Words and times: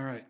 All 0.00 0.06
right. 0.06 0.24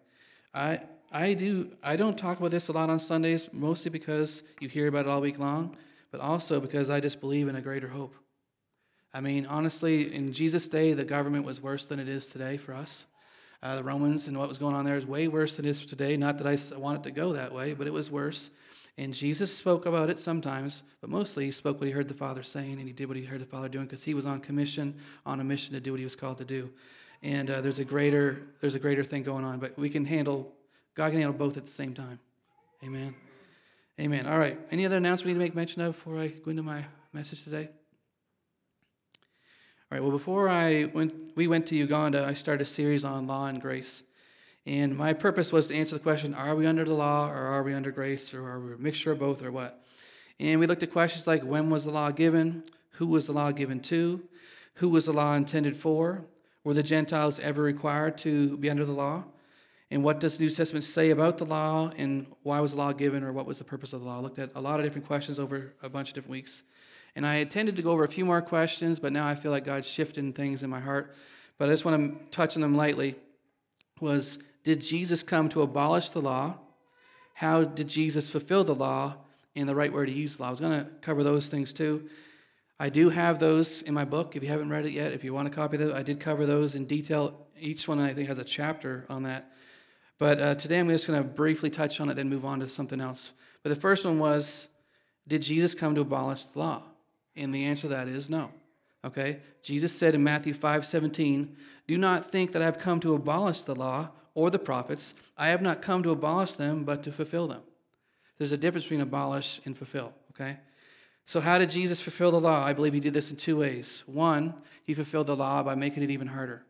I 0.53 0.81
I 1.13 1.35
do 1.35 1.71
I 1.81 1.95
don't 1.95 2.19
talk 2.19 2.41
about 2.41 2.51
this 2.51 2.67
a 2.67 2.73
lot 2.73 2.91
on 2.91 2.99
Sundays, 2.99 3.49
mostly 3.53 3.89
because 3.89 4.43
you 4.59 4.69
hear 4.69 4.89
about 4.89 5.07
it 5.07 5.09
all 5.09 5.21
week 5.21 5.39
long, 5.39 5.77
but 6.11 6.21
also 6.21 6.59
because 6.59 6.91
I 6.91 6.99
just 6.99 7.21
believe 7.21 7.47
in 7.47 7.55
a 7.55 7.61
greater 7.61 7.87
hope. 7.87 8.17
I 9.15 9.21
mean, 9.21 9.47
honestly, 9.47 10.13
in 10.13 10.33
Jesus' 10.33 10.67
day, 10.67 10.93
the 10.93 11.05
government 11.05 11.45
was 11.45 11.63
worse 11.63 11.87
than 11.87 12.01
it 12.01 12.09
is 12.09 12.27
today 12.27 12.57
for 12.57 12.75
us. 12.75 13.07
Uh, 13.63 13.77
the 13.77 13.85
Romans 13.85 14.27
and 14.27 14.37
what 14.37 14.49
was 14.49 14.59
going 14.59 14.75
on 14.75 14.85
there 14.85 14.97
is 14.97 15.07
way 15.07 15.29
worse 15.29 15.55
than 15.55 15.67
it 15.67 15.69
is 15.69 15.87
today. 15.87 16.17
Not 16.17 16.39
that 16.39 16.49
I 16.49 16.77
want 16.77 16.99
it 16.99 17.03
to 17.05 17.13
go 17.13 17.33
that 17.35 17.55
way, 17.55 17.73
but 17.73 17.87
it 17.87 17.93
was 17.93 18.11
worse. 18.11 18.51
And 18.99 19.15
Jesus 19.15 19.57
spoke 19.57 19.87
about 19.87 20.11
it 20.11 20.19
sometimes, 20.19 20.83
but 21.01 21.11
mostly 21.11 21.45
he 21.45 21.53
spoke 21.53 21.79
what 21.79 21.87
he 21.87 21.93
heard 21.93 22.09
the 22.09 22.15
Father 22.15 22.43
saying, 22.43 22.79
and 22.81 22.89
he 22.89 22.93
did 22.93 23.07
what 23.07 23.17
he 23.17 23.25
heard 23.25 23.41
the 23.41 23.47
Father 23.47 23.69
doing 23.69 23.87
because 23.87 24.03
he 24.03 24.15
was 24.15 24.27
on 24.27 24.41
commission, 24.41 24.97
on 25.25 25.39
a 25.39 25.45
mission 25.45 25.75
to 25.75 25.81
do 25.81 25.93
what 25.93 25.99
he 25.99 26.05
was 26.05 26.17
called 26.17 26.39
to 26.39 26.45
do. 26.45 26.71
And 27.23 27.51
uh, 27.51 27.61
there's 27.61 27.79
a 27.79 27.85
greater 27.85 28.43
there's 28.61 28.75
a 28.75 28.79
greater 28.79 29.05
thing 29.05 29.23
going 29.23 29.45
on, 29.45 29.59
but 29.59 29.79
we 29.79 29.91
can 29.91 30.05
handle 30.05 30.53
God 30.95 31.11
can 31.11 31.21
handle 31.21 31.33
both 31.33 31.57
at 31.57 31.67
the 31.67 31.73
same 31.73 31.95
time. 31.95 32.19
Amen. 32.83 33.15
Amen. 33.99 34.27
All 34.27 34.39
right. 34.39 34.59
Any 34.71 34.87
other 34.87 34.97
announcement 34.97 35.27
we 35.27 35.33
need 35.33 35.39
to 35.39 35.45
make 35.45 35.55
mention 35.55 35.83
of 35.83 35.95
before 35.95 36.19
I 36.19 36.29
go 36.29 36.51
into 36.51 36.63
my 36.63 36.87
message 37.13 37.43
today? 37.43 37.69
All 39.93 39.99
right. 39.99 40.03
Well, 40.03 40.11
before 40.11 40.49
I 40.49 40.85
went, 40.95 41.13
we 41.37 41.47
went 41.47 41.67
to 41.67 41.77
Uganda. 41.77 42.25
I 42.25 42.35
started 42.35 42.63
a 42.63 42.67
series 42.67 43.05
on 43.05 43.27
law 43.27 43.47
and 43.47 43.61
grace, 43.61 44.03
and 44.65 44.97
my 44.97 45.13
purpose 45.13 45.53
was 45.53 45.67
to 45.67 45.75
answer 45.75 45.97
the 45.97 46.01
question: 46.01 46.33
Are 46.33 46.55
we 46.55 46.67
under 46.67 46.85
the 46.85 46.95
law, 46.95 47.29
or 47.29 47.35
are 47.35 47.63
we 47.63 47.75
under 47.75 47.91
grace, 47.91 48.33
or 48.33 48.49
are 48.49 48.61
we 48.61 48.73
a 48.73 48.79
mixture 48.79 49.13
of 49.13 49.19
both, 49.19 49.43
or 49.43 49.53
what? 49.53 49.85
And 50.39 50.59
we 50.59 50.67
looked 50.67 50.83
at 50.83 50.93
questions 50.93 51.27
like: 51.27 51.43
When 51.43 51.69
was 51.69 51.85
the 51.85 51.91
law 51.91 52.11
given? 52.11 52.65
Who 52.93 53.07
was 53.07 53.27
the 53.27 53.33
law 53.33 53.53
given 53.53 53.81
to? 53.81 54.23
Who 54.75 54.89
was 54.89 55.07
the 55.07 55.13
law 55.13 55.35
intended 55.35 55.77
for? 55.77 56.25
Were 56.65 56.75
the 56.75 56.83
Gentiles 56.83 57.39
ever 57.39 57.63
required 57.63 58.19
to 58.19 58.57
be 58.59 58.69
under 58.69 58.85
the 58.85 58.93
law? 58.93 59.25
And 59.91 60.05
what 60.05 60.21
does 60.21 60.37
the 60.37 60.45
New 60.45 60.51
Testament 60.51 60.85
say 60.85 61.11
about 61.11 61.39
the 61.39 61.47
law? 61.47 61.91
And 61.97 62.27
why 62.43 62.61
was 62.61 62.73
the 62.73 62.79
law 62.79 62.93
given, 62.93 63.25
or 63.25 63.33
what 63.33 63.47
was 63.47 63.59
the 63.59 63.65
purpose 63.65 63.93
of 63.93 64.01
the 64.01 64.07
law? 64.07 64.19
I 64.19 64.21
looked 64.21 64.39
at 64.39 64.51
a 64.55 64.61
lot 64.61 64.79
of 64.79 64.87
different 64.87 65.07
questions 65.07 65.39
over 65.39 65.75
a 65.83 65.89
bunch 65.89 66.09
of 66.09 66.15
different 66.15 66.33
weeks. 66.33 66.63
And 67.17 67.27
I 67.27 67.37
intended 67.37 67.77
to 67.77 67.83
go 67.83 67.91
over 67.91 68.05
a 68.05 68.09
few 68.09 68.25
more 68.25 68.41
questions, 68.41 69.01
but 69.01 69.13
now 69.13 69.27
I 69.27 69.35
feel 69.35 69.51
like 69.51 69.65
God's 69.65 69.89
shifting 69.89 70.33
things 70.33 70.63
in 70.63 70.71
my 70.71 70.81
heart. 70.81 71.15
But 71.59 71.69
I 71.69 71.73
just 71.73 71.85
want 71.85 72.01
to 72.01 72.27
touch 72.31 72.57
on 72.57 72.63
them 72.63 72.77
lightly. 72.77 73.17
Was 74.01 74.39
did 74.63 74.81
Jesus 74.81 75.23
come 75.23 75.49
to 75.49 75.63
abolish 75.63 76.11
the 76.11 76.21
law? 76.21 76.59
How 77.35 77.65
did 77.65 77.89
Jesus 77.89 78.31
fulfill 78.31 78.65
the 78.65 78.75
law? 78.75 79.17
And 79.57 79.69
the 79.69 79.75
right 79.75 79.93
way 79.93 80.07
to 80.07 80.13
use 80.13 80.37
the 80.37 80.43
law. 80.43 80.49
I 80.49 80.51
was 80.53 80.61
going 80.61 80.79
to 80.79 80.89
cover 81.01 81.25
those 81.25 81.49
things 81.49 81.73
too. 81.73 82.09
I 82.81 82.89
do 82.89 83.11
have 83.11 83.39
those 83.39 83.83
in 83.83 83.93
my 83.93 84.07
book. 84.07 84.37
If 84.37 84.43
you 84.43 84.49
haven't 84.49 84.71
read 84.71 84.87
it 84.87 84.93
yet, 84.93 85.13
if 85.13 85.23
you 85.23 85.35
want 85.35 85.47
to 85.47 85.55
copy 85.55 85.77
it, 85.77 85.93
I 85.93 86.03
did 86.03 86.19
cover 86.19 86.47
those 86.47 86.75
in 86.75 86.87
detail. 86.87 87.47
Each 87.61 87.87
one, 87.87 88.01
I 88.01 88.15
think, 88.15 88.27
has 88.29 88.39
a 88.39 88.45
chapter 88.45 89.05
on 89.11 89.25
that. 89.25 89.53
But 90.19 90.41
uh, 90.41 90.55
today 90.55 90.81
I'm 90.81 90.89
just 90.89 91.07
going 91.07 91.23
to 91.23 91.29
briefly 91.29 91.69
touch 91.69 92.01
on 92.01 92.09
it, 92.09 92.15
then 92.15 92.31
move 92.31 92.47
on 92.47 92.59
to 92.61 92.69
something 92.69 92.99
else. 92.99 93.33
But 93.63 93.69
the 93.69 93.77
first 93.77 94.07
one 94.07 94.19
was 94.19 94.69
Did 95.29 95.43
Jesus 95.43 95.75
come 95.75 95.95
to 95.95 96.01
abolish 96.01 96.47
the 96.47 96.59
law? 96.59 96.85
And 97.37 97.55
the 97.55 97.67
answer 97.67 97.83
to 97.83 97.89
that 97.89 98.09
is 98.09 98.31
no. 98.31 98.51
Okay? 99.05 99.41
Jesus 99.63 99.93
said 99.93 100.15
in 100.15 100.25
Matthew 100.25 100.55
5 100.55 100.87
17, 100.87 101.55
Do 101.87 101.99
not 101.99 102.33
think 102.33 102.53
that 102.53 102.63
I 102.63 102.65
have 102.65 102.79
come 102.79 102.99
to 103.01 103.13
abolish 103.13 103.61
the 103.61 103.75
law 103.75 104.09
or 104.35 104.51
the 104.51 104.59
prophets. 104.59 105.13
I 105.37 105.49
have 105.49 105.61
not 105.61 105.83
come 105.83 106.03
to 106.03 106.13
abolish 106.13 106.53
them, 106.53 106.85
but 106.85 107.03
to 107.03 107.13
fulfill 107.13 107.47
them. 107.47 107.61
There's 108.39 108.53
a 108.53 108.57
difference 108.57 108.85
between 108.85 109.03
abolish 109.03 109.61
and 109.67 109.77
fulfill. 109.77 110.15
Okay? 110.31 110.57
So, 111.27 111.41
how 111.41 111.59
did 111.59 111.71
Jesus 111.71 112.01
fulfill 112.01 112.31
the 112.31 112.41
law? 112.41 112.65
I 112.65 112.73
believe 112.73 112.93
he 112.93 113.01
did 113.01 113.15
this 113.15 113.31
in 113.31 113.37
two 113.37 113.57
ways. 113.57 114.03
One, 114.07 114.55
he 114.85 114.95
fulfilled 114.95 115.29
the 115.29 115.37
law 115.37 115.63
by 115.63 115.75
making 115.75 116.03
it 116.03 116.11
even 116.11 116.27
harder. 116.27 116.65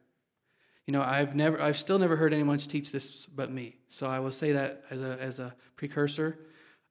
You 0.86 0.92
know, 0.92 1.02
I've 1.02 1.34
never, 1.34 1.60
I've 1.60 1.78
still 1.78 1.98
never 1.98 2.16
heard 2.16 2.32
anyone 2.32 2.58
teach 2.58 2.92
this 2.92 3.26
but 3.26 3.50
me. 3.50 3.76
So 3.88 4.06
I 4.06 4.18
will 4.18 4.32
say 4.32 4.52
that 4.52 4.84
as 4.90 5.00
a, 5.00 5.18
as 5.20 5.38
a 5.38 5.54
precursor. 5.76 6.38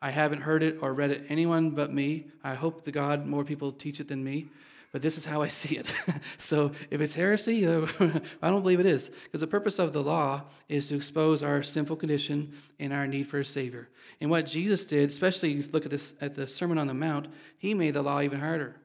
I 0.01 0.11
haven't 0.11 0.41
heard 0.41 0.63
it 0.63 0.77
or 0.81 0.93
read 0.93 1.11
it 1.11 1.25
anyone 1.27 1.71
but 1.71 1.91
me. 1.91 2.27
I 2.43 2.53
hope 2.55 2.85
to 2.85 2.91
God 2.91 3.25
more 3.25 3.43
people 3.43 3.71
teach 3.71 4.00
it 4.00 4.07
than 4.07 4.23
me 4.23 4.47
but 4.91 5.01
this 5.01 5.17
is 5.17 5.25
how 5.25 5.41
I 5.41 5.50
see 5.50 5.77
it. 5.77 5.88
so 6.38 6.72
if 6.89 7.00
it's 7.01 7.13
heresy, 7.13 7.67
I 7.67 8.50
don't 8.50 8.61
believe 8.61 8.79
it 8.79 8.85
is. 8.85 9.11
Because 9.23 9.41
the 9.41 9.47
purpose 9.47 9.77
of 9.77 9.94
the 9.94 10.01
law 10.01 10.44
is 10.67 10.88
to 10.88 10.95
expose 10.95 11.44
our 11.44 11.61
sinful 11.61 11.97
condition 11.97 12.53
and 12.79 12.91
our 12.91 13.05
need 13.05 13.28
for 13.28 13.39
a 13.39 13.45
Savior. 13.45 13.89
And 14.19 14.31
what 14.31 14.47
Jesus 14.47 14.85
did, 14.85 15.09
especially 15.09 15.51
you 15.51 15.63
look 15.72 15.85
at 15.85 15.91
this 15.91 16.13
at 16.22 16.35
the 16.35 16.47
Sermon 16.47 16.78
on 16.78 16.88
the 16.88 16.94
Mount, 16.94 17.28
he 17.57 17.73
made 17.73 17.94
the 17.94 18.01
law 18.01 18.22
even 18.22 18.39
harder. 18.39 18.75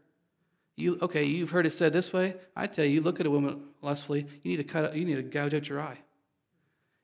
You 0.77 0.99
okay, 1.01 1.25
you've 1.25 1.51
heard 1.51 1.67
it 1.67 1.73
said 1.73 1.93
this 1.93 2.13
way. 2.13 2.35
I 2.57 2.67
tell 2.67 2.85
you, 2.85 3.01
look 3.01 3.21
at 3.21 3.27
a 3.27 3.31
woman 3.31 3.63
lustfully, 3.81 4.27
you 4.43 4.51
need 4.51 4.57
to 4.57 4.65
cut 4.65 4.95
you 4.97 5.05
need 5.05 5.17
to 5.17 5.23
gouge 5.23 5.55
out 5.55 5.69
your 5.69 5.81
eye. 5.81 5.99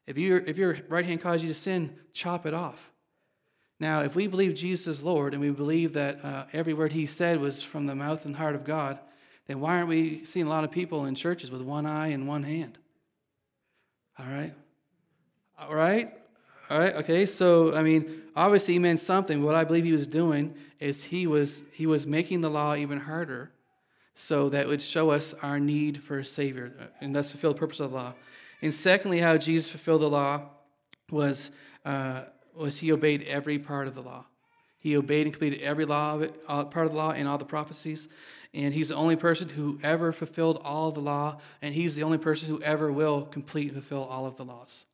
If 0.06 0.18
your 0.18 0.40
if 0.40 0.58
your 0.58 0.76
right 0.88 1.06
hand 1.06 1.22
causes 1.22 1.42
you 1.42 1.48
to 1.48 1.54
sin, 1.54 1.96
chop 2.12 2.46
it 2.46 2.54
off. 2.54 2.90
Now, 3.80 4.02
if 4.02 4.14
we 4.14 4.26
believe 4.26 4.54
Jesus 4.54 4.86
is 4.86 5.02
Lord 5.02 5.32
and 5.32 5.42
we 5.42 5.50
believe 5.50 5.94
that 5.94 6.22
uh, 6.22 6.44
every 6.52 6.74
word 6.74 6.92
he 6.92 7.06
said 7.06 7.40
was 7.40 7.62
from 7.62 7.86
the 7.86 7.94
mouth 7.94 8.26
and 8.26 8.36
heart 8.36 8.54
of 8.54 8.62
God, 8.62 8.98
then 9.46 9.58
why 9.58 9.78
aren't 9.78 9.88
we 9.88 10.24
seeing 10.26 10.46
a 10.46 10.50
lot 10.50 10.64
of 10.64 10.70
people 10.70 11.06
in 11.06 11.14
churches 11.14 11.50
with 11.50 11.62
one 11.62 11.86
eye 11.86 12.08
and 12.08 12.28
one 12.28 12.42
hand? 12.42 12.76
All 14.18 14.26
right? 14.26 14.52
All 15.58 15.74
right? 15.74 16.12
All 16.68 16.78
right, 16.78 16.94
okay, 16.96 17.26
so 17.26 17.74
I 17.74 17.82
mean, 17.82 18.22
obviously 18.36 18.74
he 18.74 18.78
meant 18.78 19.00
something. 19.00 19.42
What 19.42 19.56
I 19.56 19.64
believe 19.64 19.84
he 19.84 19.90
was 19.90 20.06
doing 20.06 20.54
is 20.78 21.02
he 21.02 21.26
was 21.26 21.64
he 21.72 21.84
was 21.84 22.06
making 22.06 22.42
the 22.42 22.50
law 22.50 22.76
even 22.76 23.00
harder 23.00 23.50
so 24.14 24.48
that 24.50 24.66
it 24.66 24.68
would 24.68 24.82
show 24.82 25.10
us 25.10 25.34
our 25.42 25.58
need 25.58 26.00
for 26.00 26.20
a 26.20 26.24
Savior, 26.24 26.72
uh, 26.78 26.84
and 27.00 27.12
thus 27.12 27.32
fulfill 27.32 27.54
the 27.54 27.58
purpose 27.58 27.80
of 27.80 27.90
the 27.90 27.96
law. 27.96 28.12
And 28.62 28.72
secondly, 28.72 29.18
how 29.18 29.36
Jesus 29.36 29.68
fulfilled 29.68 30.02
the 30.02 30.10
law 30.10 30.42
was 31.10 31.50
uh, 31.84 32.22
was 32.60 32.78
he 32.78 32.92
obeyed 32.92 33.22
every 33.22 33.58
part 33.58 33.88
of 33.88 33.94
the 33.94 34.02
law. 34.02 34.26
He 34.78 34.96
obeyed 34.96 35.26
and 35.26 35.34
completed 35.34 35.60
every 35.60 35.84
law 35.84 36.14
of 36.14 36.22
it, 36.22 36.34
uh, 36.48 36.64
part 36.64 36.86
of 36.86 36.92
the 36.92 36.98
law 36.98 37.10
and 37.10 37.28
all 37.28 37.38
the 37.38 37.44
prophecies. 37.44 38.08
And 38.54 38.74
he's 38.74 38.88
the 38.88 38.96
only 38.96 39.16
person 39.16 39.50
who 39.50 39.78
ever 39.82 40.12
fulfilled 40.12 40.60
all 40.64 40.90
the 40.90 41.00
law, 41.00 41.38
and 41.62 41.74
he's 41.74 41.94
the 41.94 42.02
only 42.02 42.18
person 42.18 42.48
who 42.48 42.60
ever 42.62 42.90
will 42.90 43.22
complete 43.22 43.72
and 43.72 43.74
fulfill 43.74 44.04
all 44.04 44.26
of 44.26 44.36
the 44.36 44.44
laws. 44.44 44.86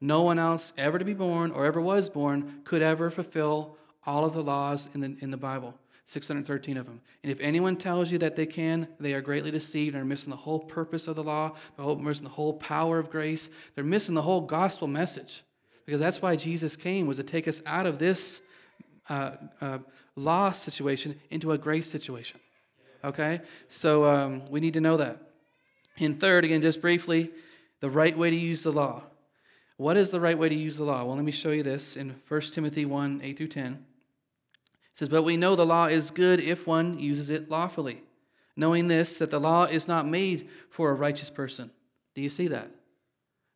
No 0.00 0.22
one 0.22 0.38
else 0.38 0.72
ever 0.78 0.98
to 0.98 1.04
be 1.04 1.12
born 1.12 1.50
or 1.50 1.66
ever 1.66 1.80
was 1.80 2.08
born 2.08 2.62
could 2.64 2.80
ever 2.80 3.10
fulfill 3.10 3.76
all 4.06 4.24
of 4.24 4.32
the 4.32 4.42
laws 4.42 4.88
in 4.94 5.00
the, 5.00 5.16
in 5.20 5.30
the 5.30 5.36
Bible, 5.36 5.74
613 6.04 6.78
of 6.78 6.86
them. 6.86 7.02
And 7.22 7.30
if 7.30 7.38
anyone 7.40 7.76
tells 7.76 8.10
you 8.10 8.16
that 8.18 8.34
they 8.34 8.46
can, 8.46 8.88
they 8.98 9.12
are 9.12 9.20
greatly 9.20 9.50
deceived 9.50 9.94
and 9.94 10.02
are 10.02 10.06
missing 10.06 10.30
the 10.30 10.36
whole 10.36 10.60
purpose 10.60 11.06
of 11.06 11.16
the 11.16 11.22
law, 11.22 11.52
they're 11.76 11.96
missing 11.96 12.24
the 12.24 12.30
whole 12.30 12.54
power 12.54 12.98
of 12.98 13.10
grace. 13.10 13.50
They're 13.74 13.84
missing 13.84 14.14
the 14.14 14.22
whole 14.22 14.40
gospel 14.40 14.88
message. 14.88 15.42
Because 15.90 16.00
that's 16.00 16.22
why 16.22 16.36
Jesus 16.36 16.76
came, 16.76 17.08
was 17.08 17.16
to 17.16 17.24
take 17.24 17.48
us 17.48 17.60
out 17.66 17.84
of 17.84 17.98
this 17.98 18.42
uh, 19.08 19.32
uh, 19.60 19.78
law 20.14 20.52
situation 20.52 21.18
into 21.30 21.50
a 21.50 21.58
grace 21.58 21.90
situation. 21.90 22.38
Okay? 23.02 23.40
So 23.68 24.04
um, 24.04 24.46
we 24.48 24.60
need 24.60 24.74
to 24.74 24.80
know 24.80 24.96
that. 24.98 25.20
And 25.98 26.20
third, 26.20 26.44
again, 26.44 26.62
just 26.62 26.80
briefly, 26.80 27.32
the 27.80 27.90
right 27.90 28.16
way 28.16 28.30
to 28.30 28.36
use 28.36 28.62
the 28.62 28.70
law. 28.70 29.02
What 29.78 29.96
is 29.96 30.12
the 30.12 30.20
right 30.20 30.38
way 30.38 30.48
to 30.48 30.54
use 30.54 30.76
the 30.76 30.84
law? 30.84 31.02
Well, 31.02 31.16
let 31.16 31.24
me 31.24 31.32
show 31.32 31.50
you 31.50 31.64
this 31.64 31.96
in 31.96 32.14
1 32.28 32.40
Timothy 32.42 32.84
1 32.84 33.22
8 33.24 33.36
through 33.36 33.48
10. 33.48 33.72
It 33.72 33.78
says, 34.94 35.08
But 35.08 35.24
we 35.24 35.36
know 35.36 35.56
the 35.56 35.66
law 35.66 35.86
is 35.86 36.12
good 36.12 36.38
if 36.38 36.68
one 36.68 37.00
uses 37.00 37.30
it 37.30 37.50
lawfully, 37.50 38.04
knowing 38.54 38.86
this, 38.86 39.18
that 39.18 39.32
the 39.32 39.40
law 39.40 39.64
is 39.64 39.88
not 39.88 40.06
made 40.06 40.48
for 40.70 40.92
a 40.92 40.94
righteous 40.94 41.30
person. 41.30 41.72
Do 42.14 42.22
you 42.22 42.28
see 42.28 42.46
that? 42.46 42.70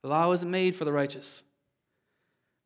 The 0.03 0.09
law 0.09 0.33
isn't 0.33 0.51
made 0.51 0.75
for 0.75 0.85
the 0.85 0.93
righteous 0.93 1.45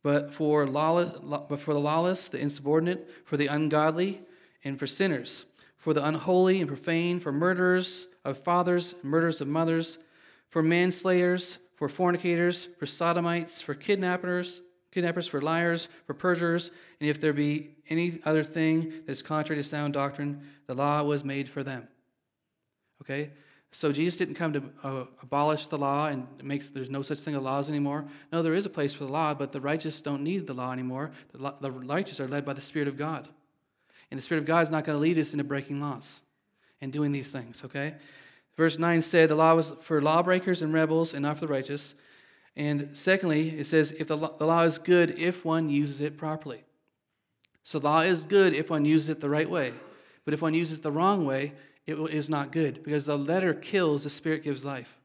but 0.08 0.32
for, 0.32 0.66
lawless, 0.66 1.18
but 1.20 1.60
for 1.60 1.74
the 1.74 1.78
lawless, 1.78 2.28
the 2.30 2.40
insubordinate, 2.40 3.06
for 3.26 3.36
the 3.36 3.46
ungodly, 3.46 4.22
and 4.64 4.78
for 4.78 4.86
sinners, 4.86 5.44
for 5.76 5.92
the 5.92 6.02
unholy 6.02 6.60
and 6.60 6.66
profane, 6.66 7.20
for 7.20 7.30
murderers 7.30 8.08
of 8.24 8.38
fathers, 8.38 8.94
murderers 9.02 9.42
of 9.42 9.48
mothers, 9.48 9.98
for 10.48 10.62
manslayers, 10.62 11.58
for 11.74 11.90
fornicators, 11.90 12.70
for 12.78 12.86
sodomites, 12.86 13.60
for 13.60 13.74
kidnappers, 13.74 14.62
kidnappers, 14.92 15.28
for 15.28 15.42
liars, 15.42 15.90
for 16.06 16.14
perjurers, 16.14 16.70
and 17.00 17.10
if 17.10 17.20
there 17.20 17.34
be 17.34 17.72
any 17.90 18.18
other 18.24 18.44
thing 18.44 18.88
that 19.04 19.12
is 19.12 19.20
contrary 19.20 19.60
to 19.60 19.68
sound 19.68 19.92
doctrine, 19.92 20.40
the 20.68 20.74
law 20.74 21.02
was 21.02 21.22
made 21.22 21.50
for 21.50 21.62
them. 21.62 21.86
Okay? 23.02 23.32
So 23.70 23.92
Jesus 23.92 24.16
didn't 24.16 24.36
come 24.36 24.54
to 24.54 24.62
uh, 24.82 25.04
abolish 25.22 25.66
the 25.66 25.76
law 25.76 26.06
and 26.06 26.26
makes 26.42 26.68
there's 26.70 26.88
no 26.88 27.02
such 27.02 27.18
thing 27.18 27.34
as 27.34 27.42
laws 27.42 27.68
anymore. 27.68 28.06
No, 28.32 28.42
there 28.42 28.54
is 28.54 28.64
a 28.64 28.70
place 28.70 28.94
for 28.94 29.04
the 29.04 29.12
law, 29.12 29.34
but 29.34 29.52
the 29.52 29.60
righteous 29.60 30.00
don't 30.00 30.22
need 30.22 30.46
the 30.46 30.54
law 30.54 30.72
anymore. 30.72 31.10
The, 31.32 31.38
law, 31.38 31.54
the 31.60 31.70
righteous 31.70 32.18
are 32.18 32.26
led 32.26 32.46
by 32.46 32.54
the 32.54 32.62
Spirit 32.62 32.88
of 32.88 32.96
God, 32.96 33.28
and 34.10 34.16
the 34.16 34.22
Spirit 34.22 34.40
of 34.40 34.46
God 34.46 34.62
is 34.62 34.70
not 34.70 34.84
going 34.84 34.96
to 34.96 35.00
lead 35.00 35.18
us 35.18 35.32
into 35.32 35.44
breaking 35.44 35.82
laws 35.82 36.22
and 36.80 36.92
doing 36.92 37.12
these 37.12 37.30
things. 37.30 37.62
Okay, 37.62 37.94
verse 38.56 38.78
nine 38.78 39.02
said 39.02 39.28
the 39.28 39.34
law 39.34 39.54
was 39.54 39.74
for 39.82 40.00
lawbreakers 40.00 40.62
and 40.62 40.72
rebels, 40.72 41.12
and 41.12 41.22
not 41.22 41.36
for 41.36 41.46
the 41.46 41.52
righteous. 41.52 41.94
And 42.56 42.88
secondly, 42.94 43.50
it 43.50 43.66
says 43.66 43.92
if 43.92 44.08
the 44.08 44.16
law, 44.16 44.34
the 44.36 44.46
law 44.46 44.62
is 44.62 44.78
good 44.78 45.18
if 45.18 45.44
one 45.44 45.68
uses 45.68 46.00
it 46.00 46.16
properly. 46.16 46.64
So 47.62 47.78
law 47.78 48.00
is 48.00 48.24
good 48.24 48.54
if 48.54 48.70
one 48.70 48.86
uses 48.86 49.10
it 49.10 49.20
the 49.20 49.28
right 49.28 49.48
way, 49.48 49.74
but 50.24 50.32
if 50.32 50.40
one 50.40 50.54
uses 50.54 50.78
it 50.78 50.82
the 50.82 50.90
wrong 50.90 51.26
way, 51.26 51.52
it 51.88 51.98
is 52.10 52.28
not 52.28 52.52
good 52.52 52.82
because 52.84 53.06
the 53.06 53.16
letter 53.16 53.54
kills, 53.54 54.04
the 54.04 54.10
spirit 54.10 54.42
gives 54.42 54.64
life. 54.64 55.00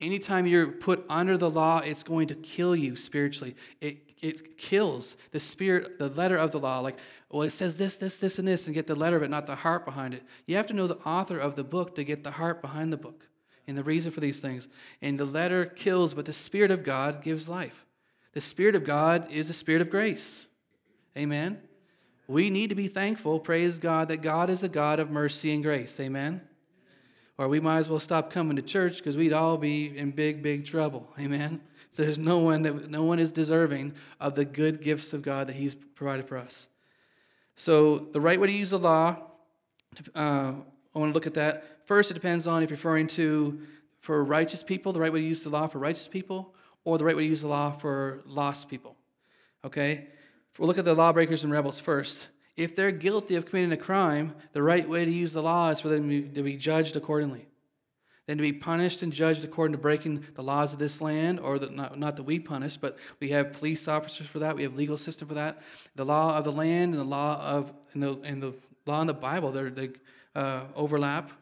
Anytime 0.00 0.46
you're 0.46 0.66
put 0.66 1.04
under 1.08 1.38
the 1.38 1.50
law, 1.50 1.78
it's 1.78 2.02
going 2.02 2.26
to 2.28 2.34
kill 2.34 2.74
you 2.74 2.96
spiritually. 2.96 3.54
It, 3.80 3.98
it 4.20 4.58
kills 4.58 5.16
the 5.30 5.38
spirit, 5.38 5.98
the 5.98 6.08
letter 6.08 6.36
of 6.36 6.50
the 6.50 6.58
law. 6.58 6.80
Like, 6.80 6.98
well, 7.30 7.42
it 7.42 7.50
says 7.50 7.76
this, 7.76 7.94
this, 7.96 8.16
this, 8.16 8.38
and 8.38 8.48
this, 8.48 8.66
and 8.66 8.74
get 8.74 8.88
the 8.88 8.96
letter 8.96 9.16
of 9.16 9.22
it, 9.22 9.30
not 9.30 9.46
the 9.46 9.54
heart 9.54 9.84
behind 9.84 10.14
it. 10.14 10.24
You 10.46 10.56
have 10.56 10.66
to 10.66 10.74
know 10.74 10.88
the 10.88 10.98
author 10.98 11.38
of 11.38 11.54
the 11.54 11.64
book 11.64 11.94
to 11.94 12.02
get 12.02 12.24
the 12.24 12.32
heart 12.32 12.60
behind 12.60 12.92
the 12.92 12.96
book 12.96 13.28
and 13.68 13.78
the 13.78 13.84
reason 13.84 14.10
for 14.10 14.20
these 14.20 14.40
things. 14.40 14.68
And 15.00 15.18
the 15.18 15.24
letter 15.24 15.64
kills, 15.64 16.14
but 16.14 16.24
the 16.24 16.32
Spirit 16.32 16.72
of 16.72 16.82
God 16.82 17.22
gives 17.22 17.48
life. 17.48 17.84
The 18.32 18.40
Spirit 18.40 18.74
of 18.74 18.84
God 18.84 19.30
is 19.30 19.48
a 19.48 19.54
spirit 19.54 19.82
of 19.82 19.90
grace. 19.90 20.46
Amen. 21.16 21.60
We 22.30 22.48
need 22.48 22.70
to 22.70 22.76
be 22.76 22.86
thankful, 22.86 23.40
praise 23.40 23.78
God, 23.78 24.08
that 24.08 24.22
God 24.22 24.50
is 24.50 24.62
a 24.62 24.68
God 24.68 25.00
of 25.00 25.10
mercy 25.10 25.52
and 25.52 25.62
grace. 25.62 25.98
Amen 26.00 26.42
or 27.40 27.48
we 27.48 27.58
might 27.58 27.78
as 27.78 27.88
well 27.88 27.98
stop 27.98 28.30
coming 28.30 28.54
to 28.54 28.60
church 28.60 28.98
because 28.98 29.16
we'd 29.16 29.32
all 29.32 29.56
be 29.56 29.96
in 29.96 30.10
big, 30.10 30.42
big 30.42 30.66
trouble. 30.66 31.08
Amen. 31.18 31.62
There's 31.96 32.18
no 32.18 32.36
one 32.36 32.60
that 32.62 32.90
no 32.90 33.04
one 33.04 33.18
is 33.18 33.32
deserving 33.32 33.94
of 34.20 34.34
the 34.34 34.44
good 34.44 34.82
gifts 34.82 35.14
of 35.14 35.22
God 35.22 35.46
that 35.46 35.56
He's 35.56 35.74
provided 35.74 36.28
for 36.28 36.36
us. 36.36 36.68
So 37.56 37.98
the 37.98 38.20
right 38.20 38.38
way 38.38 38.48
to 38.48 38.52
use 38.52 38.70
the 38.70 38.78
law, 38.78 39.16
uh, 40.14 40.52
I 40.94 40.98
want 40.98 41.12
to 41.12 41.14
look 41.14 41.26
at 41.26 41.32
that. 41.32 41.86
First, 41.86 42.10
it 42.10 42.14
depends 42.14 42.46
on 42.46 42.62
if 42.62 42.68
you're 42.68 42.76
referring 42.76 43.06
to 43.08 43.58
for 44.00 44.22
righteous 44.22 44.62
people, 44.62 44.92
the 44.92 45.00
right 45.00 45.12
way 45.12 45.20
to 45.20 45.26
use 45.26 45.42
the 45.42 45.48
law 45.48 45.66
for 45.66 45.78
righteous 45.78 46.08
people, 46.08 46.54
or 46.84 46.98
the 46.98 47.06
right 47.06 47.16
way 47.16 47.22
to 47.22 47.28
use 47.28 47.40
the 47.40 47.48
law 47.48 47.70
for 47.70 48.20
lost 48.26 48.68
people. 48.68 48.96
Okay? 49.64 50.08
We'll 50.60 50.66
look 50.68 50.76
at 50.76 50.84
the 50.84 50.92
lawbreakers 50.92 51.42
and 51.42 51.50
rebels 51.50 51.80
first 51.80 52.28
if 52.54 52.76
they're 52.76 52.92
guilty 52.92 53.36
of 53.36 53.46
committing 53.46 53.72
a 53.72 53.78
crime, 53.78 54.34
the 54.52 54.62
right 54.62 54.86
way 54.86 55.06
to 55.06 55.10
use 55.10 55.32
the 55.32 55.42
law 55.42 55.70
is 55.70 55.80
for 55.80 55.88
them 55.88 56.34
to 56.34 56.42
be 56.42 56.54
judged 56.54 56.96
accordingly. 56.96 57.46
Then 58.26 58.36
to 58.36 58.42
be 58.42 58.52
punished 58.52 59.00
and 59.00 59.10
judged 59.10 59.42
according 59.42 59.72
to 59.72 59.78
breaking 59.78 60.26
the 60.34 60.42
laws 60.42 60.74
of 60.74 60.78
this 60.78 61.00
land, 61.00 61.40
or 61.40 61.58
the, 61.58 61.70
not, 61.70 61.98
not 61.98 62.16
that 62.16 62.24
we 62.24 62.38
punish, 62.38 62.76
but 62.76 62.98
we 63.20 63.30
have 63.30 63.54
police 63.54 63.88
officers 63.88 64.26
for 64.26 64.40
that. 64.40 64.54
We 64.54 64.62
have 64.62 64.74
legal 64.74 64.98
system 64.98 65.28
for 65.28 65.32
that. 65.32 65.62
The 65.96 66.04
law 66.04 66.36
of 66.36 66.44
the 66.44 66.52
land 66.52 66.92
and 66.92 67.00
the 67.00 67.04
law 67.08 67.40
of 67.40 67.72
and 67.94 68.02
the 68.02 68.20
and 68.22 68.42
the 68.42 68.52
law 68.84 69.00
in 69.00 69.06
the 69.06 69.14
Bible, 69.14 69.52
they're, 69.52 69.70
they 69.70 69.92
uh, 70.34 70.64
overlap. 70.76 71.32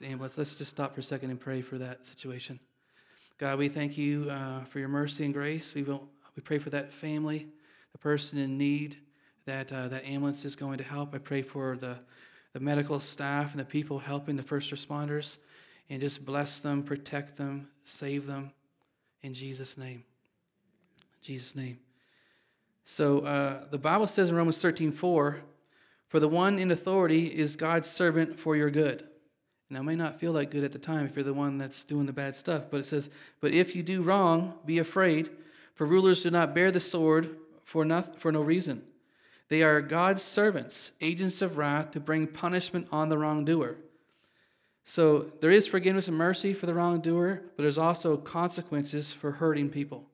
Let's, 0.00 0.38
let's 0.38 0.56
just 0.56 0.70
stop 0.70 0.94
for 0.94 1.00
a 1.00 1.04
second 1.04 1.28
and 1.28 1.38
pray 1.38 1.60
for 1.60 1.76
that 1.76 2.06
situation. 2.06 2.58
God, 3.36 3.58
we 3.58 3.68
thank 3.68 3.98
you 3.98 4.30
uh, 4.30 4.64
for 4.64 4.78
your 4.78 4.88
mercy 4.88 5.26
and 5.26 5.34
grace. 5.34 5.74
We 5.74 5.82
will, 5.82 6.08
we 6.34 6.40
pray 6.40 6.58
for 6.58 6.70
that 6.70 6.90
family, 6.90 7.48
the 7.92 7.98
person 7.98 8.38
in 8.38 8.58
need 8.58 8.98
that 9.46 9.72
uh, 9.72 9.88
that 9.88 10.04
ambulance 10.04 10.44
is 10.44 10.56
going 10.56 10.78
to 10.78 10.84
help. 10.84 11.14
I 11.14 11.18
pray 11.18 11.42
for 11.42 11.76
the, 11.76 11.98
the 12.52 12.60
medical 12.60 13.00
staff 13.00 13.52
and 13.52 13.60
the 13.60 13.64
people 13.64 13.98
helping 13.98 14.36
the 14.36 14.42
first 14.42 14.72
responders, 14.72 15.38
and 15.90 16.00
just 16.00 16.24
bless 16.24 16.58
them, 16.58 16.82
protect 16.82 17.36
them, 17.36 17.68
save 17.84 18.26
them, 18.26 18.52
in 19.22 19.34
Jesus' 19.34 19.76
name. 19.76 20.04
In 21.14 21.22
Jesus' 21.22 21.54
name. 21.54 21.78
So 22.84 23.20
uh, 23.20 23.64
the 23.70 23.78
Bible 23.78 24.06
says 24.06 24.28
in 24.28 24.36
Romans 24.36 24.58
13, 24.58 24.92
4, 24.92 25.40
for 26.08 26.20
the 26.20 26.28
one 26.28 26.58
in 26.58 26.70
authority 26.70 27.26
is 27.26 27.56
God's 27.56 27.88
servant 27.88 28.38
for 28.38 28.56
your 28.56 28.70
good. 28.70 29.06
Now, 29.70 29.80
it 29.80 29.84
may 29.84 29.96
not 29.96 30.20
feel 30.20 30.32
like 30.32 30.50
good 30.50 30.64
at 30.64 30.72
the 30.72 30.78
time 30.78 31.06
if 31.06 31.16
you're 31.16 31.24
the 31.24 31.32
one 31.32 31.56
that's 31.56 31.84
doing 31.84 32.04
the 32.04 32.12
bad 32.12 32.36
stuff, 32.36 32.64
but 32.70 32.80
it 32.80 32.86
says, 32.86 33.08
But 33.40 33.52
if 33.52 33.74
you 33.74 33.82
do 33.82 34.02
wrong, 34.02 34.52
be 34.66 34.78
afraid, 34.78 35.30
for 35.74 35.86
rulers 35.86 36.22
do 36.22 36.30
not 36.30 36.54
bear 36.54 36.70
the 36.70 36.80
sword 36.80 37.36
for, 37.72 37.86
not, 37.86 38.20
for 38.20 38.30
no 38.30 38.42
reason. 38.42 38.82
They 39.48 39.62
are 39.62 39.80
God's 39.80 40.22
servants, 40.22 40.90
agents 41.00 41.40
of 41.40 41.56
wrath 41.56 41.92
to 41.92 42.00
bring 42.00 42.26
punishment 42.26 42.86
on 42.92 43.08
the 43.08 43.16
wrongdoer. 43.16 43.78
So 44.84 45.32
there 45.40 45.50
is 45.50 45.66
forgiveness 45.66 46.06
and 46.06 46.18
mercy 46.18 46.52
for 46.52 46.66
the 46.66 46.74
wrongdoer, 46.74 47.40
but 47.56 47.62
there's 47.62 47.78
also 47.78 48.18
consequences 48.18 49.10
for 49.10 49.32
hurting 49.32 49.70
people. 49.70 50.04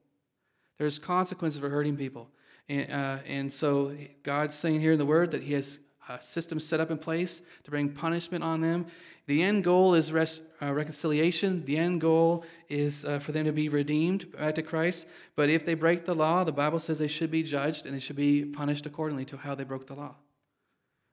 There's 0.77 0.99
consequences 0.99 1.59
for 1.59 1.67
hurting 1.67 1.97
people. 1.97 2.29
And, 2.69 2.89
uh, 2.89 3.17
and 3.27 3.51
so 3.51 3.93
God's 4.23 4.55
saying 4.55 4.79
here 4.79 4.93
in 4.93 4.99
the 4.99 5.05
Word 5.05 5.31
that 5.31 5.43
He 5.43 5.51
has 5.51 5.79
a 6.07 6.21
system 6.21 6.61
set 6.61 6.79
up 6.79 6.89
in 6.89 6.97
place 6.97 7.41
to 7.65 7.71
bring 7.71 7.89
punishment 7.89 8.41
on 8.41 8.61
them. 8.61 8.85
The 9.29 9.43
end 9.43 9.63
goal 9.63 9.93
is 9.93 10.11
res- 10.11 10.41
uh, 10.59 10.73
reconciliation. 10.73 11.63
The 11.65 11.77
end 11.77 12.01
goal 12.01 12.43
is 12.67 13.05
uh, 13.05 13.19
for 13.19 13.31
them 13.31 13.45
to 13.45 13.51
be 13.51 13.69
redeemed 13.69 14.31
back 14.31 14.55
to 14.55 14.63
Christ. 14.63 15.05
But 15.35 15.51
if 15.51 15.63
they 15.65 15.75
break 15.75 16.05
the 16.05 16.15
law, 16.15 16.43
the 16.43 16.51
Bible 16.51 16.79
says 16.79 16.97
they 16.97 17.07
should 17.07 17.29
be 17.29 17.43
judged 17.43 17.85
and 17.85 17.93
they 17.93 17.99
should 17.99 18.15
be 18.15 18.43
punished 18.43 18.87
accordingly 18.87 19.25
to 19.25 19.37
how 19.37 19.53
they 19.53 19.63
broke 19.63 19.85
the 19.85 19.93
law. 19.93 20.15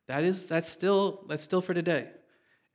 That 0.09 0.25
is 0.25 0.47
that's 0.47 0.71
still 0.71 1.27
that's 1.29 1.45
still 1.45 1.61
for 1.61 1.75
today. 1.75 2.09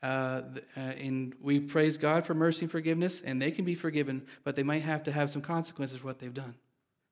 Uh, 0.03 0.43
uh, 0.77 0.79
and 0.79 1.33
we 1.41 1.59
praise 1.59 1.97
God 1.97 2.23
for 2.23 2.35
mercy 2.35 2.65
and 2.65 2.71
forgiveness, 2.71 3.19
and 3.21 3.41
they 3.41 3.49
can 3.49 3.65
be 3.65 3.73
forgiven, 3.73 4.27
but 4.43 4.55
they 4.55 4.61
might 4.61 4.83
have 4.83 5.01
to 5.05 5.11
have 5.11 5.31
some 5.31 5.41
consequences 5.41 5.97
for 5.97 6.05
what 6.05 6.19
they've 6.19 6.35
done. 6.35 6.53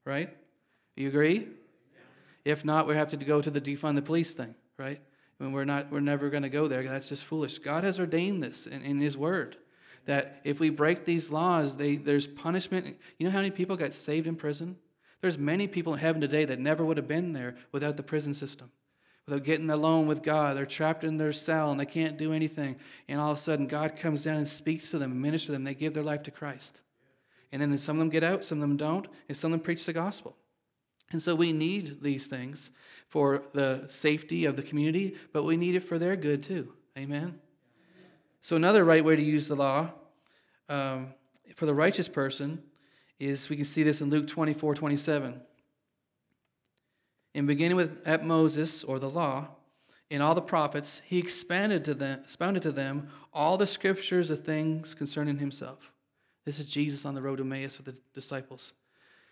Right? 0.05 0.37
You 0.95 1.07
agree? 1.07 1.47
If 2.45 2.63
not, 2.63 2.85
we 2.85 2.93
have 2.93 3.09
to 3.09 3.17
go 3.17 3.41
to 3.41 3.49
the 3.49 3.59
defund 3.59 3.95
the 3.95 4.03
police 4.03 4.35
thing, 4.35 4.53
right? 4.77 5.01
When 5.39 5.51
we're 5.51 5.65
not 5.65 5.91
we're 5.91 5.99
never 5.99 6.29
going 6.29 6.43
to 6.43 6.49
go 6.49 6.67
there. 6.67 6.83
That's 6.83 7.09
just 7.09 7.25
foolish. 7.25 7.57
God 7.57 7.83
has 7.83 7.99
ordained 7.99 8.43
this 8.43 8.67
in, 8.67 8.83
in 8.83 8.99
his 8.99 9.17
word 9.17 9.57
that 10.05 10.41
if 10.43 10.59
we 10.59 10.69
break 10.69 11.05
these 11.05 11.31
laws 11.31 11.75
they, 11.75 11.95
there's 11.95 12.27
punishment. 12.27 12.97
You 13.17 13.25
know 13.25 13.31
how 13.31 13.39
many 13.39 13.51
people 13.51 13.75
got 13.75 13.93
saved 13.93 14.27
in 14.27 14.35
prison? 14.35 14.77
There's 15.21 15.37
many 15.37 15.67
people 15.67 15.93
in 15.93 15.99
heaven 15.99 16.21
today 16.21 16.45
that 16.45 16.59
never 16.59 16.85
would 16.85 16.97
have 16.97 17.07
been 17.07 17.33
there 17.33 17.55
without 17.71 17.97
the 17.97 18.03
prison 18.03 18.33
system 18.33 18.71
without 19.29 19.45
getting 19.45 19.69
alone 19.69 20.07
with 20.07 20.23
god. 20.23 20.57
They're 20.57 20.65
trapped 20.65 21.03
in 21.03 21.17
their 21.17 21.33
cell 21.33 21.69
and 21.69 21.79
they 21.79 21.85
can't 21.85 22.17
do 22.17 22.33
anything. 22.33 22.77
And 23.07 23.21
all 23.21 23.31
of 23.31 23.37
a 23.37 23.41
sudden 23.41 23.67
god 23.67 23.95
comes 23.95 24.23
down 24.23 24.37
and 24.37 24.47
speaks 24.47 24.89
to 24.91 24.97
them 24.97 25.11
and 25.11 25.21
ministers 25.21 25.47
to 25.47 25.51
them. 25.53 25.63
They 25.63 25.75
give 25.75 25.93
their 25.93 26.03
life 26.03 26.23
to 26.23 26.31
christ. 26.31 26.81
And 27.51 27.61
then 27.61 27.77
some 27.77 27.97
of 27.97 27.99
them 27.99 28.09
get 28.09 28.23
out 28.23 28.43
some 28.43 28.57
of 28.57 28.61
them 28.61 28.77
don't 28.77 29.07
and 29.27 29.37
some 29.37 29.53
of 29.53 29.59
them 29.59 29.63
preach 29.63 29.85
the 29.85 29.93
gospel. 29.93 30.35
And 31.11 31.21
so 31.21 31.35
we 31.35 31.51
need 31.51 32.01
these 32.01 32.27
things 32.27 32.71
for 33.09 33.43
the 33.53 33.83
safety 33.87 34.45
of 34.45 34.55
the 34.55 34.63
community, 34.63 35.15
but 35.33 35.43
we 35.43 35.57
need 35.57 35.75
it 35.75 35.81
for 35.81 35.99
their 35.99 36.15
good 36.15 36.43
too. 36.43 36.73
Amen? 36.97 37.39
So, 38.41 38.55
another 38.55 38.85
right 38.85 39.03
way 39.03 39.15
to 39.15 39.21
use 39.21 39.47
the 39.47 39.55
law 39.55 39.91
um, 40.69 41.13
for 41.55 41.65
the 41.65 41.73
righteous 41.73 42.07
person 42.07 42.61
is 43.19 43.49
we 43.49 43.57
can 43.57 43.65
see 43.65 43.83
this 43.83 43.99
in 43.99 44.09
Luke 44.09 44.27
24 44.27 44.75
27. 44.75 45.41
In 47.33 47.45
beginning 47.45 47.77
with 47.77 47.99
at 48.05 48.23
Moses 48.23 48.83
or 48.83 48.99
the 48.99 49.09
law, 49.09 49.49
in 50.09 50.21
all 50.21 50.33
the 50.33 50.41
prophets, 50.41 51.01
he 51.05 51.19
expanded 51.19 51.85
to 51.85 51.93
them, 51.93 52.21
expounded 52.23 52.63
to 52.63 52.71
them 52.71 53.09
all 53.33 53.57
the 53.57 53.67
scriptures 53.67 54.29
of 54.29 54.43
things 54.43 54.93
concerning 54.95 55.37
himself. 55.37 55.91
This 56.45 56.59
is 56.59 56.69
Jesus 56.69 57.05
on 57.05 57.13
the 57.13 57.21
road 57.21 57.37
to 57.37 57.43
Emmaus 57.43 57.77
with 57.77 57.85
the 57.85 58.01
disciples 58.13 58.73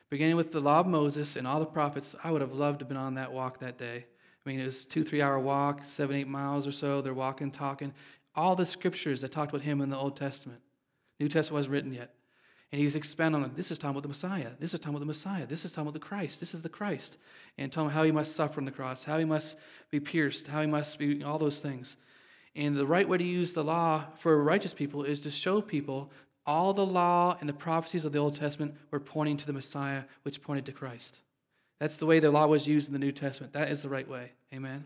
beginning 0.10 0.36
with 0.36 0.52
the 0.52 0.60
law 0.60 0.80
of 0.80 0.88
Moses 0.88 1.36
and 1.36 1.48
all 1.48 1.60
the 1.60 1.66
prophets. 1.66 2.16
I 2.24 2.32
would 2.32 2.42
have 2.42 2.54
loved 2.54 2.80
to 2.80 2.84
have 2.84 2.90
been 2.90 2.98
on 2.98 3.16
that 3.16 3.32
walk 3.32 3.60
that 3.60 3.78
day. 3.78 4.06
I 4.46 4.50
mean, 4.50 4.60
it 4.60 4.66
was 4.66 4.86
two, 4.86 5.04
three 5.04 5.22
hour 5.22 5.40
walk, 5.40 5.82
seven, 5.84 6.16
eight 6.16 6.28
miles 6.28 6.66
or 6.66 6.72
so. 6.72 7.02
They're 7.02 7.14
walking, 7.14 7.52
talking. 7.52 7.94
All 8.36 8.56
the 8.56 8.66
scriptures 8.66 9.22
that 9.22 9.32
talked 9.32 9.52
about 9.52 9.64
him 9.64 9.82
in 9.82 9.90
the 9.90 9.98
Old 9.98 10.16
Testament. 10.16 10.62
New 11.20 11.28
Testament 11.28 11.60
wasn't 11.60 11.74
written 11.74 11.94
yet. 11.94 12.14
And 12.72 12.82
he's 12.82 12.96
expanding 12.96 13.44
on 13.44 13.52
this 13.56 13.72
is 13.72 13.78
talking 13.78 13.92
about 13.92 14.04
the 14.04 14.10
Messiah. 14.10 14.52
This 14.60 14.74
is 14.74 14.80
talking 14.80 14.96
about 14.96 15.00
the 15.00 15.06
Messiah. 15.06 15.46
This 15.46 15.64
is 15.64 15.72
talking 15.72 15.88
about 15.88 15.94
the 15.94 16.06
Christ. 16.06 16.40
This 16.40 16.54
is 16.54 16.62
the 16.62 16.70
Christ. 16.70 17.18
And 17.58 17.72
telling 17.72 17.90
him 17.90 17.96
how 17.96 18.04
he 18.04 18.12
must 18.12 18.36
suffer 18.36 18.60
on 18.60 18.66
the 18.66 18.72
cross, 18.72 19.06
how 19.06 19.18
he 19.18 19.26
must 19.26 19.58
be 19.90 20.00
pierced, 20.00 20.48
how 20.48 20.62
he 20.62 20.68
must 20.68 21.00
be 21.00 21.24
all 21.24 21.40
those 21.40 21.60
things. 21.60 21.96
And 22.56 22.76
the 22.76 22.88
right 22.88 23.08
way 23.08 23.18
to 23.20 23.24
use 23.24 23.54
the 23.54 23.64
law 23.64 24.06
for 24.18 24.44
righteous 24.44 24.74
people 24.74 25.04
is 25.04 25.22
to 25.22 25.32
show 25.32 25.62
people 25.62 26.12
all 26.48 26.74
the 26.74 26.86
law 26.86 27.38
and 27.40 27.48
the 27.48 27.54
prophecies 27.54 28.06
of 28.06 28.14
the 28.14 28.20
Old 28.20 28.36
Testament 28.36 28.76
were 28.90 29.00
pointing 29.00 29.38
to 29.38 29.46
the 29.46 29.54
Messiah, 29.54 30.04
which 30.24 30.42
pointed 30.42 30.66
to 30.66 30.72
Christ. 30.72 31.20
That's 31.80 31.98
the 31.98 32.06
way 32.06 32.20
the 32.20 32.32
law 32.32 32.48
was 32.48 32.68
used 32.68 32.88
in 32.88 32.94
the 32.94 33.00
New 33.00 33.12
Testament. 33.12 33.54
That 33.54 33.70
is 33.70 33.82
the 33.82 33.90
right 33.90 34.08
way. 34.08 34.32
Amen. 34.54 34.86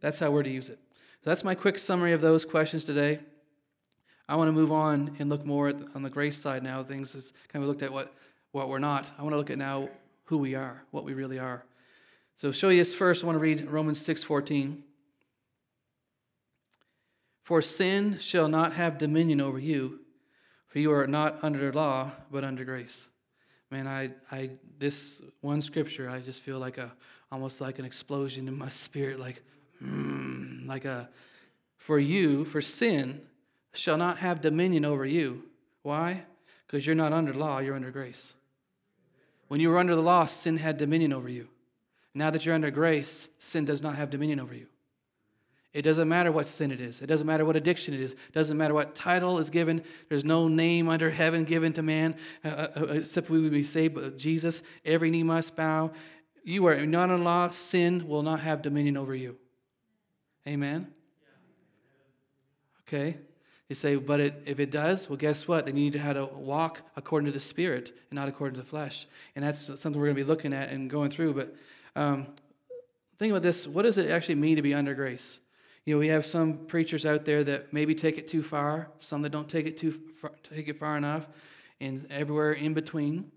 That's 0.00 0.18
how 0.18 0.30
we're 0.30 0.42
to 0.42 0.50
use 0.50 0.68
it. 0.68 0.78
So 1.24 1.30
that's 1.30 1.42
my 1.42 1.54
quick 1.54 1.78
summary 1.78 2.12
of 2.12 2.20
those 2.20 2.44
questions 2.44 2.84
today. 2.84 3.18
I 4.28 4.36
want 4.36 4.48
to 4.48 4.52
move 4.52 4.70
on 4.70 5.16
and 5.18 5.28
look 5.28 5.44
more 5.44 5.72
the, 5.72 5.88
on 5.94 6.02
the 6.02 6.10
grace 6.10 6.38
side 6.38 6.62
now. 6.62 6.82
Things 6.84 7.14
is 7.14 7.32
kind 7.48 7.62
of 7.62 7.68
looked 7.68 7.82
at 7.82 7.92
what, 7.92 8.14
what 8.52 8.68
we're 8.68 8.78
not. 8.78 9.06
I 9.18 9.22
want 9.22 9.32
to 9.32 9.38
look 9.38 9.50
at 9.50 9.58
now 9.58 9.88
who 10.24 10.38
we 10.38 10.54
are, 10.54 10.82
what 10.92 11.04
we 11.04 11.14
really 11.14 11.38
are. 11.38 11.64
So 12.36 12.52
show 12.52 12.68
you 12.68 12.78
this 12.78 12.94
first. 12.94 13.24
I 13.24 13.26
want 13.26 13.36
to 13.36 13.40
read 13.40 13.68
Romans 13.68 14.00
6:14. 14.06 14.78
For 17.42 17.60
sin 17.60 18.18
shall 18.18 18.46
not 18.46 18.74
have 18.74 18.96
dominion 18.96 19.40
over 19.40 19.58
you, 19.58 19.98
for 20.70 20.78
you 20.78 20.92
are 20.92 21.06
not 21.06 21.42
under 21.42 21.72
law, 21.72 22.12
but 22.30 22.44
under 22.44 22.64
grace. 22.64 23.08
Man, 23.70 23.86
I, 23.86 24.10
I, 24.32 24.50
this 24.78 25.20
one 25.40 25.60
scripture, 25.62 26.08
I 26.08 26.20
just 26.20 26.42
feel 26.42 26.58
like 26.58 26.78
a, 26.78 26.92
almost 27.30 27.60
like 27.60 27.78
an 27.78 27.84
explosion 27.84 28.48
in 28.48 28.56
my 28.56 28.68
spirit, 28.68 29.20
like, 29.20 29.42
mm, 29.82 30.66
like 30.66 30.84
a, 30.84 31.08
for 31.76 31.98
you, 31.98 32.44
for 32.44 32.60
sin 32.60 33.20
shall 33.72 33.96
not 33.96 34.18
have 34.18 34.40
dominion 34.40 34.84
over 34.84 35.04
you. 35.04 35.44
Why? 35.82 36.22
Because 36.66 36.86
you're 36.86 36.94
not 36.94 37.12
under 37.12 37.34
law, 37.34 37.58
you're 37.58 37.74
under 37.74 37.90
grace. 37.90 38.34
When 39.48 39.60
you 39.60 39.70
were 39.70 39.78
under 39.78 39.96
the 39.96 40.02
law, 40.02 40.26
sin 40.26 40.56
had 40.56 40.78
dominion 40.78 41.12
over 41.12 41.28
you. 41.28 41.48
Now 42.14 42.30
that 42.30 42.46
you're 42.46 42.54
under 42.54 42.70
grace, 42.70 43.28
sin 43.40 43.64
does 43.64 43.82
not 43.82 43.96
have 43.96 44.10
dominion 44.10 44.38
over 44.38 44.54
you. 44.54 44.66
It 45.72 45.82
doesn't 45.82 46.08
matter 46.08 46.32
what 46.32 46.48
sin 46.48 46.72
it 46.72 46.80
is. 46.80 47.00
It 47.00 47.06
doesn't 47.06 47.26
matter 47.26 47.44
what 47.44 47.54
addiction 47.54 47.94
it 47.94 48.00
is. 48.00 48.12
It 48.12 48.32
doesn't 48.32 48.56
matter 48.56 48.74
what 48.74 48.94
title 48.94 49.38
is 49.38 49.50
given. 49.50 49.84
There's 50.08 50.24
no 50.24 50.48
name 50.48 50.88
under 50.88 51.10
heaven 51.10 51.44
given 51.44 51.72
to 51.74 51.82
man 51.82 52.16
uh, 52.44 52.48
uh, 52.48 52.68
uh 52.76 52.84
except 52.94 53.30
we 53.30 53.40
would 53.40 53.52
be 53.52 53.62
saved 53.62 53.94
but 53.94 54.18
Jesus. 54.18 54.62
Every 54.84 55.10
knee 55.10 55.22
must 55.22 55.54
bow. 55.54 55.92
You 56.42 56.66
are 56.66 56.84
not 56.86 57.10
in 57.10 57.22
law. 57.22 57.50
Sin 57.50 58.08
will 58.08 58.22
not 58.22 58.40
have 58.40 58.62
dominion 58.62 58.96
over 58.96 59.14
you. 59.14 59.36
Amen? 60.48 60.92
Okay? 62.88 63.18
You 63.68 63.76
say, 63.76 63.94
but 63.94 64.18
it, 64.18 64.42
if 64.46 64.58
it 64.58 64.72
does, 64.72 65.08
well, 65.08 65.16
guess 65.16 65.46
what? 65.46 65.66
Then 65.66 65.76
you 65.76 65.84
need 65.84 65.92
to 65.92 66.00
how 66.00 66.14
to 66.14 66.24
walk 66.24 66.82
according 66.96 67.26
to 67.26 67.32
the 67.32 67.38
Spirit 67.38 67.96
and 68.10 68.16
not 68.16 68.28
according 68.28 68.56
to 68.56 68.60
the 68.60 68.66
flesh. 68.66 69.06
And 69.36 69.44
that's 69.44 69.66
something 69.66 69.92
we're 69.92 70.06
going 70.06 70.16
to 70.16 70.24
be 70.24 70.28
looking 70.28 70.52
at 70.52 70.70
and 70.70 70.90
going 70.90 71.10
through. 71.10 71.34
But 71.34 71.54
um, 71.94 72.26
think 73.20 73.30
about 73.30 73.44
this 73.44 73.68
what 73.68 73.82
does 73.82 73.96
it 73.96 74.10
actually 74.10 74.34
mean 74.34 74.56
to 74.56 74.62
be 74.62 74.74
under 74.74 74.94
grace? 74.94 75.38
You 75.86 75.94
know, 75.94 75.98
we 75.98 76.08
have 76.08 76.26
some 76.26 76.66
preachers 76.66 77.06
out 77.06 77.24
there 77.24 77.42
that 77.44 77.72
maybe 77.72 77.94
take 77.94 78.18
it 78.18 78.28
too 78.28 78.42
far, 78.42 78.90
some 78.98 79.22
that 79.22 79.30
don't 79.30 79.48
take 79.48 79.66
it 79.66 79.78
too 79.78 79.92
far, 80.20 80.32
take 80.42 80.68
it 80.68 80.78
far 80.78 80.96
enough, 80.96 81.26
and 81.80 82.06
everywhere 82.10 82.52
in 82.52 82.74
between. 82.74 83.30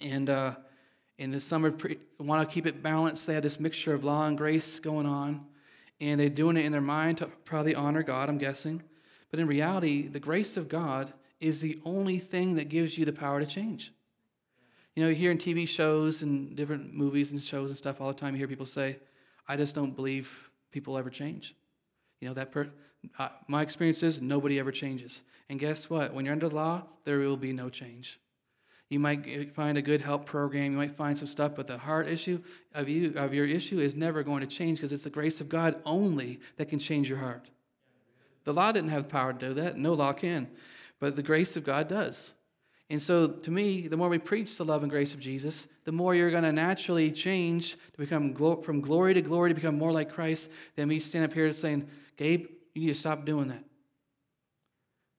And 0.00 0.30
uh, 0.30 0.54
in 1.18 1.30
the 1.30 1.40
summer, 1.40 1.70
pre- 1.70 1.98
want 2.18 2.48
to 2.48 2.52
keep 2.52 2.66
it 2.66 2.82
balanced. 2.82 3.26
They 3.26 3.34
have 3.34 3.42
this 3.42 3.58
mixture 3.58 3.92
of 3.92 4.04
law 4.04 4.26
and 4.26 4.38
grace 4.38 4.78
going 4.78 5.06
on, 5.06 5.46
and 6.00 6.20
they're 6.20 6.28
doing 6.28 6.56
it 6.56 6.64
in 6.64 6.72
their 6.72 6.80
mind 6.80 7.18
to 7.18 7.26
probably 7.44 7.74
honor 7.74 8.02
God. 8.02 8.28
I'm 8.28 8.38
guessing. 8.38 8.82
But 9.30 9.40
in 9.40 9.46
reality, 9.48 10.06
the 10.06 10.20
grace 10.20 10.56
of 10.56 10.68
God 10.68 11.12
is 11.40 11.60
the 11.60 11.80
only 11.84 12.18
thing 12.18 12.54
that 12.54 12.68
gives 12.68 12.96
you 12.96 13.04
the 13.04 13.12
power 13.12 13.40
to 13.40 13.46
change. 13.46 13.92
You 14.94 15.02
know, 15.02 15.08
you 15.08 15.16
hear 15.16 15.32
in 15.32 15.38
TV 15.38 15.66
shows 15.66 16.22
and 16.22 16.54
different 16.54 16.94
movies 16.94 17.32
and 17.32 17.42
shows 17.42 17.70
and 17.70 17.76
stuff 17.76 18.00
all 18.00 18.08
the 18.08 18.14
time, 18.14 18.34
you 18.34 18.38
hear 18.38 18.48
people 18.48 18.64
say, 18.64 18.98
I 19.48 19.56
just 19.56 19.74
don't 19.74 19.94
believe 19.94 20.50
people 20.70 20.96
ever 20.96 21.10
change. 21.10 21.54
You 22.20 22.28
know, 22.28 22.34
that 22.34 22.52
per- 22.52 22.70
uh, 23.18 23.28
my 23.48 23.62
experience 23.62 24.02
is 24.02 24.20
nobody 24.20 24.58
ever 24.58 24.72
changes. 24.72 25.22
And 25.48 25.58
guess 25.58 25.90
what? 25.90 26.14
When 26.14 26.24
you're 26.24 26.32
under 26.32 26.48
the 26.48 26.54
law, 26.54 26.84
there 27.04 27.18
will 27.18 27.36
be 27.36 27.52
no 27.52 27.68
change. 27.68 28.18
You 28.88 29.00
might 29.00 29.54
find 29.54 29.76
a 29.76 29.82
good 29.82 30.02
help 30.02 30.26
program, 30.26 30.72
you 30.72 30.78
might 30.78 30.96
find 30.96 31.16
some 31.18 31.26
stuff, 31.26 31.52
but 31.56 31.66
the 31.66 31.78
heart 31.78 32.06
issue 32.06 32.40
of 32.74 32.88
you 32.88 33.12
of 33.16 33.34
your 33.34 33.46
issue 33.46 33.78
is 33.78 33.94
never 33.94 34.22
going 34.22 34.40
to 34.40 34.46
change 34.46 34.78
because 34.78 34.92
it's 34.92 35.02
the 35.02 35.10
grace 35.10 35.40
of 35.40 35.48
God 35.48 35.80
only 35.84 36.38
that 36.56 36.68
can 36.68 36.78
change 36.78 37.08
your 37.08 37.18
heart. 37.18 37.50
The 38.44 38.52
law 38.52 38.72
didn't 38.72 38.90
have 38.90 39.04
the 39.04 39.08
power 39.08 39.32
to 39.32 39.38
do 39.38 39.54
that. 39.54 39.76
No 39.76 39.94
law 39.94 40.12
can. 40.12 40.48
But 41.00 41.16
the 41.16 41.22
grace 41.22 41.56
of 41.56 41.64
God 41.64 41.88
does. 41.88 42.34
And 42.90 43.00
so, 43.00 43.26
to 43.26 43.50
me, 43.50 43.88
the 43.88 43.96
more 43.96 44.10
we 44.10 44.18
preach 44.18 44.56
the 44.56 44.64
love 44.64 44.82
and 44.82 44.90
grace 44.90 45.14
of 45.14 45.20
Jesus, 45.20 45.66
the 45.84 45.92
more 45.92 46.14
you're 46.14 46.30
going 46.30 46.44
to 46.44 46.52
naturally 46.52 47.10
change 47.10 47.72
to 47.72 47.98
become 47.98 48.32
glo- 48.32 48.60
from 48.60 48.82
glory 48.82 49.14
to 49.14 49.22
glory 49.22 49.50
to 49.50 49.54
become 49.54 49.78
more 49.78 49.92
like 49.92 50.12
Christ 50.12 50.50
than 50.76 50.88
me 50.88 50.98
stand 50.98 51.24
up 51.24 51.32
here 51.32 51.52
saying, 51.54 51.88
Gabe, 52.16 52.46
you 52.74 52.82
need 52.82 52.88
to 52.88 52.94
stop 52.94 53.24
doing 53.24 53.48
that. 53.48 53.64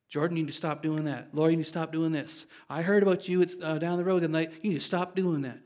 Jordan, 0.09 0.37
you 0.37 0.43
need 0.43 0.51
to 0.51 0.57
stop 0.57 0.81
doing 0.81 1.05
that. 1.05 1.29
Laura, 1.33 1.51
you 1.51 1.57
need 1.57 1.63
to 1.63 1.69
stop 1.69 1.91
doing 1.91 2.11
this. 2.11 2.45
I 2.69 2.81
heard 2.81 3.03
about 3.03 3.27
you 3.27 3.45
uh, 3.61 3.77
down 3.79 3.97
the 3.97 4.05
road 4.05 4.21
the 4.21 4.27
night. 4.27 4.51
You 4.61 4.69
need 4.69 4.79
to 4.79 4.85
stop 4.85 5.15
doing 5.15 5.41
that. 5.41 5.59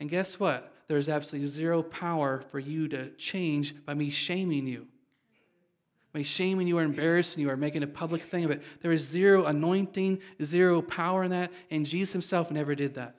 And 0.00 0.10
guess 0.10 0.38
what? 0.38 0.72
There's 0.86 1.08
absolutely 1.08 1.48
zero 1.48 1.82
power 1.82 2.42
for 2.50 2.58
you 2.58 2.88
to 2.88 3.10
change 3.12 3.74
by 3.86 3.94
me 3.94 4.10
shaming 4.10 4.66
you 4.66 4.86
by 6.14 6.22
shaming 6.22 6.68
you 6.68 6.78
or 6.78 6.82
embarrassing 6.82 7.42
you 7.42 7.50
or 7.50 7.56
making 7.56 7.82
a 7.82 7.88
public 7.88 8.22
thing 8.22 8.44
of 8.44 8.50
it. 8.52 8.62
There 8.80 8.92
is 8.92 9.06
zero 9.06 9.46
anointing, 9.46 10.20
zero 10.42 10.80
power 10.80 11.24
in 11.24 11.32
that, 11.32 11.52
and 11.70 11.84
Jesus 11.84 12.12
himself 12.12 12.52
never 12.52 12.76
did 12.76 12.94
that. 12.94 13.16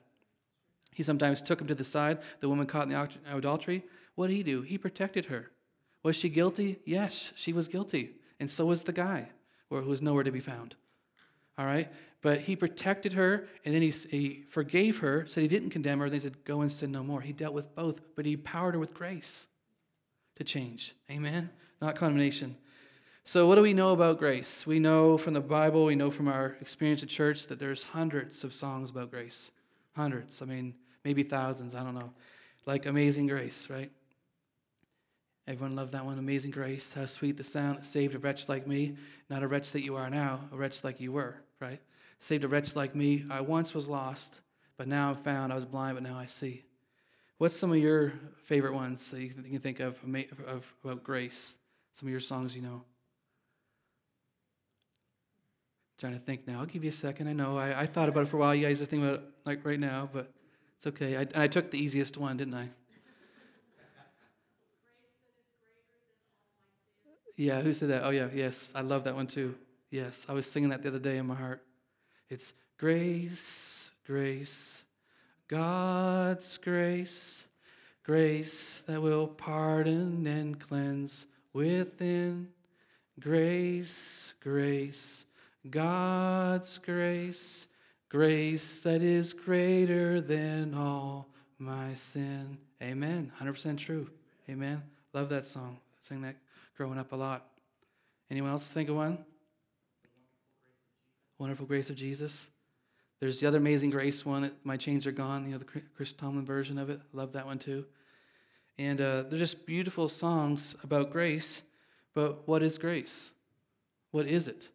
He 0.94 1.02
sometimes 1.02 1.42
took 1.42 1.60
him 1.60 1.66
to 1.66 1.74
the 1.74 1.84
side, 1.84 2.18
the 2.40 2.48
woman 2.48 2.66
caught 2.66 2.84
in 2.84 2.88
the 2.88 3.36
adultery. 3.36 3.84
What 4.14 4.28
did 4.28 4.36
he 4.36 4.42
do? 4.42 4.62
He 4.62 4.78
protected 4.78 5.26
her. 5.26 5.50
Was 6.06 6.14
she 6.14 6.28
guilty? 6.28 6.78
Yes, 6.84 7.32
she 7.34 7.52
was 7.52 7.66
guilty. 7.66 8.12
And 8.38 8.48
so 8.48 8.66
was 8.66 8.84
the 8.84 8.92
guy, 8.92 9.30
who 9.70 9.82
was 9.82 10.00
nowhere 10.00 10.22
to 10.22 10.30
be 10.30 10.38
found. 10.38 10.76
All 11.58 11.66
right? 11.66 11.92
But 12.22 12.42
he 12.42 12.54
protected 12.54 13.14
her, 13.14 13.48
and 13.64 13.74
then 13.74 13.82
he, 13.82 13.90
he 13.90 14.44
forgave 14.48 14.98
her, 14.98 15.26
said 15.26 15.40
he 15.40 15.48
didn't 15.48 15.70
condemn 15.70 15.98
her, 15.98 16.08
then 16.08 16.20
he 16.20 16.22
said, 16.22 16.44
Go 16.44 16.60
and 16.60 16.70
sin 16.70 16.92
no 16.92 17.02
more. 17.02 17.22
He 17.22 17.32
dealt 17.32 17.54
with 17.54 17.74
both, 17.74 17.98
but 18.14 18.24
he 18.24 18.34
empowered 18.34 18.74
her 18.74 18.78
with 18.78 18.94
grace 18.94 19.48
to 20.36 20.44
change. 20.44 20.94
Amen? 21.10 21.50
Not 21.82 21.96
condemnation. 21.96 22.56
So, 23.24 23.48
what 23.48 23.56
do 23.56 23.62
we 23.62 23.74
know 23.74 23.90
about 23.90 24.20
grace? 24.20 24.64
We 24.64 24.78
know 24.78 25.18
from 25.18 25.34
the 25.34 25.40
Bible, 25.40 25.86
we 25.86 25.96
know 25.96 26.12
from 26.12 26.28
our 26.28 26.56
experience 26.60 27.02
at 27.02 27.08
church 27.08 27.48
that 27.48 27.58
there's 27.58 27.82
hundreds 27.82 28.44
of 28.44 28.54
songs 28.54 28.90
about 28.90 29.10
grace. 29.10 29.50
Hundreds. 29.96 30.40
I 30.40 30.44
mean, 30.44 30.76
maybe 31.04 31.24
thousands, 31.24 31.74
I 31.74 31.82
don't 31.82 31.96
know. 31.96 32.12
Like 32.64 32.86
Amazing 32.86 33.26
Grace, 33.26 33.68
right? 33.68 33.90
Everyone 35.48 35.76
loved 35.76 35.92
that 35.92 36.04
one, 36.04 36.18
Amazing 36.18 36.50
Grace. 36.50 36.92
How 36.92 37.06
sweet 37.06 37.36
the 37.36 37.44
sound 37.44 37.78
that 37.78 37.86
saved 37.86 38.14
a 38.14 38.18
wretch 38.18 38.48
like 38.48 38.66
me. 38.66 38.96
Not 39.30 39.42
a 39.42 39.48
wretch 39.48 39.72
that 39.72 39.84
you 39.84 39.94
are 39.96 40.10
now, 40.10 40.40
a 40.52 40.56
wretch 40.56 40.82
like 40.82 41.00
you 41.00 41.12
were, 41.12 41.36
right? 41.60 41.80
Saved 42.18 42.44
a 42.44 42.48
wretch 42.48 42.74
like 42.74 42.94
me. 42.94 43.24
I 43.30 43.40
once 43.40 43.72
was 43.72 43.88
lost, 43.88 44.40
but 44.76 44.88
now 44.88 45.10
I'm 45.10 45.16
found. 45.16 45.52
I 45.52 45.56
was 45.56 45.64
blind, 45.64 45.96
but 45.96 46.02
now 46.02 46.18
I 46.18 46.26
see. 46.26 46.64
What's 47.38 47.56
some 47.56 47.70
of 47.70 47.78
your 47.78 48.14
favorite 48.44 48.74
ones 48.74 49.10
that 49.10 49.20
you 49.20 49.28
can 49.30 49.60
think 49.60 49.80
of, 49.80 49.96
of 50.46 50.64
about 50.82 51.04
grace? 51.04 51.54
Some 51.92 52.08
of 52.08 52.10
your 52.10 52.20
songs 52.20 52.56
you 52.56 52.62
know. 52.62 52.82
trying 55.98 56.12
to 56.12 56.18
think 56.18 56.46
now. 56.46 56.60
I'll 56.60 56.66
give 56.66 56.84
you 56.84 56.90
a 56.90 56.92
second. 56.92 57.28
I 57.28 57.32
know 57.32 57.56
I, 57.56 57.80
I 57.80 57.86
thought 57.86 58.08
about 58.08 58.24
it 58.24 58.28
for 58.28 58.36
a 58.36 58.40
while. 58.40 58.54
You 58.54 58.66
guys 58.66 58.80
are 58.80 58.84
thinking 58.84 59.08
about 59.08 59.20
it 59.20 59.26
like 59.44 59.64
right 59.64 59.80
now, 59.80 60.08
but 60.12 60.30
it's 60.76 60.86
okay. 60.86 61.16
I, 61.16 61.20
and 61.20 61.36
I 61.36 61.46
took 61.46 61.70
the 61.70 61.78
easiest 61.78 62.18
one, 62.18 62.36
didn't 62.36 62.54
I? 62.54 62.68
Yeah, 67.36 67.60
who 67.60 67.72
said 67.72 67.90
that? 67.90 68.04
Oh, 68.04 68.10
yeah, 68.10 68.28
yes. 68.34 68.72
I 68.74 68.80
love 68.80 69.04
that 69.04 69.14
one 69.14 69.26
too. 69.26 69.54
Yes, 69.90 70.26
I 70.28 70.32
was 70.32 70.50
singing 70.50 70.70
that 70.70 70.82
the 70.82 70.88
other 70.88 70.98
day 70.98 71.18
in 71.18 71.26
my 71.26 71.34
heart. 71.34 71.62
It's 72.28 72.52
grace, 72.78 73.92
grace, 74.06 74.84
God's 75.48 76.56
grace, 76.56 77.46
grace 78.02 78.82
that 78.86 79.00
will 79.00 79.28
pardon 79.28 80.26
and 80.26 80.58
cleanse 80.58 81.26
within. 81.52 82.48
Grace, 83.20 84.34
grace, 84.40 85.24
God's 85.70 86.78
grace, 86.78 87.66
grace 88.08 88.82
that 88.82 89.02
is 89.02 89.32
greater 89.32 90.20
than 90.20 90.74
all 90.74 91.28
my 91.58 91.94
sin. 91.94 92.58
Amen. 92.82 93.32
100% 93.40 93.78
true. 93.78 94.10
Amen. 94.50 94.82
Love 95.12 95.28
that 95.30 95.46
song. 95.46 95.78
Sing 96.00 96.22
that 96.22 96.36
growing 96.76 96.98
up 96.98 97.12
a 97.12 97.16
lot. 97.16 97.46
Anyone 98.30 98.50
else 98.50 98.70
think 98.70 98.90
of 98.90 98.96
one? 98.96 99.18
Wonderful 101.38 101.64
Grace 101.64 101.88
of 101.88 101.96
Jesus. 101.96 102.50
There's 103.18 103.40
the 103.40 103.46
other 103.46 103.58
Amazing 103.58 103.90
Grace 103.90 104.26
one 104.26 104.42
that 104.42 104.52
My 104.62 104.76
Chains 104.76 105.06
Are 105.06 105.12
Gone, 105.12 105.46
you 105.46 105.52
know, 105.52 105.58
the 105.58 105.64
Chris 105.96 106.12
Tomlin 106.12 106.44
version 106.44 106.76
of 106.76 106.90
it. 106.90 107.00
Love 107.14 107.32
that 107.32 107.46
one 107.46 107.58
too. 107.58 107.86
And 108.76 109.00
uh, 109.00 109.22
they're 109.22 109.38
just 109.38 109.64
beautiful 109.64 110.10
songs 110.10 110.76
about 110.82 111.10
grace. 111.10 111.62
But 112.14 112.46
what 112.46 112.62
is 112.62 112.76
grace? 112.76 113.32
What 114.10 114.26
is 114.26 114.46
it? 114.46 114.68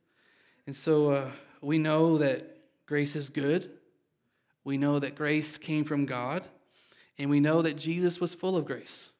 And 0.65 0.75
so 0.75 1.12
uh, 1.12 1.31
we 1.62 1.77
know 1.77 2.17
that 2.17 2.58
grace 2.88 3.15
is 3.15 3.29
good. 3.29 3.70
We 4.63 4.77
know 4.77 4.98
that 4.98 5.13
grace 5.13 5.60
came 5.60 5.84
from 5.84 6.08
God. 6.08 6.48
And 7.20 7.29
we 7.29 7.39
know 7.39 7.62
that 7.62 7.77
Jesus 7.77 8.20
was 8.20 8.34
full 8.34 8.58
of 8.58 8.65
grace. 8.65 9.11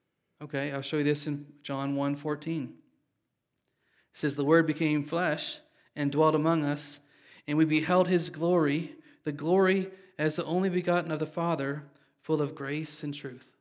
Okay, 0.42 0.72
I'll 0.72 0.82
show 0.82 0.98
you 0.98 1.04
this 1.04 1.28
in 1.28 1.46
John 1.62 1.96
1 1.96 2.16
14. 2.16 2.64
It 2.64 4.18
says, 4.18 4.36
The 4.36 4.44
Word 4.44 4.66
became 4.66 5.04
flesh 5.04 5.60
and 5.96 6.12
dwelt 6.12 6.34
among 6.34 6.64
us, 6.64 7.00
and 7.48 7.60
we 7.60 7.66
beheld 7.66 8.08
his 8.08 8.30
glory, 8.30 8.96
the 9.24 9.32
glory 9.32 9.92
as 10.18 10.36
the 10.36 10.46
only 10.46 10.70
begotten 10.70 11.12
of 11.12 11.20
the 11.20 11.28
Father, 11.28 11.84
full 12.22 12.42
of 12.42 12.56
grace 12.56 13.04
and 13.04 13.14
truth. 13.14 13.56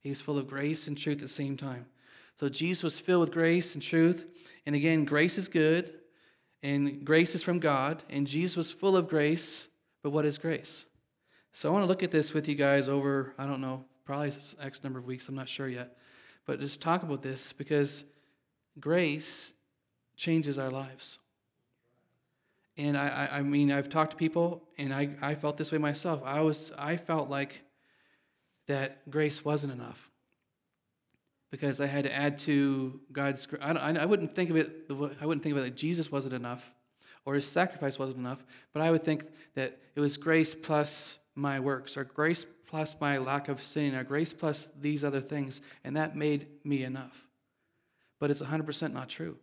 He 0.00 0.08
was 0.08 0.20
full 0.20 0.38
of 0.38 0.48
grace 0.48 0.88
and 0.88 0.98
truth 0.98 1.18
at 1.18 1.22
the 1.22 1.28
same 1.28 1.56
time. 1.56 1.86
So 2.40 2.48
Jesus 2.48 2.82
was 2.82 2.98
filled 2.98 3.20
with 3.20 3.32
grace 3.32 3.74
and 3.74 3.82
truth. 3.82 4.26
And 4.66 4.74
again, 4.74 5.04
grace 5.04 5.38
is 5.38 5.46
good, 5.46 5.94
and 6.64 7.04
grace 7.04 7.36
is 7.36 7.44
from 7.44 7.60
God, 7.60 8.02
and 8.10 8.26
Jesus 8.26 8.56
was 8.56 8.72
full 8.72 8.96
of 8.96 9.08
grace, 9.08 9.68
but 10.02 10.10
what 10.10 10.24
is 10.24 10.36
grace? 10.36 10.84
So 11.52 11.68
I 11.68 11.72
want 11.72 11.84
to 11.84 11.88
look 11.88 12.02
at 12.02 12.10
this 12.10 12.34
with 12.34 12.48
you 12.48 12.56
guys 12.56 12.88
over, 12.88 13.34
I 13.38 13.46
don't 13.46 13.60
know, 13.60 13.84
probably 14.04 14.32
X 14.60 14.82
number 14.82 14.98
of 14.98 15.06
weeks, 15.06 15.28
I'm 15.28 15.36
not 15.36 15.48
sure 15.48 15.68
yet. 15.68 15.96
But 16.48 16.60
just 16.60 16.80
talk 16.80 17.02
about 17.02 17.20
this 17.20 17.52
because 17.52 18.04
grace 18.80 19.52
changes 20.16 20.58
our 20.58 20.70
lives. 20.70 21.18
And 22.78 22.96
I, 22.96 23.28
I, 23.30 23.38
I 23.38 23.42
mean, 23.42 23.70
I've 23.70 23.90
talked 23.90 24.12
to 24.12 24.16
people, 24.16 24.62
and 24.78 24.94
I, 24.94 25.10
I 25.20 25.34
felt 25.34 25.58
this 25.58 25.70
way 25.72 25.76
myself. 25.76 26.22
I 26.24 26.40
was, 26.40 26.72
I 26.78 26.96
felt 26.96 27.28
like 27.28 27.64
that 28.66 29.10
grace 29.10 29.44
wasn't 29.44 29.74
enough 29.74 30.10
because 31.50 31.82
I 31.82 31.86
had 31.86 32.04
to 32.04 32.14
add 32.14 32.38
to 32.40 32.98
God's. 33.12 33.46
I, 33.60 33.72
I 33.72 34.06
wouldn't 34.06 34.34
think 34.34 34.48
of 34.48 34.56
it. 34.56 34.90
I 35.20 35.26
wouldn't 35.26 35.42
think 35.42 35.52
of 35.52 35.58
it 35.58 35.64
that 35.64 35.76
Jesus 35.76 36.10
wasn't 36.10 36.32
enough, 36.32 36.72
or 37.26 37.34
His 37.34 37.44
sacrifice 37.44 37.98
wasn't 37.98 38.20
enough. 38.20 38.42
But 38.72 38.80
I 38.80 38.90
would 38.90 39.04
think 39.04 39.26
that 39.54 39.78
it 39.94 40.00
was 40.00 40.16
grace 40.16 40.54
plus 40.54 41.18
my 41.34 41.60
works, 41.60 41.94
or 41.98 42.04
grace 42.04 42.46
plus 42.68 42.94
my 43.00 43.18
lack 43.18 43.48
of 43.48 43.60
sin, 43.62 43.94
or 43.94 44.04
grace 44.04 44.32
plus 44.32 44.68
these 44.80 45.02
other 45.02 45.20
things, 45.20 45.60
and 45.82 45.96
that 45.96 46.16
made 46.16 46.46
me 46.64 46.84
enough. 46.84 47.24
but 48.20 48.30
it's 48.30 48.42
100% 48.42 48.92
not 48.92 49.08
true. 49.08 49.36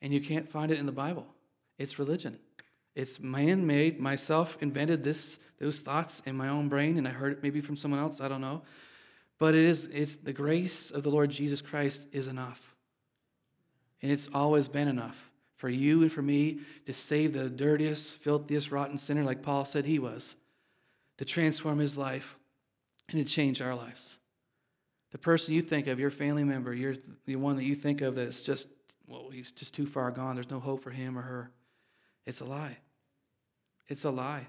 And 0.00 0.12
you 0.12 0.20
can't 0.20 0.48
find 0.48 0.70
it 0.70 0.78
in 0.78 0.86
the 0.86 0.92
Bible. 0.92 1.26
It's 1.78 1.98
religion. 1.98 2.38
It's 2.94 3.20
man 3.20 3.66
made, 3.66 3.98
myself 4.00 4.56
invented 4.60 5.02
this, 5.02 5.38
those 5.58 5.80
thoughts 5.80 6.22
in 6.24 6.36
my 6.36 6.48
own 6.48 6.68
brain, 6.68 6.98
and 6.98 7.06
I 7.06 7.10
heard 7.10 7.32
it 7.32 7.42
maybe 7.42 7.60
from 7.60 7.76
someone 7.76 8.00
else, 8.00 8.20
I 8.20 8.28
don't 8.28 8.40
know. 8.40 8.62
But 9.38 9.54
it 9.54 9.64
is, 9.64 9.84
it's 9.92 10.16
the 10.16 10.32
grace 10.32 10.90
of 10.90 11.02
the 11.02 11.10
Lord 11.10 11.30
Jesus 11.30 11.60
Christ 11.60 12.06
is 12.12 12.26
enough. 12.26 12.74
And 14.02 14.10
it's 14.10 14.28
always 14.32 14.68
been 14.68 14.88
enough 14.88 15.30
for 15.56 15.68
you 15.68 16.02
and 16.02 16.12
for 16.12 16.22
me 16.22 16.60
to 16.86 16.94
save 16.94 17.32
the 17.32 17.50
dirtiest, 17.50 18.12
filthiest, 18.22 18.70
rotten 18.70 18.98
sinner, 18.98 19.24
like 19.24 19.42
Paul 19.42 19.64
said 19.64 19.84
he 19.84 19.98
was, 19.98 20.36
to 21.18 21.24
transform 21.24 21.78
his 21.78 21.96
life 21.96 22.36
and 23.08 23.18
to 23.18 23.24
change 23.24 23.60
our 23.60 23.74
lives. 23.74 24.18
The 25.12 25.18
person 25.18 25.54
you 25.54 25.62
think 25.62 25.86
of, 25.86 25.98
your 25.98 26.10
family 26.10 26.44
member, 26.44 26.74
you're 26.74 26.96
the 27.24 27.36
one 27.36 27.56
that 27.56 27.64
you 27.64 27.74
think 27.74 28.00
of 28.00 28.16
that 28.16 28.28
is 28.28 28.42
just, 28.42 28.68
well, 29.08 29.30
he's 29.32 29.52
just 29.52 29.74
too 29.74 29.86
far 29.86 30.10
gone. 30.10 30.34
There's 30.34 30.50
no 30.50 30.60
hope 30.60 30.82
for 30.82 30.90
him 30.90 31.16
or 31.16 31.22
her. 31.22 31.50
It's 32.26 32.40
a 32.40 32.44
lie. 32.44 32.78
It's 33.88 34.04
a 34.04 34.10
lie. 34.10 34.48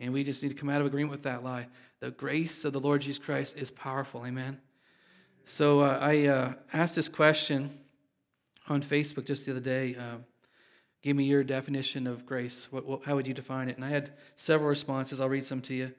And 0.00 0.12
we 0.12 0.24
just 0.24 0.42
need 0.42 0.48
to 0.48 0.54
come 0.54 0.68
out 0.68 0.80
of 0.80 0.86
agreement 0.86 1.12
with 1.12 1.22
that 1.22 1.44
lie. 1.44 1.68
The 2.00 2.10
grace 2.10 2.64
of 2.64 2.72
the 2.72 2.80
Lord 2.80 3.02
Jesus 3.02 3.18
Christ 3.18 3.56
is 3.56 3.70
powerful. 3.70 4.26
Amen. 4.26 4.60
So 5.46 5.80
uh, 5.80 5.98
I 6.00 6.26
uh, 6.26 6.52
asked 6.72 6.96
this 6.96 7.08
question 7.08 7.78
on 8.68 8.82
Facebook 8.82 9.26
just 9.26 9.46
the 9.46 9.52
other 9.52 9.60
day. 9.60 9.94
Uh, 9.94 10.16
give 11.02 11.16
me 11.16 11.24
your 11.24 11.44
definition 11.44 12.06
of 12.06 12.26
grace. 12.26 12.66
What, 12.70 12.84
what, 12.84 13.04
how 13.04 13.14
would 13.14 13.28
you 13.28 13.34
define 13.34 13.68
it? 13.68 13.76
And 13.76 13.84
I 13.84 13.90
had 13.90 14.12
several 14.36 14.68
responses. 14.68 15.20
I'll 15.20 15.28
read 15.28 15.44
some 15.44 15.60
to 15.62 15.74
you. 15.74 15.92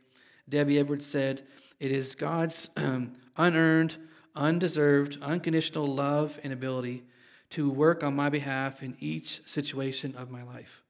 Debbie 0.50 0.78
Edwards 0.78 1.06
said, 1.06 1.44
It 1.80 1.92
is 1.92 2.16
God's 2.16 2.70
um, 2.78 3.16
unearned, 3.38 3.98
undeserved, 4.36 5.18
unconditional 5.22 5.88
love 5.88 6.40
and 6.44 6.54
ability 6.54 7.04
to 7.52 7.70
work 7.70 8.04
on 8.04 8.16
my 8.16 8.30
behalf 8.30 8.82
in 8.82 8.96
each 9.00 9.42
situation 9.46 10.16
of 10.16 10.32
my 10.32 10.44
life, 10.44 10.84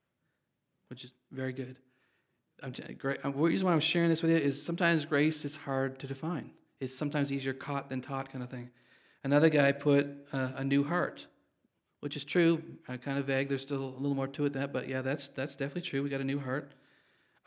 which 0.89 1.03
is 1.03 1.13
very 1.31 1.53
good. 1.53 1.77
I'm 2.63 2.71
t- 2.71 2.93
great. 2.93 3.21
The 3.21 3.29
reason 3.29 3.65
why 3.65 3.73
I'm 3.73 3.79
sharing 3.79 4.09
this 4.09 4.21
with 4.21 4.31
you 4.31 4.37
is 4.37 4.63
sometimes 4.63 5.05
grace 5.05 5.43
is 5.43 5.55
hard 5.55 5.99
to 5.99 6.07
define. 6.07 6.51
It's 6.79 6.95
sometimes 6.95 7.31
easier 7.31 7.53
caught 7.53 7.89
than 7.89 8.01
taught, 8.01 8.31
kind 8.31 8.43
of 8.43 8.49
thing. 8.49 8.69
Another 9.23 9.49
guy 9.49 9.71
put 9.71 10.07
uh, 10.31 10.51
a 10.55 10.63
new 10.63 10.83
heart, 10.83 11.27
which 11.99 12.15
is 12.15 12.23
true. 12.23 12.61
Uh, 12.87 12.97
kind 12.97 13.17
of 13.17 13.25
vague. 13.25 13.49
There's 13.49 13.63
still 13.63 13.83
a 13.83 13.99
little 13.99 14.15
more 14.15 14.27
to 14.27 14.45
it 14.45 14.53
than 14.53 14.61
that, 14.61 14.73
but 14.73 14.87
yeah, 14.87 15.01
that's 15.01 15.29
that's 15.29 15.55
definitely 15.55 15.81
true. 15.81 16.03
We 16.03 16.09
got 16.09 16.21
a 16.21 16.25
new 16.25 16.39
heart. 16.39 16.71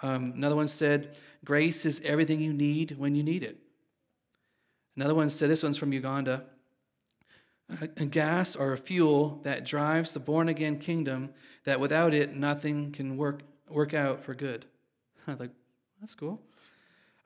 Um, 0.03 0.33
another 0.37 0.57
one 0.57 0.69
said, 0.69 1.17
"Grace 1.45 1.85
is 1.85 2.01
everything 2.05 2.41
you 2.41 2.53
need 2.53 2.97
when 2.99 3.15
you 3.15 3.23
need 3.23 3.43
it." 3.43 3.59
Another 4.97 5.15
one 5.15 5.31
said, 5.31 5.51
"This 5.51 5.63
one's 5.63 5.79
from 5.79 5.93
Uganda." 5.93 6.45
A 7.99 8.07
gas 8.07 8.57
or 8.57 8.73
a 8.73 8.79
fuel 8.79 9.41
that 9.45 9.67
drives 9.67 10.13
the 10.13 10.21
born 10.21 10.49
again 10.49 10.79
kingdom, 10.79 11.35
that 11.65 11.79
without 11.79 12.15
it 12.15 12.35
nothing 12.35 12.93
can 12.93 13.19
work 13.19 13.43
work 13.69 13.93
out 13.93 14.25
for 14.25 14.35
good. 14.35 14.65
i 15.27 15.35
like, 15.35 15.51
that's 16.01 16.15
cool. 16.15 16.41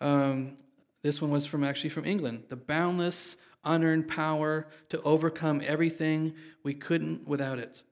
Um, 0.00 0.56
this 1.02 1.20
one 1.20 1.30
was 1.30 1.46
from 1.46 1.64
actually 1.64 1.90
from 1.90 2.04
England. 2.04 2.44
The 2.48 2.56
boundless, 2.56 3.36
unearned 3.64 4.08
power 4.08 4.66
to 4.88 5.00
overcome 5.02 5.62
everything 5.64 6.34
we 6.62 6.74
couldn't 6.74 7.26
without 7.26 7.58
it. 7.58 7.82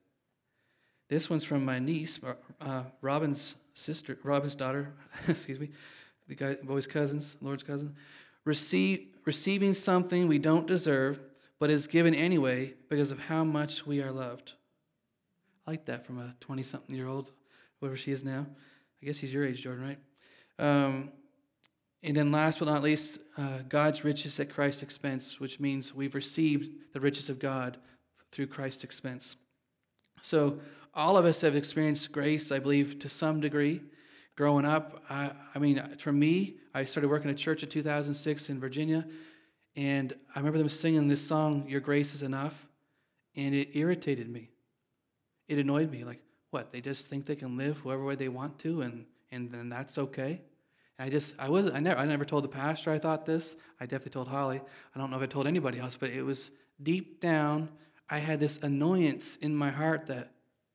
This 1.09 1.29
one's 1.29 1.43
from 1.43 1.65
my 1.65 1.79
niece, 1.79 2.19
uh, 2.61 2.83
Robin's 3.01 3.55
sister, 3.73 4.17
Robin's 4.23 4.55
daughter, 4.55 4.93
excuse 5.27 5.59
me, 5.59 5.69
the 6.27 6.35
guy, 6.35 6.55
boy's 6.63 6.87
cousins, 6.87 7.37
Lord's 7.41 7.63
cousin. 7.63 7.95
Receive, 8.45 9.07
receiving 9.25 9.73
something 9.73 10.27
we 10.27 10.39
don't 10.39 10.67
deserve, 10.67 11.19
but 11.59 11.69
is 11.69 11.87
given 11.87 12.15
anyway 12.15 12.73
because 12.89 13.11
of 13.11 13.19
how 13.19 13.43
much 13.43 13.85
we 13.85 14.01
are 14.01 14.11
loved. 14.11 14.53
I 15.65 15.71
like 15.71 15.85
that 15.85 16.05
from 16.05 16.19
a 16.19 16.35
20 16.39 16.63
something 16.63 16.95
year 16.95 17.07
old, 17.07 17.31
whatever 17.79 17.97
she 17.97 18.11
is 18.11 18.23
now. 18.23 18.47
I 19.01 19.05
guess 19.05 19.19
he's 19.19 19.33
your 19.33 19.45
age, 19.45 19.61
Jordan, 19.61 19.83
right? 19.83 19.99
Um, 20.59 21.11
and 22.03 22.17
then 22.17 22.31
last 22.31 22.59
but 22.59 22.65
not 22.65 22.81
least, 22.81 23.19
uh, 23.37 23.59
God's 23.69 24.03
riches 24.03 24.39
at 24.39 24.49
Christ's 24.49 24.81
expense, 24.81 25.39
which 25.39 25.59
means 25.59 25.93
we've 25.93 26.15
received 26.15 26.71
the 26.93 26.99
riches 26.99 27.29
of 27.29 27.37
God 27.37 27.77
through 28.31 28.47
Christ's 28.47 28.83
expense. 28.83 29.35
So 30.21 30.59
all 30.93 31.17
of 31.17 31.25
us 31.25 31.41
have 31.41 31.55
experienced 31.55 32.11
grace, 32.11 32.51
I 32.51 32.59
believe, 32.59 32.99
to 32.99 33.09
some 33.09 33.39
degree. 33.39 33.81
Growing 34.35 34.65
up, 34.65 35.03
I, 35.09 35.31
I 35.53 35.59
mean, 35.59 35.97
for 35.97 36.11
me, 36.11 36.55
I 36.73 36.85
started 36.85 37.09
working 37.09 37.29
at 37.29 37.37
church 37.37 37.63
in 37.63 37.69
2006 37.69 38.49
in 38.49 38.59
Virginia, 38.59 39.05
and 39.75 40.13
I 40.35 40.39
remember 40.39 40.57
them 40.57 40.69
singing 40.69 41.07
this 41.07 41.25
song, 41.25 41.65
Your 41.67 41.81
Grace 41.81 42.13
is 42.13 42.23
Enough, 42.23 42.67
and 43.35 43.53
it 43.53 43.75
irritated 43.77 44.29
me. 44.29 44.49
It 45.47 45.59
annoyed 45.59 45.91
me. 45.91 46.03
Like, 46.03 46.21
what 46.51 46.71
they 46.71 46.81
just 46.81 47.09
think 47.09 47.25
they 47.25 47.35
can 47.35 47.57
live 47.57 47.77
whoever 47.77 48.03
way 48.03 48.15
they 48.15 48.27
want 48.27 48.59
to 48.59 48.81
and 48.81 49.05
and 49.31 49.51
then 49.51 49.69
that's 49.69 49.97
okay 49.97 50.41
i 50.99 51.09
just 51.09 51.33
i 51.39 51.49
was 51.49 51.71
i 51.71 51.79
never 51.79 51.99
i 51.99 52.05
never 52.05 52.25
told 52.25 52.43
the 52.43 52.49
pastor 52.49 52.91
i 52.91 52.99
thought 52.99 53.25
this 53.25 53.55
i 53.79 53.85
definitely 53.85 54.11
told 54.11 54.27
holly 54.27 54.61
i 54.93 54.99
don't 54.99 55.09
know 55.09 55.17
if 55.17 55.23
i 55.23 55.25
told 55.25 55.47
anybody 55.47 55.79
else 55.79 55.97
but 55.97 56.09
it 56.09 56.23
was 56.23 56.51
deep 56.83 57.19
down 57.21 57.69
i 58.09 58.19
had 58.19 58.39
this 58.39 58.57
annoyance 58.59 59.37
in 59.37 59.55
my 59.55 59.69
heart 59.69 60.07
that 60.07 60.31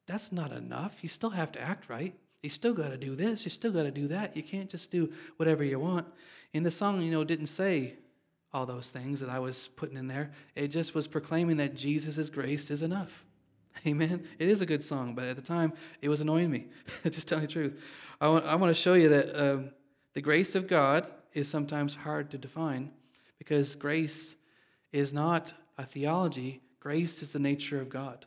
that's 0.07 0.33
not 0.33 0.53
enough 0.53 0.99
you 1.03 1.09
still 1.09 1.31
have 1.31 1.53
to 1.53 1.61
act 1.61 1.89
right 1.89 2.15
you 2.43 2.51
still 2.51 2.75
got 2.75 2.91
to 2.91 2.97
do 2.97 3.15
this 3.15 3.45
you 3.45 3.51
still 3.51 3.73
got 3.73 3.85
to 3.85 3.91
do 3.91 4.09
that 4.09 4.37
you 4.37 4.43
can't 4.43 4.71
just 4.71 4.91
do 4.91 5.13
whatever 5.37 5.65
you 5.65 5.79
want 5.79 6.07
and 6.55 6.65
the 6.65 6.71
song 6.71 7.01
you 7.03 7.11
know 7.11 7.25
didn't 7.25 7.47
say 7.47 7.95
all 8.53 8.67
those 8.67 8.91
things 8.91 9.21
that 9.21 9.29
i 9.29 9.39
was 9.39 9.69
putting 9.69 9.97
in 9.97 10.09
there 10.09 10.31
it 10.55 10.69
just 10.69 10.95
was 10.95 11.07
proclaiming 11.07 11.57
that 11.57 11.75
jesus' 11.75 12.31
grace 12.31 12.71
is 12.71 12.83
enough 12.83 13.25
Amen. 13.87 14.27
It 14.39 14.49
is 14.49 14.61
a 14.61 14.67
good 14.67 14.85
song, 14.85 15.15
but 15.15 15.25
at 15.25 15.37
the 15.37 15.43
time, 15.43 15.73
it 16.01 16.09
was 16.09 16.21
annoying 16.21 16.51
me. 16.51 16.67
Just 17.05 17.29
telling 17.29 17.47
the 17.47 17.53
truth. 17.53 17.81
I 18.21 18.29
want, 18.29 18.47
I 18.47 18.55
want 18.57 18.75
to 18.75 18.81
show 18.81 18.95
you 18.95 19.09
that 19.11 19.39
um, 19.39 19.71
the 20.15 20.21
grace 20.21 20.55
of 20.55 20.67
God 20.67 21.07
is 21.33 21.49
sometimes 21.49 21.95
hard 21.95 22.31
to 22.31 22.39
define 22.39 22.91
because 23.39 23.75
grace 23.75 24.37
is 24.93 25.13
not 25.13 25.53
a 25.77 25.85
theology, 25.85 26.63
grace 26.81 27.23
is 27.23 27.33
the 27.33 27.39
nature 27.39 27.81
of 27.81 27.91
God. 27.91 28.25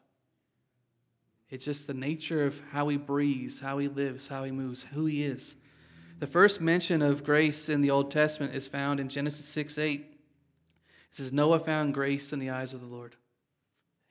It's 1.50 1.66
just 1.66 1.88
the 1.88 1.94
nature 1.94 2.46
of 2.46 2.62
how 2.72 2.88
he 2.90 2.98
breathes, 2.98 3.60
how 3.60 3.80
he 3.80 3.88
lives, 3.88 4.28
how 4.28 4.44
he 4.44 4.52
moves, 4.52 4.84
who 4.84 5.06
he 5.06 5.24
is. 5.24 5.56
The 6.20 6.28
first 6.28 6.62
mention 6.62 7.02
of 7.02 7.24
grace 7.24 7.70
in 7.70 7.82
the 7.82 7.92
Old 7.92 8.12
Testament 8.12 8.54
is 8.54 8.68
found 8.68 9.00
in 9.00 9.10
Genesis 9.10 9.46
6 9.46 9.78
8. 9.78 10.00
It 10.02 10.16
says, 11.12 11.34
Noah 11.34 11.60
found 11.60 11.94
grace 11.94 12.34
in 12.34 12.40
the 12.40 12.52
eyes 12.52 12.74
of 12.74 12.82
the 12.82 12.88
Lord. 12.88 13.16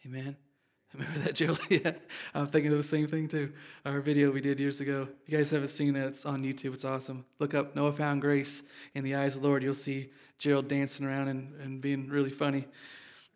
Amen. 0.04 0.36
Remember 0.94 1.18
that, 1.20 1.34
Joe? 1.34 1.56
yeah, 1.68 1.92
I'm 2.34 2.46
thinking 2.46 2.72
of 2.72 2.78
the 2.78 2.84
same 2.84 3.06
thing 3.06 3.28
too. 3.28 3.52
Our 3.84 4.00
video 4.00 4.30
we 4.30 4.40
did 4.40 4.58
years 4.58 4.80
ago. 4.80 5.06
If 5.22 5.30
you 5.30 5.38
guys 5.38 5.50
haven't 5.50 5.68
seen 5.68 5.94
it, 5.94 6.06
it's 6.06 6.24
on 6.24 6.42
YouTube. 6.42 6.72
It's 6.72 6.84
awesome. 6.84 7.26
Look 7.38 7.54
up 7.54 7.76
Noah 7.76 7.92
Found 7.92 8.22
Grace 8.22 8.62
in 8.94 9.04
the 9.04 9.14
Eyes 9.14 9.36
of 9.36 9.42
the 9.42 9.48
Lord. 9.48 9.62
You'll 9.62 9.74
see 9.74 10.10
Gerald 10.38 10.66
dancing 10.66 11.04
around 11.04 11.28
and, 11.28 11.54
and 11.60 11.80
being 11.80 12.08
really 12.08 12.30
funny. 12.30 12.66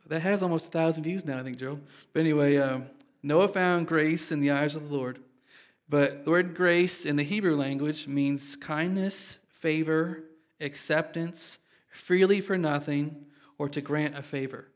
That 0.07 0.21
has 0.21 0.43
almost 0.43 0.69
a 0.69 0.71
thousand 0.71 1.05
views 1.05 1.27
now, 1.27 1.39
I 1.39 1.43
think, 1.43 1.59
Gerald. 1.59 1.81
But 2.13 2.21
anyway, 2.21 2.57
um, 2.57 2.87
Noah 3.23 3.49
found 3.49 3.87
grace 3.87 4.33
in 4.33 4.41
the 4.41 4.51
eyes 4.51 4.75
of 4.75 4.89
the 4.89 4.95
Lord. 4.95 5.21
But 5.89 6.25
the 6.25 6.31
word 6.31 6.55
grace 6.55 7.05
in 7.05 7.17
the 7.17 7.23
Hebrew 7.23 7.55
language 7.55 8.07
means 8.09 8.57
kindness, 8.57 9.39
favor, 9.51 10.25
acceptance, 10.61 11.59
freely 11.89 12.41
for 12.41 12.57
nothing, 12.57 13.27
or 13.59 13.69
to 13.69 13.81
grant 13.81 14.17
a 14.17 14.23
favor. 14.23 14.69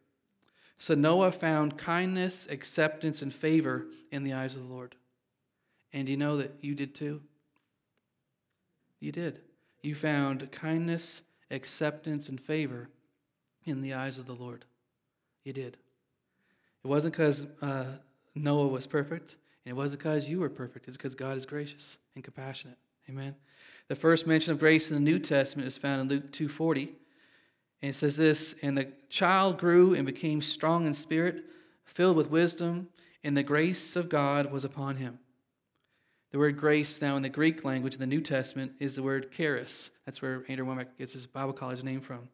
So 0.79 0.95
Noah 0.95 1.33
found 1.33 1.79
kindness, 1.79 2.47
acceptance, 2.51 3.23
and 3.23 3.33
favor 3.33 3.87
in 4.13 4.25
the 4.25 4.35
eyes 4.35 4.55
of 4.55 4.63
the 4.63 4.73
Lord. 4.73 4.95
And 5.93 6.09
you 6.09 6.17
know 6.17 6.37
that 6.37 6.53
you 6.61 6.75
did 6.75 6.95
too? 6.95 7.23
You 9.01 9.13
did. 9.13 9.41
You 9.83 9.95
found 9.95 10.51
kindness, 10.53 11.23
acceptance, 11.51 12.29
and 12.29 12.41
favor 12.41 12.91
in 13.65 13.81
the 13.81 13.95
eyes 13.95 14.19
of 14.19 14.27
the 14.27 14.35
Lord. 14.35 14.65
You 15.45 15.53
did. 15.53 15.79
It 16.85 16.89
wasn't 16.89 17.15
because 17.15 17.47
uh, 17.63 17.87
Noah 18.37 18.69
was 18.69 18.87
perfect, 18.87 19.37
and 19.65 19.71
it 19.71 19.77
wasn't 19.77 20.01
because 20.01 20.29
you 20.29 20.41
were 20.41 20.51
perfect. 20.51 20.87
It's 20.87 20.97
because 20.97 21.15
God 21.15 21.37
is 21.37 21.47
gracious 21.47 21.99
and 22.15 22.23
compassionate. 22.23 22.79
Amen. 23.09 23.35
The 23.89 23.97
first 23.97 24.27
mention 24.27 24.53
of 24.53 24.59
grace 24.59 24.91
in 24.91 24.95
the 24.95 25.01
New 25.01 25.19
Testament 25.19 25.69
is 25.69 25.79
found 25.79 26.01
in 26.01 26.09
Luke 26.09 26.33
2:40. 26.33 26.95
And 27.83 27.91
it 27.91 27.95
says 27.95 28.17
this 28.17 28.55
And 28.63 28.77
the 28.77 28.93
child 29.09 29.59
grew 29.59 29.95
and 29.95 30.07
became 30.07 30.43
strong 30.43 30.87
in 30.87 30.95
spirit, 30.95 31.45
filled 31.85 32.17
with 32.17 32.31
wisdom, 32.31 32.89
and 33.23 33.37
the 33.37 33.43
grace 33.43 33.97
of 33.97 34.09
God 34.09 34.51
was 34.51 34.65
upon 34.65 34.97
him. 34.97 35.19
The 36.33 36.39
word 36.39 36.59
grace 36.59 37.01
now 37.01 37.17
in 37.17 37.23
the 37.23 37.29
Greek 37.29 37.65
language 37.65 37.95
in 37.95 38.01
the 38.01 38.07
New 38.07 38.21
Testament 38.21 38.73
is 38.81 38.97
the 38.97 39.03
word 39.03 39.31
charis. 39.33 39.91
That's 40.05 40.21
where 40.21 40.45
Andrew 40.49 40.67
Wommack 40.67 40.99
gets 40.99 41.13
his 41.13 41.27
Bible 41.27 41.53
college 41.53 41.83
name 41.83 42.01
from. 42.01 42.29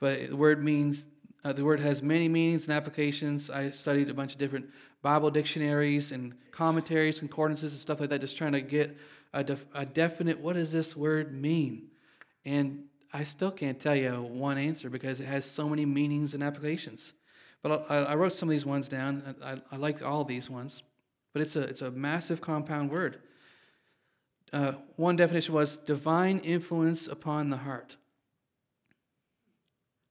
But 0.00 0.30
the 0.30 0.36
word 0.36 0.62
means, 0.62 1.06
uh, 1.44 1.52
the 1.52 1.64
word 1.64 1.80
has 1.80 2.02
many 2.02 2.28
meanings 2.28 2.66
and 2.66 2.74
applications. 2.74 3.50
I 3.50 3.70
studied 3.70 4.08
a 4.08 4.14
bunch 4.14 4.32
of 4.32 4.38
different 4.38 4.70
Bible 5.04 5.30
dictionaries 5.30 6.12
and 6.12 6.32
commentaries, 6.50 7.18
concordances, 7.18 7.72
and 7.72 7.80
stuff 7.80 8.00
like 8.00 8.08
that, 8.08 8.22
just 8.22 8.38
trying 8.38 8.52
to 8.52 8.62
get 8.62 8.96
a, 9.34 9.44
def- 9.44 9.66
a 9.74 9.84
definite 9.84 10.40
what 10.40 10.54
does 10.54 10.72
this 10.72 10.96
word 10.96 11.30
mean? 11.30 11.88
And 12.46 12.84
I 13.12 13.24
still 13.24 13.50
can't 13.50 13.78
tell 13.78 13.94
you 13.94 14.22
one 14.22 14.56
answer 14.56 14.88
because 14.88 15.20
it 15.20 15.26
has 15.26 15.44
so 15.44 15.68
many 15.68 15.84
meanings 15.84 16.32
and 16.32 16.42
applications. 16.42 17.12
But 17.62 17.84
I, 17.90 17.96
I 17.96 18.14
wrote 18.14 18.32
some 18.32 18.48
of 18.48 18.50
these 18.50 18.64
ones 18.64 18.88
down. 18.88 19.36
I, 19.44 19.60
I 19.70 19.76
like 19.76 20.02
all 20.02 20.24
these 20.24 20.48
ones, 20.48 20.82
but 21.34 21.42
it's 21.42 21.54
a, 21.54 21.60
it's 21.60 21.82
a 21.82 21.90
massive 21.90 22.40
compound 22.40 22.90
word. 22.90 23.18
Uh, 24.54 24.72
one 24.96 25.16
definition 25.16 25.52
was 25.52 25.76
divine 25.76 26.38
influence 26.38 27.06
upon 27.06 27.50
the 27.50 27.58
heart. 27.58 27.98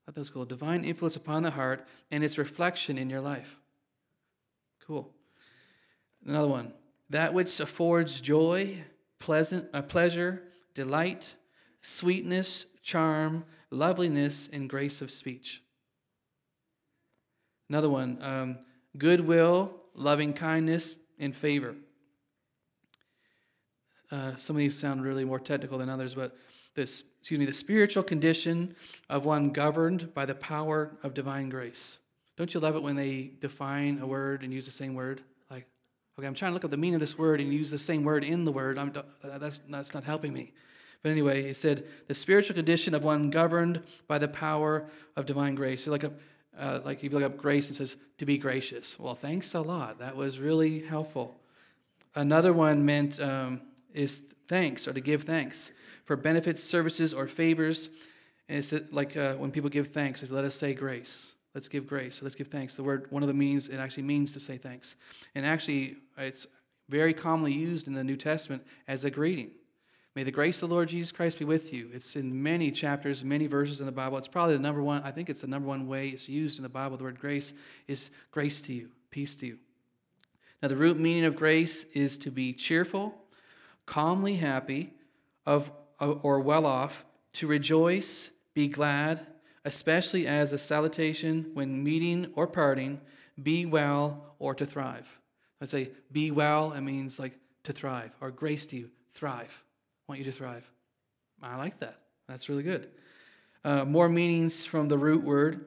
I 0.04 0.06
thought 0.06 0.16
that 0.16 0.22
was 0.22 0.30
cool. 0.30 0.46
Divine 0.46 0.86
influence 0.86 1.16
upon 1.16 1.42
the 1.42 1.52
heart 1.52 1.84
and 2.12 2.24
its 2.24 2.38
reflection 2.38 3.00
in 3.00 3.10
your 3.10 3.22
life. 3.22 3.58
Cool. 4.86 5.10
Another 6.26 6.48
one. 6.48 6.74
That 7.10 7.34
which 7.34 7.60
affords 7.60 8.19
joy, 8.22 8.84
pleasant, 9.19 9.69
uh, 9.74 9.82
pleasure, 9.82 10.43
delight, 10.74 11.36
sweetness, 11.82 12.65
charm, 12.82 13.46
loveliness, 13.72 14.50
and 14.52 14.69
grace 14.69 15.02
of 15.02 15.12
speech. 15.12 15.62
Another 17.69 17.89
one. 17.89 18.17
Um, 18.22 18.58
goodwill, 18.98 19.74
loving 19.96 20.34
kindness, 20.34 20.98
and 21.19 21.36
favor. 21.36 21.76
Uh, 24.12 24.36
some 24.36 24.56
of 24.56 24.60
these 24.60 24.78
sound 24.78 25.04
really 25.04 25.26
more 25.26 25.39
technical 25.39 25.78
than 25.78 25.89
others, 25.89 26.13
but 26.13 26.36
this, 26.76 27.04
excuse 27.19 27.39
me, 27.39 27.46
the 27.46 27.54
spiritual 27.54 28.04
condition 28.04 28.76
of 29.10 29.26
one 29.26 29.50
governed 29.52 30.13
by 30.13 30.26
the 30.26 30.36
power 30.36 30.98
of 31.04 31.13
divine 31.13 31.50
grace. 31.50 31.98
Don't 32.36 32.54
you 32.54 32.60
love 32.60 32.76
it 32.76 32.84
when 32.84 32.96
they 32.96 33.32
define 33.39 34.00
a 34.00 34.08
word 34.08 34.43
and 34.43 34.52
use 34.52 34.65
the 34.65 34.72
same 34.72 34.96
word? 34.96 35.22
Like, 35.52 35.67
okay, 36.17 36.28
I'm 36.28 36.34
trying 36.34 36.52
to 36.52 36.54
look 36.54 36.65
up 36.65 36.72
the 36.72 36.78
meaning 36.78 36.96
of 36.96 37.02
this 37.02 37.17
word 37.17 37.39
and 37.39 37.54
use 37.54 37.69
the 37.69 37.78
same 37.78 38.04
word 38.04 38.24
in 38.24 38.46
the 38.46 38.52
word. 38.52 38.78
I'm, 38.78 38.91
that's, 39.24 39.62
that's 39.69 39.93
not 39.93 40.04
helping 40.04 40.34
me. 40.34 40.52
But 41.04 41.12
anyway, 41.12 41.43
he 41.43 41.54
said, 41.54 41.86
the 42.08 42.15
spiritual 42.15 42.56
condition 42.56 42.96
of 42.96 43.04
one 43.04 43.30
governed 43.30 43.82
by 44.08 44.17
the 44.17 44.28
power 44.28 44.89
of 45.15 45.26
divine 45.26 45.54
grace. 45.54 45.84
So 45.84 45.91
like, 45.91 46.06
a, 46.06 46.13
uh, 46.58 46.80
like 46.84 46.98
if 46.98 47.04
you 47.04 47.10
look 47.10 47.24
up 47.24 47.38
grace, 47.38 47.69
it 47.69 47.76
says 47.76 47.98
to 48.17 48.26
be 48.26 48.38
gracious. 48.38 48.98
Well, 48.98 49.15
thanks 49.15 49.54
a 49.54 49.62
lot. 49.62 50.00
That 50.00 50.15
was 50.15 50.39
really 50.39 50.80
helpful. 50.80 51.39
Another 52.15 52.54
one 52.54 52.86
meant 52.86 53.19
um, 53.19 53.62
is 53.93 54.22
thanks 54.48 54.88
or 54.88 54.93
to 54.93 55.02
give 55.02 55.24
thanks 55.24 55.72
for 56.06 56.15
benefits, 56.15 56.63
services, 56.63 57.13
or 57.13 57.28
favors. 57.28 57.89
And 58.48 58.60
it's 58.60 58.74
like 58.91 59.17
uh, 59.17 59.34
when 59.36 59.52
people 59.52 59.69
give 59.69 59.89
thanks, 59.89 60.24
is 60.24 60.32
let 60.32 60.46
us 60.46 60.56
say 60.56 60.74
grace. 60.74 61.33
Let's 61.54 61.68
give 61.68 61.86
grace. 61.86 62.22
Let's 62.22 62.36
give 62.36 62.48
thanks. 62.48 62.76
The 62.76 62.84
word, 62.84 63.08
one 63.12 63.24
of 63.24 63.28
the 63.28 63.34
means, 63.34 63.70
it 63.70 63.78
actually 63.78 64.04
means 64.04 64.32
to 64.34 64.39
say 64.39 64.58
thanks. 64.58 64.96
And 65.36 65.46
actually, 65.46 65.98
it's 66.18 66.48
very 66.89 67.13
commonly 67.13 67.54
used 67.54 67.88
in 67.88 67.94
the 67.94 68.04
New 68.04 68.18
Testament 68.18 68.66
as 68.88 69.04
a 69.04 69.12
greeting. 69.12 69.52
May 70.16 70.24
the 70.24 70.32
grace 70.32 70.62
of 70.62 70.70
the 70.70 70.76
Lord 70.76 70.89
Jesus 70.89 71.12
Christ 71.12 71.39
be 71.39 71.46
with 71.46 71.74
you. 71.74 71.89
It's 71.92 72.16
in 72.16 72.44
many 72.44 72.70
chapters, 72.72 73.24
many 73.24 73.48
verses 73.48 73.80
in 73.80 73.88
the 73.88 73.92
Bible. 73.92 74.18
It's 74.18 74.28
probably 74.28 74.54
the 74.54 74.62
number 74.62 74.84
one, 74.84 75.02
I 75.04 75.12
think 75.12 75.30
it's 75.30 75.42
the 75.42 75.48
number 75.48 75.68
one 75.68 75.88
way 75.88 76.10
it's 76.10 76.30
used 76.30 76.60
in 76.60 76.63
the 76.63 76.70
Bible. 76.70 76.98
The 76.98 77.04
word 77.04 77.20
grace 77.20 77.54
is 77.88 78.12
grace 78.32 78.62
to 78.63 78.74
you, 78.74 78.89
peace 79.10 79.36
to 79.38 79.48
you. 79.48 79.58
Now, 80.62 80.70
the 80.70 80.76
root 80.76 80.98
meaning 80.98 81.26
of 81.26 81.36
grace 81.36 81.84
is 81.94 82.18
to 82.20 82.32
be 82.32 82.54
cheerful, 82.54 83.16
calmly 83.86 84.36
happy, 84.36 84.94
of 85.46 85.72
or 86.00 86.39
well 86.39 86.66
off, 86.66 87.06
to 87.34 87.48
rejoice, 87.48 88.30
be 88.54 88.68
glad, 88.68 89.26
especially 89.65 90.28
as 90.28 90.52
a 90.52 90.58
salutation 90.58 91.52
when 91.54 91.84
meeting 91.84 92.32
or 92.36 92.47
parting, 92.47 92.99
be 93.41 93.65
well 93.65 94.36
or 94.39 94.54
to 94.56 94.65
thrive. 94.65 95.08
I 95.62 95.65
say 95.65 95.89
be 96.12 96.32
well, 96.32 96.73
it 96.73 96.82
means 96.82 97.19
like 97.19 97.34
to 97.63 97.73
thrive, 97.73 98.12
or 98.19 98.32
grace 98.32 98.65
to 98.67 98.76
you, 98.76 98.89
thrive. 99.13 99.63
I 100.08 100.12
want 100.12 100.19
you 100.19 100.26
to 100.26 100.32
thrive. 100.32 100.69
I 101.41 101.56
like 101.56 101.80
that. 101.80 101.99
That's 102.28 102.49
really 102.49 102.63
good. 102.63 102.89
Uh, 103.63 103.86
more 103.86 104.10
meanings 104.10 104.65
from 104.65 104.89
the 104.89 104.97
root 104.97 105.23
word 105.23 105.65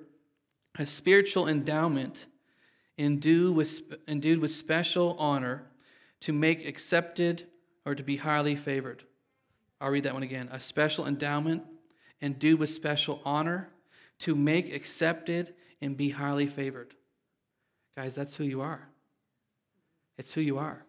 a 0.79 0.87
spiritual 0.87 1.49
endowment 1.49 2.27
endued 2.99 3.57
with, 3.57 3.81
endued 4.07 4.41
with 4.41 4.53
special 4.53 5.17
honor 5.19 5.65
to 6.21 6.33
make 6.33 6.67
accepted 6.67 7.47
or 7.85 7.95
to 7.95 8.03
be 8.03 8.17
highly 8.17 8.57
favored. 8.57 9.03
I'll 9.81 9.91
read 9.91 10.05
that 10.05 10.15
one 10.15 10.23
again. 10.23 10.49
A 10.53 10.61
special 10.61 11.07
endowment 11.07 11.65
endued 12.21 12.59
with 12.59 12.71
special 12.71 13.21
honor 13.25 13.71
to 14.21 14.35
make 14.35 14.73
accepted 14.73 15.55
and 15.81 15.97
be 15.97 16.11
highly 16.11 16.47
favored. 16.47 16.95
Guys, 17.97 18.15
that's 18.15 18.37
who 18.37 18.45
you 18.45 18.61
are. 18.61 18.89
It's 20.19 20.33
who 20.33 20.41
you 20.41 20.59
are. 20.59 20.85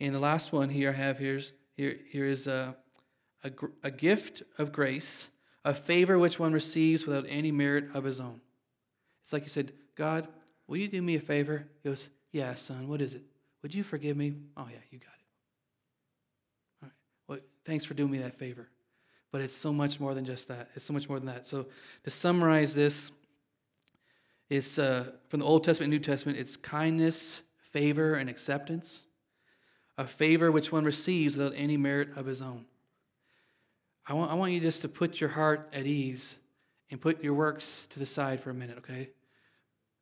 And 0.00 0.14
the 0.14 0.20
last 0.20 0.52
one 0.52 0.68
here 0.68 0.90
I 0.90 0.92
have 0.92 1.18
here's, 1.18 1.52
here, 1.76 1.96
here 2.10 2.26
is 2.26 2.46
a, 2.46 2.76
a, 3.44 3.50
a 3.82 3.90
gift 3.90 4.42
of 4.58 4.72
grace, 4.72 5.28
a 5.64 5.72
favor 5.74 6.18
which 6.18 6.38
one 6.38 6.52
receives 6.52 7.06
without 7.06 7.24
any 7.28 7.50
merit 7.50 7.88
of 7.94 8.04
his 8.04 8.20
own. 8.20 8.40
It's 9.22 9.32
like 9.32 9.42
you 9.42 9.48
said, 9.48 9.72
God, 9.94 10.28
will 10.66 10.76
you 10.76 10.88
do 10.88 11.00
me 11.00 11.16
a 11.16 11.20
favor? 11.20 11.66
He 11.82 11.88
goes, 11.88 12.08
Yeah, 12.32 12.54
son, 12.54 12.88
what 12.88 13.00
is 13.00 13.14
it? 13.14 13.22
Would 13.62 13.74
you 13.74 13.82
forgive 13.82 14.16
me? 14.16 14.36
Oh, 14.56 14.68
yeah, 14.70 14.78
you 14.90 14.98
got 14.98 15.08
it. 15.08 15.24
All 16.82 16.88
right. 16.88 16.92
Well, 17.26 17.38
thanks 17.64 17.84
for 17.84 17.94
doing 17.94 18.10
me 18.10 18.18
that 18.18 18.34
favor. 18.34 18.68
But 19.32 19.40
it's 19.40 19.56
so 19.56 19.72
much 19.72 20.00
more 20.00 20.14
than 20.14 20.24
just 20.24 20.48
that. 20.48 20.70
It's 20.74 20.84
so 20.84 20.92
much 20.92 21.08
more 21.08 21.18
than 21.18 21.26
that. 21.26 21.46
So 21.46 21.66
to 22.04 22.10
summarize 22.10 22.74
this, 22.74 23.10
it's 24.48 24.78
uh, 24.78 25.10
from 25.28 25.40
the 25.40 25.46
Old 25.46 25.64
Testament 25.64 25.90
New 25.90 25.98
Testament, 25.98 26.38
it's 26.38 26.56
kindness, 26.56 27.42
favor, 27.58 28.14
and 28.14 28.30
acceptance. 28.30 29.06
A 29.98 30.06
favor 30.06 30.52
which 30.52 30.70
one 30.70 30.84
receives 30.84 31.36
without 31.36 31.54
any 31.56 31.76
merit 31.76 32.16
of 32.16 32.26
his 32.26 32.42
own. 32.42 32.66
I 34.06 34.14
want, 34.14 34.30
I 34.30 34.34
want 34.34 34.52
you 34.52 34.60
just 34.60 34.82
to 34.82 34.88
put 34.88 35.20
your 35.20 35.30
heart 35.30 35.68
at 35.72 35.86
ease 35.86 36.36
and 36.90 37.00
put 37.00 37.24
your 37.24 37.34
works 37.34 37.86
to 37.90 37.98
the 37.98 38.06
side 38.06 38.40
for 38.40 38.50
a 38.50 38.54
minute, 38.54 38.78
okay? 38.78 39.10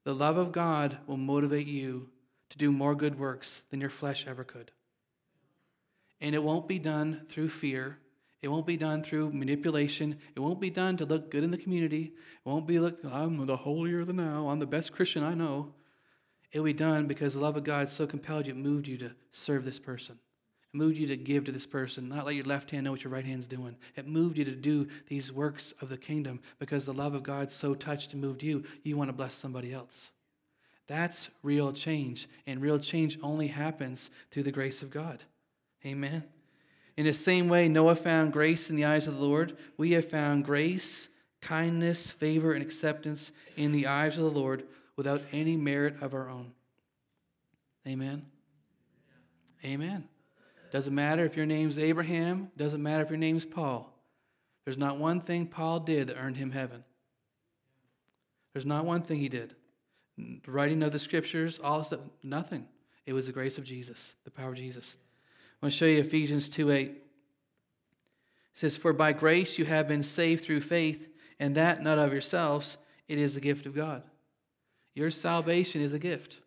The 0.04 0.14
love 0.14 0.36
of 0.36 0.52
God 0.52 0.98
will 1.06 1.16
motivate 1.16 1.66
you 1.66 2.10
to 2.50 2.58
do 2.58 2.70
more 2.70 2.94
good 2.94 3.18
works 3.18 3.62
than 3.70 3.80
your 3.80 3.90
flesh 3.90 4.26
ever 4.26 4.44
could. 4.44 4.70
And 6.20 6.34
it 6.34 6.42
won't 6.42 6.68
be 6.68 6.78
done 6.78 7.22
through 7.28 7.48
fear. 7.48 7.98
It 8.44 8.50
won't 8.50 8.66
be 8.66 8.76
done 8.76 9.02
through 9.02 9.32
manipulation. 9.32 10.18
It 10.36 10.40
won't 10.40 10.60
be 10.60 10.68
done 10.68 10.98
to 10.98 11.06
look 11.06 11.30
good 11.30 11.44
in 11.44 11.50
the 11.50 11.56
community. 11.56 12.12
It 12.12 12.48
won't 12.48 12.66
be 12.66 12.78
look, 12.78 12.98
I'm 13.10 13.46
the 13.46 13.56
holier 13.56 14.04
than 14.04 14.16
thou. 14.16 14.48
I'm 14.48 14.58
the 14.58 14.66
best 14.66 14.92
Christian 14.92 15.24
I 15.24 15.32
know. 15.32 15.72
It'll 16.52 16.66
be 16.66 16.74
done 16.74 17.06
because 17.06 17.32
the 17.32 17.40
love 17.40 17.56
of 17.56 17.64
God 17.64 17.88
so 17.88 18.06
compelled 18.06 18.46
you, 18.46 18.52
it 18.52 18.58
moved 18.58 18.86
you 18.86 18.98
to 18.98 19.12
serve 19.32 19.64
this 19.64 19.78
person. 19.78 20.18
It 20.74 20.76
moved 20.76 20.98
you 20.98 21.06
to 21.06 21.16
give 21.16 21.44
to 21.44 21.52
this 21.52 21.66
person, 21.66 22.10
not 22.10 22.26
let 22.26 22.34
your 22.34 22.44
left 22.44 22.70
hand 22.70 22.84
know 22.84 22.90
what 22.90 23.02
your 23.02 23.14
right 23.14 23.24
hand's 23.24 23.46
doing. 23.46 23.76
It 23.96 24.06
moved 24.06 24.36
you 24.36 24.44
to 24.44 24.54
do 24.54 24.88
these 25.06 25.32
works 25.32 25.72
of 25.80 25.88
the 25.88 25.96
kingdom 25.96 26.40
because 26.58 26.84
the 26.84 26.92
love 26.92 27.14
of 27.14 27.22
God 27.22 27.50
so 27.50 27.74
touched 27.74 28.12
and 28.12 28.20
moved 28.20 28.42
you, 28.42 28.62
you 28.82 28.98
want 28.98 29.08
to 29.08 29.16
bless 29.16 29.32
somebody 29.32 29.72
else. 29.72 30.12
That's 30.86 31.30
real 31.42 31.72
change. 31.72 32.28
And 32.46 32.60
real 32.60 32.78
change 32.78 33.18
only 33.22 33.46
happens 33.46 34.10
through 34.30 34.42
the 34.42 34.52
grace 34.52 34.82
of 34.82 34.90
God. 34.90 35.24
Amen. 35.86 36.24
In 36.96 37.06
the 37.06 37.14
same 37.14 37.48
way, 37.48 37.68
Noah 37.68 37.96
found 37.96 38.32
grace 38.32 38.70
in 38.70 38.76
the 38.76 38.84
eyes 38.84 39.06
of 39.06 39.16
the 39.16 39.24
Lord, 39.24 39.56
we 39.76 39.92
have 39.92 40.08
found 40.08 40.44
grace, 40.44 41.08
kindness, 41.40 42.10
favor, 42.10 42.52
and 42.52 42.62
acceptance 42.62 43.32
in 43.56 43.72
the 43.72 43.86
eyes 43.86 44.16
of 44.16 44.24
the 44.24 44.30
Lord 44.30 44.64
without 44.96 45.22
any 45.32 45.56
merit 45.56 46.00
of 46.00 46.14
our 46.14 46.28
own. 46.28 46.52
Amen. 47.86 48.26
Amen. 49.64 50.08
Doesn't 50.72 50.94
matter 50.94 51.24
if 51.24 51.36
your 51.36 51.46
name's 51.46 51.78
Abraham, 51.78 52.50
doesn't 52.56 52.82
matter 52.82 53.02
if 53.02 53.10
your 53.10 53.18
name's 53.18 53.44
Paul. 53.44 53.92
There's 54.64 54.78
not 54.78 54.98
one 54.98 55.20
thing 55.20 55.46
Paul 55.46 55.80
did 55.80 56.08
that 56.08 56.16
earned 56.16 56.36
him 56.36 56.50
heaven. 56.50 56.84
There's 58.52 58.64
not 58.64 58.84
one 58.84 59.02
thing 59.02 59.18
he 59.18 59.28
did. 59.28 59.54
The 60.16 60.50
writing 60.50 60.82
of 60.82 60.92
the 60.92 60.98
scriptures, 60.98 61.58
all 61.62 61.82
stuff, 61.84 62.00
nothing. 62.22 62.66
It 63.04 63.12
was 63.12 63.26
the 63.26 63.32
grace 63.32 63.58
of 63.58 63.64
Jesus, 63.64 64.14
the 64.24 64.30
power 64.30 64.50
of 64.50 64.56
Jesus. 64.56 64.96
To 65.64 65.70
show 65.70 65.86
you 65.86 66.00
Ephesians 66.00 66.50
2 66.50 66.70
8. 66.70 66.86
It 66.88 66.98
says, 68.52 68.76
For 68.76 68.92
by 68.92 69.14
grace 69.14 69.58
you 69.58 69.64
have 69.64 69.88
been 69.88 70.02
saved 70.02 70.44
through 70.44 70.60
faith, 70.60 71.08
and 71.40 71.54
that 71.54 71.82
not 71.82 71.96
of 71.96 72.12
yourselves, 72.12 72.76
it 73.08 73.18
is 73.18 73.34
the 73.34 73.40
gift 73.40 73.64
of 73.64 73.74
God. 73.74 74.02
Your 74.94 75.10
salvation 75.10 75.80
is 75.80 75.94
a 75.94 75.98
gift. 75.98 76.40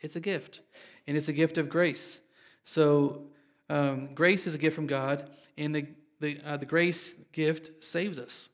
It's 0.00 0.14
a 0.14 0.20
gift, 0.20 0.60
and 1.08 1.16
it's 1.16 1.26
a 1.26 1.32
gift 1.32 1.58
of 1.58 1.68
grace. 1.68 2.20
So, 2.62 3.26
um, 3.68 4.14
grace 4.14 4.46
is 4.46 4.54
a 4.54 4.58
gift 4.58 4.76
from 4.76 4.86
God, 4.86 5.28
and 5.58 5.74
the, 5.74 5.88
the, 6.20 6.38
uh, 6.46 6.56
the 6.56 6.66
grace 6.66 7.14
gift 7.32 7.82
saves 7.82 8.16
us. 8.16 8.48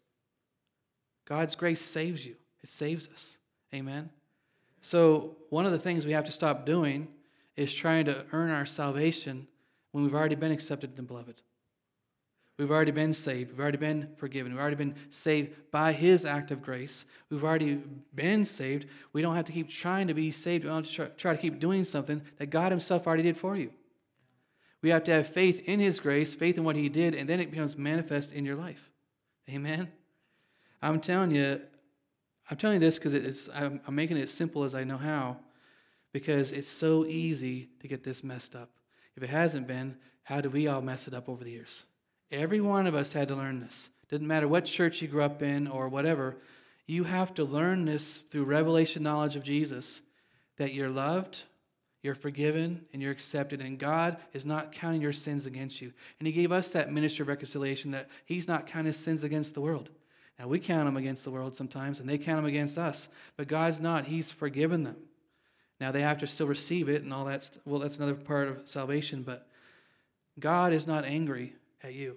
God's 1.27 1.55
grace 1.55 1.83
saves 1.83 2.25
you, 2.25 2.37
it 2.63 2.71
saves 2.71 3.09
us. 3.09 3.37
Amen. 3.75 4.09
So, 4.81 5.37
one 5.51 5.67
of 5.67 5.73
the 5.73 5.79
things 5.79 6.07
we 6.07 6.13
have 6.13 6.25
to 6.25 6.33
stop 6.33 6.65
doing 6.65 7.09
is 7.57 7.75
trying 7.75 8.07
to 8.07 8.25
earn 8.33 8.51
our 8.51 8.65
salvation 8.65 9.49
when 9.97 10.05
we've 10.05 10.15
already 10.15 10.35
been 10.35 10.53
accepted 10.53 10.95
the 10.95 11.01
beloved. 11.01 11.41
We've 12.59 12.71
already 12.71 12.91
been 12.91 13.15
saved. 13.15 13.53
We've 13.53 13.61
already 13.61 13.79
been 13.79 14.11
forgiven. 14.19 14.53
We've 14.53 14.61
already 14.61 14.77
been 14.77 14.95
saved 15.09 15.55
by 15.71 15.95
His 15.95 16.27
act 16.27 16.51
of 16.51 16.61
grace. 16.61 17.07
We've 17.31 17.43
already 17.43 17.81
been 18.15 18.45
saved. 18.45 18.89
We 19.15 19.23
don't 19.23 19.35
have 19.35 19.47
to 19.47 19.53
keep 19.53 19.71
trying 19.71 20.09
to 20.09 20.13
be 20.13 20.33
saved. 20.33 20.65
We 20.65 20.69
don't 20.69 20.87
have 20.87 21.09
to 21.09 21.17
try 21.17 21.35
to 21.35 21.41
keep 21.41 21.59
doing 21.59 21.83
something 21.83 22.21
that 22.37 22.49
God 22.49 22.73
Himself 22.73 23.07
already 23.07 23.23
did 23.23 23.39
for 23.39 23.57
you. 23.57 23.73
We 24.83 24.91
have 24.91 25.03
to 25.05 25.13
have 25.13 25.29
faith 25.29 25.67
in 25.67 25.81
His 25.81 25.99
grace, 25.99 26.35
faith 26.35 26.59
in 26.59 26.65
what 26.65 26.77
He 26.77 26.91
did, 26.91 27.15
and 27.15 27.27
then 27.27 27.41
it 27.41 27.51
becomes 27.51 27.75
manifest 27.79 28.35
in 28.35 28.45
your 28.45 28.57
life. 28.57 28.91
Amen? 29.49 29.91
I'm 30.83 31.01
telling 31.01 31.31
you, 31.31 31.63
I'm 32.51 32.59
telling 32.59 32.75
you 32.75 32.81
this 32.81 32.99
because 32.99 33.15
it's 33.15 33.49
I'm, 33.55 33.81
I'm 33.87 33.95
making 33.95 34.19
it 34.19 34.25
as 34.25 34.31
simple 34.31 34.65
as 34.65 34.75
I 34.75 34.85
know 34.85 34.99
how, 34.99 35.39
because 36.13 36.53
it's 36.53 36.69
so 36.69 37.07
easy 37.07 37.71
to 37.81 37.89
get 37.89 38.05
this 38.05 38.23
messed 38.23 38.55
up. 38.55 38.69
If 39.17 39.23
it 39.23 39.31
hasn't 39.31 39.67
been, 39.67 39.97
how 40.25 40.41
do 40.41 40.51
we 40.51 40.67
all 40.67 40.83
mess 40.83 41.09
it 41.09 41.15
up 41.15 41.29
over 41.29 41.45
the 41.45 41.51
years? 41.51 41.85
Every 42.31 42.61
one 42.61 42.87
of 42.87 42.95
us 42.95 43.13
had 43.13 43.29
to 43.29 43.35
learn 43.35 43.61
this. 43.61 43.89
Didn't 44.09 44.27
matter 44.27 44.49
what 44.49 44.65
church 44.65 45.03
you 45.03 45.09
grew 45.09 45.23
up 45.23 45.43
in 45.43 45.67
or 45.67 45.89
whatever, 45.89 46.37
you 46.87 47.05
have 47.05 47.35
to 47.35 47.45
learn 47.45 47.85
this 47.85 48.23
through 48.31 48.45
revelation 48.45 49.03
knowledge 49.03 49.37
of 49.37 49.43
Jesus 49.43 50.03
that 50.59 50.73
you're 50.73 50.91
loved, 50.91 51.45
you're 52.03 52.15
forgiven, 52.15 52.87
and 52.93 53.03
you're 53.03 53.11
accepted, 53.11 53.61
and 53.61 53.79
God 53.79 54.17
is 54.33 54.47
not 54.47 54.73
counting 54.73 55.03
your 55.03 55.13
sins 55.13 55.47
against 55.47 55.83
you. 55.83 55.93
And 56.21 56.27
He 56.27 56.33
gave 56.33 56.53
us 56.53 56.71
that 56.71 56.93
ministry 56.93 57.23
of 57.23 57.29
reconciliation 57.29 57.91
that 57.91 58.09
He's 58.25 58.47
not 58.47 58.67
counting 58.67 58.93
sins 58.93 59.25
against 59.25 59.55
the 59.55 59.61
world. 59.61 59.91
Now, 60.39 60.49
we 60.49 60.59
count 60.59 60.85
them 60.85 60.97
against 60.97 61.25
the 61.25 61.31
world 61.31 61.57
sometimes, 61.57 61.99
and 61.99 62.09
they 62.09 62.19
count 62.19 62.37
them 62.37 62.47
against 62.47 62.79
us, 62.79 63.09
but 63.37 63.49
God's 63.49 63.81
not. 63.81 64.07
He's 64.07 64.31
forgiven 64.31 64.85
them. 64.85 64.97
Now, 65.81 65.93
they 65.93 66.03
have 66.03 66.19
to 66.19 66.27
still 66.27 66.47
receive 66.47 66.89
it 66.89 67.03
and 67.03 67.13
all 67.13 67.25
that. 67.27 67.51
Well, 67.65 67.81
that's 67.81 67.97
another 67.97 68.15
part 68.15 68.49
of 68.49 68.69
salvation, 68.69 69.23
but 69.23 69.47
God 70.39 70.73
is 70.73 70.87
not 70.87 71.05
angry 71.05 71.55
at 71.83 71.95
you. 71.95 72.17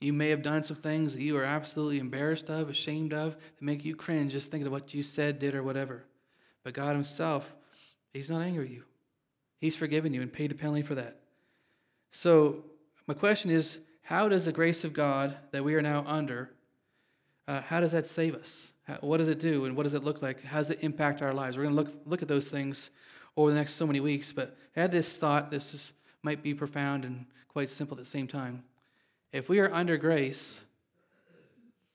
You 0.00 0.12
may 0.12 0.30
have 0.30 0.42
done 0.42 0.64
some 0.64 0.76
things 0.76 1.14
that 1.14 1.22
you 1.22 1.36
are 1.36 1.44
absolutely 1.44 2.00
embarrassed 2.00 2.50
of, 2.50 2.68
ashamed 2.68 3.12
of, 3.12 3.36
that 3.36 3.62
make 3.62 3.84
you 3.84 3.94
cringe 3.94 4.32
just 4.32 4.50
thinking 4.50 4.66
of 4.66 4.72
what 4.72 4.92
you 4.92 5.04
said, 5.04 5.38
did, 5.38 5.54
or 5.54 5.62
whatever. 5.62 6.04
But 6.64 6.74
God 6.74 6.96
Himself, 6.96 7.54
He's 8.12 8.30
not 8.30 8.42
angry 8.42 8.66
at 8.66 8.72
you. 8.72 8.82
He's 9.58 9.76
forgiven 9.76 10.12
you 10.12 10.20
and 10.20 10.32
paid 10.32 10.50
the 10.50 10.56
penalty 10.56 10.82
for 10.82 10.96
that. 10.96 11.18
So, 12.10 12.64
my 13.06 13.14
question 13.14 13.50
is 13.50 13.78
how 14.02 14.28
does 14.28 14.44
the 14.44 14.52
grace 14.52 14.82
of 14.82 14.92
God 14.92 15.36
that 15.52 15.64
we 15.64 15.74
are 15.76 15.82
now 15.82 16.04
under, 16.06 16.50
uh, 17.48 17.60
how 17.62 17.80
does 17.80 17.92
that 17.92 18.06
save 18.06 18.34
us? 18.34 18.72
How, 18.84 18.94
what 19.00 19.18
does 19.18 19.28
it 19.28 19.38
do 19.38 19.64
and 19.64 19.76
what 19.76 19.84
does 19.84 19.94
it 19.94 20.04
look 20.04 20.22
like? 20.22 20.42
How 20.44 20.58
does 20.58 20.70
it 20.70 20.78
impact 20.82 21.22
our 21.22 21.32
lives? 21.32 21.56
We're 21.56 21.64
going 21.64 21.76
to 21.76 21.82
look, 21.82 21.92
look 22.06 22.22
at 22.22 22.28
those 22.28 22.50
things 22.50 22.90
over 23.36 23.50
the 23.50 23.56
next 23.56 23.74
so 23.74 23.86
many 23.86 24.00
weeks, 24.00 24.32
but 24.32 24.56
I 24.76 24.80
had 24.80 24.92
this 24.92 25.16
thought, 25.16 25.50
this 25.50 25.74
is, 25.74 25.92
might 26.22 26.42
be 26.42 26.54
profound 26.54 27.04
and 27.04 27.26
quite 27.48 27.68
simple 27.68 27.96
at 27.96 28.04
the 28.04 28.08
same 28.10 28.26
time. 28.26 28.64
If 29.32 29.48
we 29.48 29.60
are 29.60 29.72
under 29.72 29.96
grace, 29.96 30.62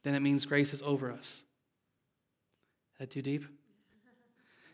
then 0.04 0.16
it 0.16 0.22
means 0.22 0.46
grace 0.46 0.74
is 0.74 0.82
over 0.82 1.12
us. 1.12 1.44
Is 2.94 3.00
that 3.00 3.12
too 3.12 3.22
deep? 3.22 3.46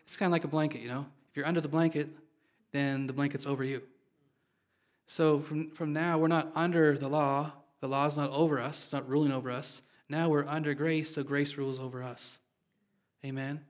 It's 0.05 0.15
kind 0.15 0.27
of 0.27 0.31
like 0.31 0.43
a 0.43 0.47
blanket, 0.47 0.81
you 0.81 0.87
know? 0.87 1.05
If 1.29 1.37
you're 1.37 1.47
under 1.47 1.61
the 1.61 1.67
blanket, 1.67 2.09
then 2.71 3.07
the 3.07 3.13
blanket's 3.13 3.45
over 3.45 3.63
you. 3.63 3.81
So 5.07 5.39
from, 5.39 5.71
from 5.71 5.91
now, 5.91 6.17
we're 6.17 6.27
not 6.27 6.51
under 6.55 6.97
the 6.97 7.07
law. 7.07 7.51
The 7.81 7.87
law 7.87 8.05
is 8.05 8.15
not 8.15 8.29
over 8.31 8.61
us, 8.61 8.83
it's 8.83 8.93
not 8.93 9.09
ruling 9.09 9.31
over 9.31 9.51
us. 9.51 9.81
Now 10.09 10.29
we're 10.29 10.47
under 10.47 10.73
grace, 10.73 11.15
so 11.15 11.23
grace 11.23 11.57
rules 11.57 11.79
over 11.79 12.03
us. 12.03 12.39
Amen? 13.25 13.61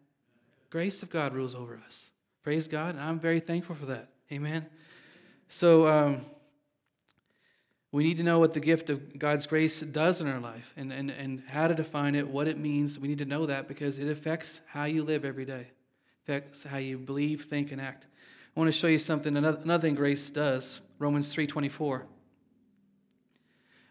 Grace 0.70 1.04
of 1.04 1.10
God 1.10 1.34
rules 1.34 1.54
over 1.54 1.80
us. 1.86 2.12
Praise 2.42 2.68
God. 2.68 2.96
And 2.96 3.04
I'm 3.04 3.20
very 3.20 3.40
thankful 3.40 3.76
for 3.76 3.86
that. 3.86 4.10
Amen. 4.32 4.66
So 5.48 5.88
um, 5.88 6.26
we 7.92 8.04
need 8.04 8.18
to 8.18 8.24
know 8.24 8.40
what 8.40 8.54
the 8.54 8.60
gift 8.60 8.90
of 8.90 9.20
God's 9.20 9.46
grace 9.46 9.80
does 9.80 10.20
in 10.20 10.28
our 10.28 10.40
life 10.40 10.74
and, 10.76 10.92
and, 10.92 11.12
and 11.12 11.44
how 11.48 11.68
to 11.68 11.76
define 11.76 12.16
it, 12.16 12.28
what 12.28 12.48
it 12.48 12.58
means. 12.58 12.98
We 12.98 13.08
need 13.08 13.20
to 13.20 13.26
know 13.26 13.46
that 13.46 13.68
because 13.68 14.00
it 14.00 14.10
affects 14.10 14.62
how 14.66 14.86
you 14.86 15.04
live 15.04 15.24
every 15.24 15.46
day, 15.46 15.68
affects 16.24 16.64
how 16.64 16.78
you 16.78 16.98
believe, 16.98 17.46
think, 17.46 17.72
and 17.72 17.80
act. 17.80 18.08
I 18.56 18.60
want 18.60 18.68
to 18.68 18.78
show 18.78 18.88
you 18.88 19.00
something, 19.00 19.38
another, 19.38 19.60
another 19.64 19.82
thing 19.82 19.96
grace 19.96 20.30
does. 20.30 20.82
Romans 20.98 21.34
3:24. 21.34 22.04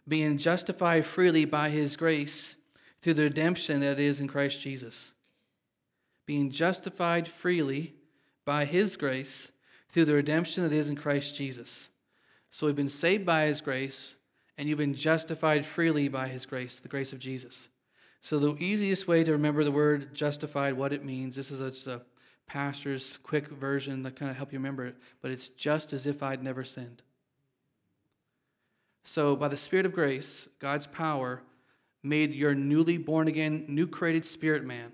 Being 0.06 0.38
justified 0.38 1.06
freely 1.06 1.44
by 1.44 1.68
his 1.70 1.96
grace 1.96 2.56
through 3.00 3.14
the 3.14 3.24
redemption 3.24 3.80
that 3.80 3.98
is 3.98 4.20
in 4.20 4.28
Christ 4.28 4.60
Jesus. 4.60 5.12
Being 6.26 6.50
justified 6.50 7.28
freely 7.28 7.94
by 8.44 8.64
his 8.64 8.96
grace 8.96 9.52
through 9.88 10.06
the 10.06 10.14
redemption 10.14 10.62
that 10.62 10.72
is 10.72 10.88
in 10.88 10.96
Christ 10.96 11.36
Jesus. 11.36 11.90
So 12.50 12.66
we've 12.66 12.76
been 12.76 12.88
saved 12.88 13.24
by 13.24 13.44
his 13.44 13.60
grace, 13.60 14.16
and 14.56 14.68
you've 14.68 14.78
been 14.78 14.94
justified 14.94 15.64
freely 15.64 16.08
by 16.08 16.28
his 16.28 16.46
grace, 16.46 16.78
the 16.78 16.88
grace 16.88 17.12
of 17.12 17.18
Jesus. 17.18 17.68
So 18.20 18.38
the 18.38 18.56
easiest 18.62 19.08
way 19.08 19.24
to 19.24 19.32
remember 19.32 19.64
the 19.64 19.72
word 19.72 20.14
justified, 20.14 20.74
what 20.74 20.92
it 20.92 21.04
means, 21.04 21.36
this 21.36 21.50
is 21.50 21.58
just 21.58 21.86
a 21.86 22.02
pastor's 22.46 23.18
quick 23.22 23.48
version 23.48 24.04
to 24.04 24.10
kind 24.10 24.30
of 24.30 24.36
help 24.36 24.52
you 24.52 24.58
remember 24.58 24.86
it, 24.86 24.96
but 25.20 25.30
it's 25.30 25.48
just 25.48 25.92
as 25.92 26.06
if 26.06 26.22
I'd 26.22 26.42
never 26.42 26.64
sinned. 26.64 27.02
So, 29.04 29.34
by 29.34 29.48
the 29.48 29.56
Spirit 29.56 29.86
of 29.86 29.92
grace, 29.92 30.48
God's 30.58 30.86
power 30.86 31.42
made 32.02 32.32
your 32.32 32.54
newly 32.54 32.98
born 32.98 33.28
again, 33.28 33.64
new 33.68 33.86
created 33.86 34.24
spirit 34.24 34.64
man 34.64 34.92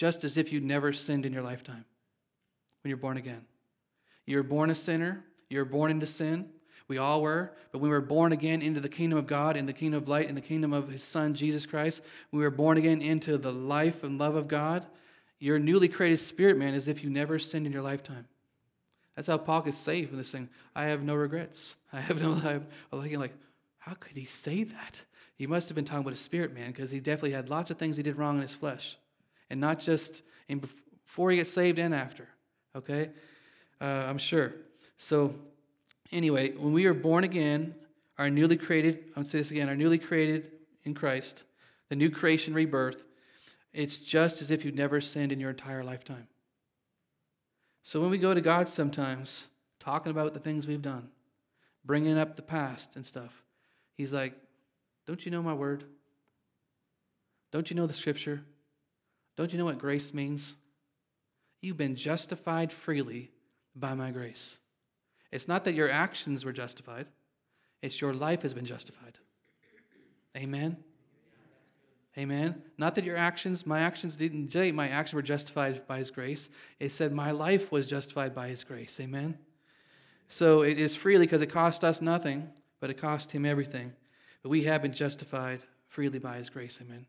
just 0.00 0.24
as 0.24 0.38
if 0.38 0.50
you'd 0.50 0.64
never 0.64 0.94
sinned 0.94 1.26
in 1.26 1.32
your 1.34 1.42
lifetime 1.42 1.84
when 2.82 2.88
you're 2.88 2.96
born 2.96 3.18
again. 3.18 3.42
You're 4.24 4.42
born 4.42 4.70
a 4.70 4.74
sinner, 4.74 5.24
you're 5.50 5.66
born 5.66 5.90
into 5.90 6.06
sin. 6.06 6.48
We 6.88 6.96
all 6.96 7.20
were, 7.20 7.52
but 7.70 7.80
we 7.80 7.90
were 7.90 8.00
born 8.00 8.32
again 8.32 8.62
into 8.62 8.80
the 8.80 8.88
kingdom 8.88 9.18
of 9.18 9.26
God, 9.26 9.58
in 9.58 9.66
the 9.66 9.74
kingdom 9.74 10.02
of 10.02 10.08
light, 10.08 10.28
in 10.28 10.34
the 10.34 10.40
kingdom 10.40 10.72
of 10.72 10.88
His 10.88 11.04
Son, 11.04 11.34
Jesus 11.34 11.66
Christ. 11.66 12.00
We 12.32 12.40
were 12.40 12.50
born 12.50 12.78
again 12.78 13.02
into 13.02 13.36
the 13.36 13.52
life 13.52 14.02
and 14.02 14.18
love 14.18 14.36
of 14.36 14.48
God. 14.48 14.86
Your 15.38 15.58
newly 15.58 15.86
created 15.86 16.18
spirit 16.18 16.56
man 16.56 16.74
as 16.74 16.88
if 16.88 17.04
you 17.04 17.10
never 17.10 17.38
sinned 17.38 17.66
in 17.66 17.72
your 17.72 17.82
lifetime. 17.82 18.26
That's 19.20 19.28
how 19.28 19.36
Paul 19.36 19.60
gets 19.60 19.78
saved 19.78 20.08
from 20.08 20.16
this 20.16 20.30
thing. 20.30 20.48
I 20.74 20.86
have 20.86 21.02
no 21.02 21.14
regrets. 21.14 21.76
I 21.92 22.00
have 22.00 22.22
no. 22.22 22.40
I'm 22.42 22.66
looking 22.90 23.20
like, 23.20 23.34
how 23.78 23.92
could 23.92 24.16
he 24.16 24.24
say 24.24 24.64
that? 24.64 25.02
He 25.34 25.46
must 25.46 25.68
have 25.68 25.76
been 25.76 25.84
talking 25.84 26.00
about 26.00 26.14
a 26.14 26.16
spirit 26.16 26.54
man 26.54 26.68
because 26.68 26.90
he 26.90 27.00
definitely 27.00 27.32
had 27.32 27.50
lots 27.50 27.70
of 27.70 27.76
things 27.76 27.98
he 27.98 28.02
did 28.02 28.16
wrong 28.16 28.36
in 28.36 28.40
his 28.40 28.54
flesh, 28.54 28.96
and 29.50 29.60
not 29.60 29.78
just 29.78 30.22
in 30.48 30.60
before 31.04 31.30
he 31.30 31.36
gets 31.36 31.50
saved 31.50 31.78
and 31.78 31.94
after. 31.94 32.28
Okay, 32.74 33.10
uh, 33.82 34.06
I'm 34.08 34.16
sure. 34.16 34.54
So, 34.96 35.34
anyway, 36.10 36.52
when 36.52 36.72
we 36.72 36.86
are 36.86 36.94
born 36.94 37.22
again, 37.22 37.74
our 38.16 38.30
newly 38.30 38.56
created. 38.56 39.00
I'm 39.08 39.12
gonna 39.16 39.26
say 39.26 39.36
this 39.36 39.50
again. 39.50 39.68
Our 39.68 39.76
newly 39.76 39.98
created 39.98 40.50
in 40.84 40.94
Christ, 40.94 41.42
the 41.90 41.96
new 41.96 42.08
creation, 42.08 42.54
rebirth. 42.54 43.04
It's 43.74 43.98
just 43.98 44.40
as 44.40 44.50
if 44.50 44.64
you'd 44.64 44.76
never 44.76 44.98
sinned 45.02 45.30
in 45.30 45.40
your 45.40 45.50
entire 45.50 45.84
lifetime. 45.84 46.26
So 47.82 48.00
when 48.00 48.10
we 48.10 48.18
go 48.18 48.34
to 48.34 48.40
God 48.40 48.68
sometimes, 48.68 49.46
talking 49.78 50.10
about 50.10 50.34
the 50.34 50.40
things 50.40 50.66
we've 50.66 50.82
done, 50.82 51.08
bringing 51.84 52.18
up 52.18 52.36
the 52.36 52.42
past 52.42 52.96
and 52.96 53.04
stuff, 53.04 53.42
He's 53.96 54.12
like, 54.12 54.34
Don't 55.06 55.24
you 55.24 55.30
know 55.30 55.42
my 55.42 55.54
word? 55.54 55.84
Don't 57.52 57.70
you 57.70 57.76
know 57.76 57.86
the 57.86 57.94
scripture? 57.94 58.42
Don't 59.36 59.52
you 59.52 59.58
know 59.58 59.64
what 59.64 59.78
grace 59.78 60.14
means? 60.14 60.54
You've 61.60 61.76
been 61.76 61.96
justified 61.96 62.72
freely 62.72 63.30
by 63.74 63.94
my 63.94 64.10
grace. 64.10 64.58
It's 65.32 65.48
not 65.48 65.64
that 65.64 65.74
your 65.74 65.90
actions 65.90 66.44
were 66.44 66.52
justified, 66.52 67.06
it's 67.82 68.00
your 68.00 68.12
life 68.12 68.42
has 68.42 68.54
been 68.54 68.66
justified. 68.66 69.18
Amen? 70.36 70.76
Amen. 72.20 72.62
Not 72.76 72.96
that 72.96 73.04
your 73.04 73.16
actions, 73.16 73.64
my 73.64 73.80
actions 73.80 74.14
didn't 74.14 74.52
say 74.52 74.72
my 74.72 74.88
actions 74.88 75.14
were 75.14 75.22
justified 75.22 75.86
by 75.86 75.96
his 75.96 76.10
grace. 76.10 76.50
It 76.78 76.92
said 76.92 77.12
my 77.12 77.30
life 77.30 77.72
was 77.72 77.86
justified 77.86 78.34
by 78.34 78.48
his 78.48 78.62
grace. 78.62 79.00
Amen. 79.00 79.38
So 80.28 80.60
it 80.60 80.78
is 80.78 80.94
freely 80.94 81.24
because 81.24 81.40
it 81.40 81.46
cost 81.46 81.82
us 81.82 82.02
nothing, 82.02 82.50
but 82.78 82.90
it 82.90 82.98
cost 82.98 83.32
him 83.32 83.46
everything. 83.46 83.94
But 84.42 84.50
we 84.50 84.64
have 84.64 84.82
been 84.82 84.92
justified 84.92 85.60
freely 85.88 86.18
by 86.18 86.36
his 86.36 86.50
grace. 86.50 86.78
Amen. 86.82 87.06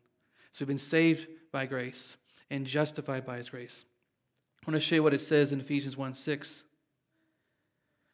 So 0.50 0.62
we've 0.62 0.68
been 0.68 0.78
saved 0.78 1.28
by 1.52 1.66
grace 1.66 2.16
and 2.50 2.64
justified 2.64 3.26
by 3.26 3.36
his 3.36 3.50
grace. 3.50 3.84
I 4.66 4.70
want 4.70 4.80
to 4.80 4.86
show 4.86 4.94
you 4.94 5.02
what 5.02 5.12
it 5.14 5.20
says 5.20 5.52
in 5.52 5.60
Ephesians 5.60 5.94
1 5.94 6.14
6. 6.14 6.64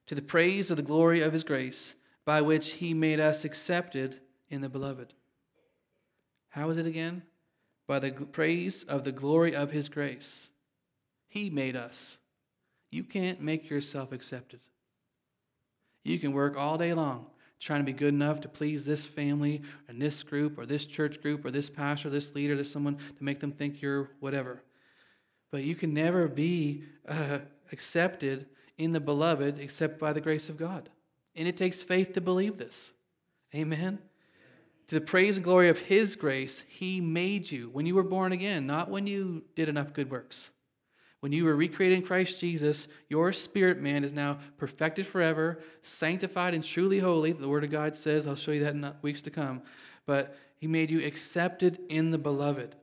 To 0.07 0.15
the 0.17 0.23
praise 0.23 0.69
of 0.73 0.77
the 0.77 0.83
glory 0.83 1.21
of 1.21 1.33
his 1.33 1.45
grace, 1.45 1.95
by 2.25 2.41
which 2.41 2.73
he 2.73 2.93
made 2.93 3.21
us 3.21 3.45
accepted 3.45 4.19
in 4.51 4.63
the 4.63 4.69
beloved. 4.69 5.15
How 6.51 6.71
is 6.71 6.79
it 6.79 6.87
again? 6.87 7.23
By 7.87 7.99
the 7.99 8.11
praise 8.11 8.83
of 8.83 9.05
the 9.05 9.13
glory 9.13 9.55
of 9.55 9.71
his 9.71 9.89
grace. 9.89 10.49
He 11.29 11.51
made 11.51 11.77
us. 11.77 12.19
You 12.91 13.05
can't 13.05 13.41
make 13.41 13.69
yourself 13.69 14.13
accepted. 14.13 14.61
You 16.05 16.19
can 16.19 16.33
work 16.33 16.57
all 16.57 16.79
day 16.79 16.95
long 16.95 17.27
trying 17.61 17.81
to 17.81 17.85
be 17.85 17.93
good 17.93 18.15
enough 18.15 18.41
to 18.41 18.49
please 18.49 18.85
this 18.85 19.07
family 19.07 19.63
and 19.89 20.01
this 20.01 20.23
group 20.23 20.59
or 20.59 20.67
this 20.67 20.87
church 20.87 21.21
group 21.21 21.45
or 21.45 21.51
this 21.51 21.69
pastor, 21.69 22.09
this 22.09 22.35
leader, 22.35 22.57
this 22.57 22.71
someone 22.71 22.97
to 22.97 23.25
make 23.25 23.41
them 23.41 23.53
think 23.53 23.83
you're 23.83 24.11
whatever. 24.21 24.63
But 25.51 25.65
you 25.65 25.75
can 25.75 25.93
never 25.93 26.29
be 26.29 26.85
uh, 27.09 27.41
accepted 27.73 28.47
in 28.77 28.93
the 28.93 29.01
beloved 29.01 29.59
except 29.59 29.99
by 29.99 30.13
the 30.13 30.21
grace 30.21 30.49
of 30.49 30.57
God. 30.57 30.89
And 31.35 31.49
it 31.49 31.57
takes 31.57 31.83
faith 31.83 32.13
to 32.13 32.21
believe 32.21 32.59
this. 32.59 32.93
Amen. 33.55 33.99
To 34.89 34.95
the 34.95 35.01
praise 35.01 35.37
and 35.37 35.45
glory 35.45 35.69
of 35.69 35.79
His 35.79 36.17
grace, 36.17 36.65
He 36.69 37.01
made 37.01 37.51
you 37.51 37.71
when 37.73 37.87
you 37.87 37.95
were 37.95 38.03
born 38.03 38.33
again, 38.33 38.67
not 38.67 38.91
when 38.91 39.07
you 39.07 39.45
did 39.55 39.69
enough 39.69 39.93
good 39.93 40.11
works. 40.11 40.51
When 41.21 41.33
you 41.33 41.45
were 41.45 41.57
recreated 41.57 41.99
in 41.99 42.05
Christ 42.05 42.41
Jesus, 42.41 42.87
your 43.09 43.33
spirit 43.33 43.81
man 43.81 44.05
is 44.05 44.13
now 44.13 44.39
perfected 44.57 45.07
forever, 45.07 45.59
sanctified 45.83 46.55
and 46.55 46.63
truly 46.63 47.01
holy. 47.01 47.33
The 47.33 47.49
Word 47.49 47.65
of 47.65 47.71
God 47.71 47.97
says, 47.97 48.27
I'll 48.27 48.37
show 48.37 48.53
you 48.53 48.65
that 48.65 48.75
in 48.75 48.93
weeks 49.03 49.23
to 49.23 49.31
come. 49.31 49.63
But 50.07 50.37
He 50.57 50.67
made 50.67 50.91
you 50.91 51.05
accepted 51.05 51.81
in 51.89 52.11
the 52.11 52.19
beloved. 52.19 52.77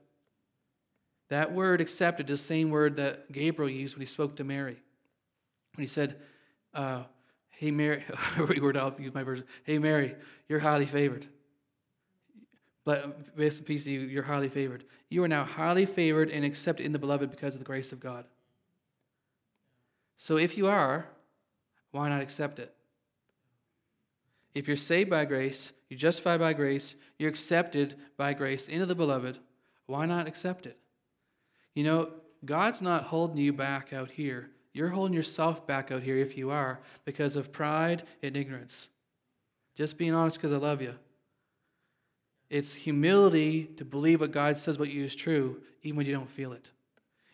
That 1.28 1.52
word 1.52 1.80
accepted 1.80 2.30
is 2.30 2.40
the 2.40 2.44
same 2.44 2.70
word 2.70 2.96
that 2.96 3.32
Gabriel 3.32 3.70
used 3.70 3.96
when 3.96 4.00
he 4.00 4.06
spoke 4.06 4.36
to 4.36 4.44
Mary. 4.44 4.80
When 5.74 5.82
he 5.82 5.88
said, 5.88 6.16
uh, 6.72 7.02
Hey, 7.48 7.70
Mary, 7.70 8.04
I'll 8.36 8.94
use 8.98 9.14
my 9.14 9.22
version. 9.22 9.46
Hey, 9.64 9.78
Mary, 9.78 10.14
you're 10.48 10.60
highly 10.60 10.86
favored. 10.86 11.26
But 12.86 13.34
grace 13.34 13.58
and 13.58 13.66
peace 13.66 13.82
to 13.84 13.90
you, 13.90 14.00
you're 14.02 14.22
highly 14.22 14.48
favored. 14.48 14.84
You 15.10 15.24
are 15.24 15.28
now 15.28 15.44
highly 15.44 15.86
favored 15.86 16.30
and 16.30 16.44
accepted 16.44 16.86
in 16.86 16.92
the 16.92 17.00
beloved 17.00 17.32
because 17.32 17.52
of 17.52 17.58
the 17.58 17.66
grace 17.66 17.90
of 17.90 17.98
God. 17.98 18.24
So 20.16 20.38
if 20.38 20.56
you 20.56 20.68
are, 20.68 21.08
why 21.90 22.08
not 22.08 22.22
accept 22.22 22.60
it? 22.60 22.72
If 24.54 24.68
you're 24.68 24.76
saved 24.76 25.10
by 25.10 25.24
grace, 25.24 25.72
you're 25.90 25.98
justified 25.98 26.38
by 26.38 26.52
grace, 26.52 26.94
you're 27.18 27.28
accepted 27.28 27.96
by 28.16 28.32
grace 28.34 28.68
into 28.68 28.86
the 28.86 28.94
beloved, 28.94 29.38
why 29.86 30.06
not 30.06 30.28
accept 30.28 30.64
it? 30.64 30.78
You 31.74 31.82
know, 31.82 32.10
God's 32.44 32.82
not 32.82 33.04
holding 33.04 33.38
you 33.38 33.52
back 33.52 33.92
out 33.92 34.12
here. 34.12 34.50
You're 34.72 34.90
holding 34.90 35.14
yourself 35.14 35.66
back 35.66 35.90
out 35.90 36.04
here 36.04 36.18
if 36.18 36.38
you 36.38 36.50
are 36.50 36.78
because 37.04 37.34
of 37.34 37.50
pride 37.50 38.04
and 38.22 38.36
ignorance. 38.36 38.90
Just 39.74 39.98
being 39.98 40.14
honest 40.14 40.38
because 40.38 40.52
I 40.52 40.58
love 40.58 40.80
you. 40.80 40.94
It's 42.48 42.74
humility 42.74 43.64
to 43.76 43.84
believe 43.84 44.20
what 44.20 44.30
God 44.30 44.56
says 44.56 44.76
about 44.76 44.88
you 44.88 45.04
is 45.04 45.14
true, 45.14 45.60
even 45.82 45.96
when 45.96 46.06
you 46.06 46.12
don't 46.12 46.30
feel 46.30 46.52
it. 46.52 46.70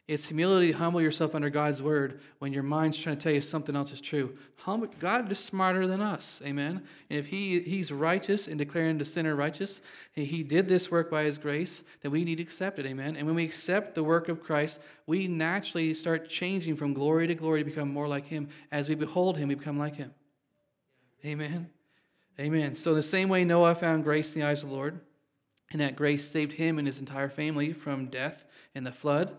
It's 0.09 0.27
humility 0.27 0.73
to 0.73 0.79
humble 0.79 1.01
yourself 1.01 1.35
under 1.35 1.49
God's 1.49 1.81
word 1.81 2.21
when 2.39 2.53
your 2.53 2.65
mind's 2.65 2.99
trying 2.99 3.17
to 3.17 3.23
tell 3.23 3.33
you 3.33 3.41
something 3.41 3.77
else 3.77 3.93
is 3.93 4.01
true. 4.01 4.37
Humble, 4.57 4.89
God 4.99 5.31
is 5.31 5.39
smarter 5.39 5.87
than 5.87 6.01
us. 6.01 6.43
Amen. 6.45 6.83
And 7.09 7.19
if 7.19 7.27
he, 7.27 7.61
He's 7.61 7.93
righteous 7.93 8.49
in 8.49 8.59
declaring 8.59 8.99
the 8.99 9.05
sinner 9.05 9.37
righteous, 9.37 9.81
He 10.13 10.43
did 10.43 10.69
this 10.69 10.91
work 10.91 11.09
by 11.11 11.23
His 11.23 11.39
grace, 11.39 11.85
then 12.03 12.11
we 12.11 12.25
need 12.25 12.37
to 12.37 12.43
accept 12.43 12.81
it. 12.81 12.87
Amen. 12.87 13.17
And 13.17 13.27
when 13.27 13.37
we 13.37 13.45
accept 13.45 13.95
the 13.95 14.03
work 14.03 14.29
of 14.29 14.43
Christ, 14.43 14.81
we 15.07 15.29
naturally 15.29 15.95
start 15.95 16.29
changing 16.29 16.77
from 16.77 16.95
glory 16.95 17.29
to 17.29 17.35
glory 17.35 17.61
to 17.61 17.65
become 17.65 17.93
more 17.93 18.09
like 18.09 18.27
Him. 18.27 18.49
As 18.73 18.89
we 18.89 18.97
behold 18.97 19.39
Him, 19.39 19.49
we 19.49 19.55
become 19.55 19.79
like 19.79 19.95
Him. 19.95 20.13
Amen. 21.25 21.71
Amen. 22.41 22.75
So, 22.75 22.95
the 22.95 23.03
same 23.03 23.29
way 23.29 23.45
Noah 23.45 23.75
found 23.75 24.05
grace 24.05 24.35
in 24.35 24.41
the 24.41 24.47
eyes 24.47 24.63
of 24.63 24.71
the 24.71 24.75
Lord, 24.75 25.01
and 25.71 25.81
that 25.81 25.97
grace 25.97 26.27
saved 26.27 26.53
him 26.53 26.79
and 26.79 26.87
his 26.87 26.99
entire 26.99 27.29
family 27.29 27.73
from 27.73 28.07
death 28.07 28.45
in 28.75 28.85
the 28.85 28.93
flood, 28.93 29.37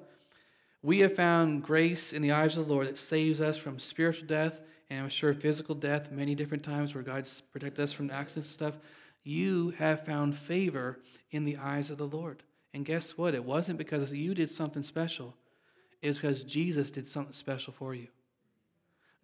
we 0.81 0.99
have 0.99 1.15
found 1.15 1.63
grace 1.63 2.13
in 2.13 2.21
the 2.21 2.31
eyes 2.31 2.57
of 2.57 2.67
the 2.67 2.73
Lord 2.73 2.87
that 2.87 2.97
saves 2.97 3.39
us 3.41 3.57
from 3.57 3.79
spiritual 3.79 4.27
death 4.27 4.59
and 4.93 5.01
I'm 5.01 5.09
sure 5.09 5.33
physical 5.33 5.73
death 5.73 6.11
many 6.11 6.35
different 6.35 6.63
times 6.63 6.93
where 6.93 7.03
God's 7.03 7.41
protected 7.41 7.83
us 7.83 7.93
from 7.93 8.11
accidents 8.11 8.47
and 8.49 8.53
stuff. 8.53 8.75
You 9.23 9.71
have 9.77 10.05
found 10.05 10.37
favor 10.37 10.99
in 11.31 11.45
the 11.45 11.57
eyes 11.57 11.89
of 11.89 11.97
the 11.97 12.05
Lord. 12.05 12.43
And 12.75 12.85
guess 12.85 13.17
what? 13.17 13.33
It 13.33 13.43
wasn't 13.43 13.79
because 13.79 14.13
you 14.13 14.35
did 14.35 14.51
something 14.51 14.83
special, 14.83 15.35
it 16.01 16.09
was 16.09 16.17
because 16.17 16.43
Jesus 16.43 16.91
did 16.91 17.07
something 17.07 17.33
special 17.33 17.73
for 17.73 17.95
you. 17.95 18.07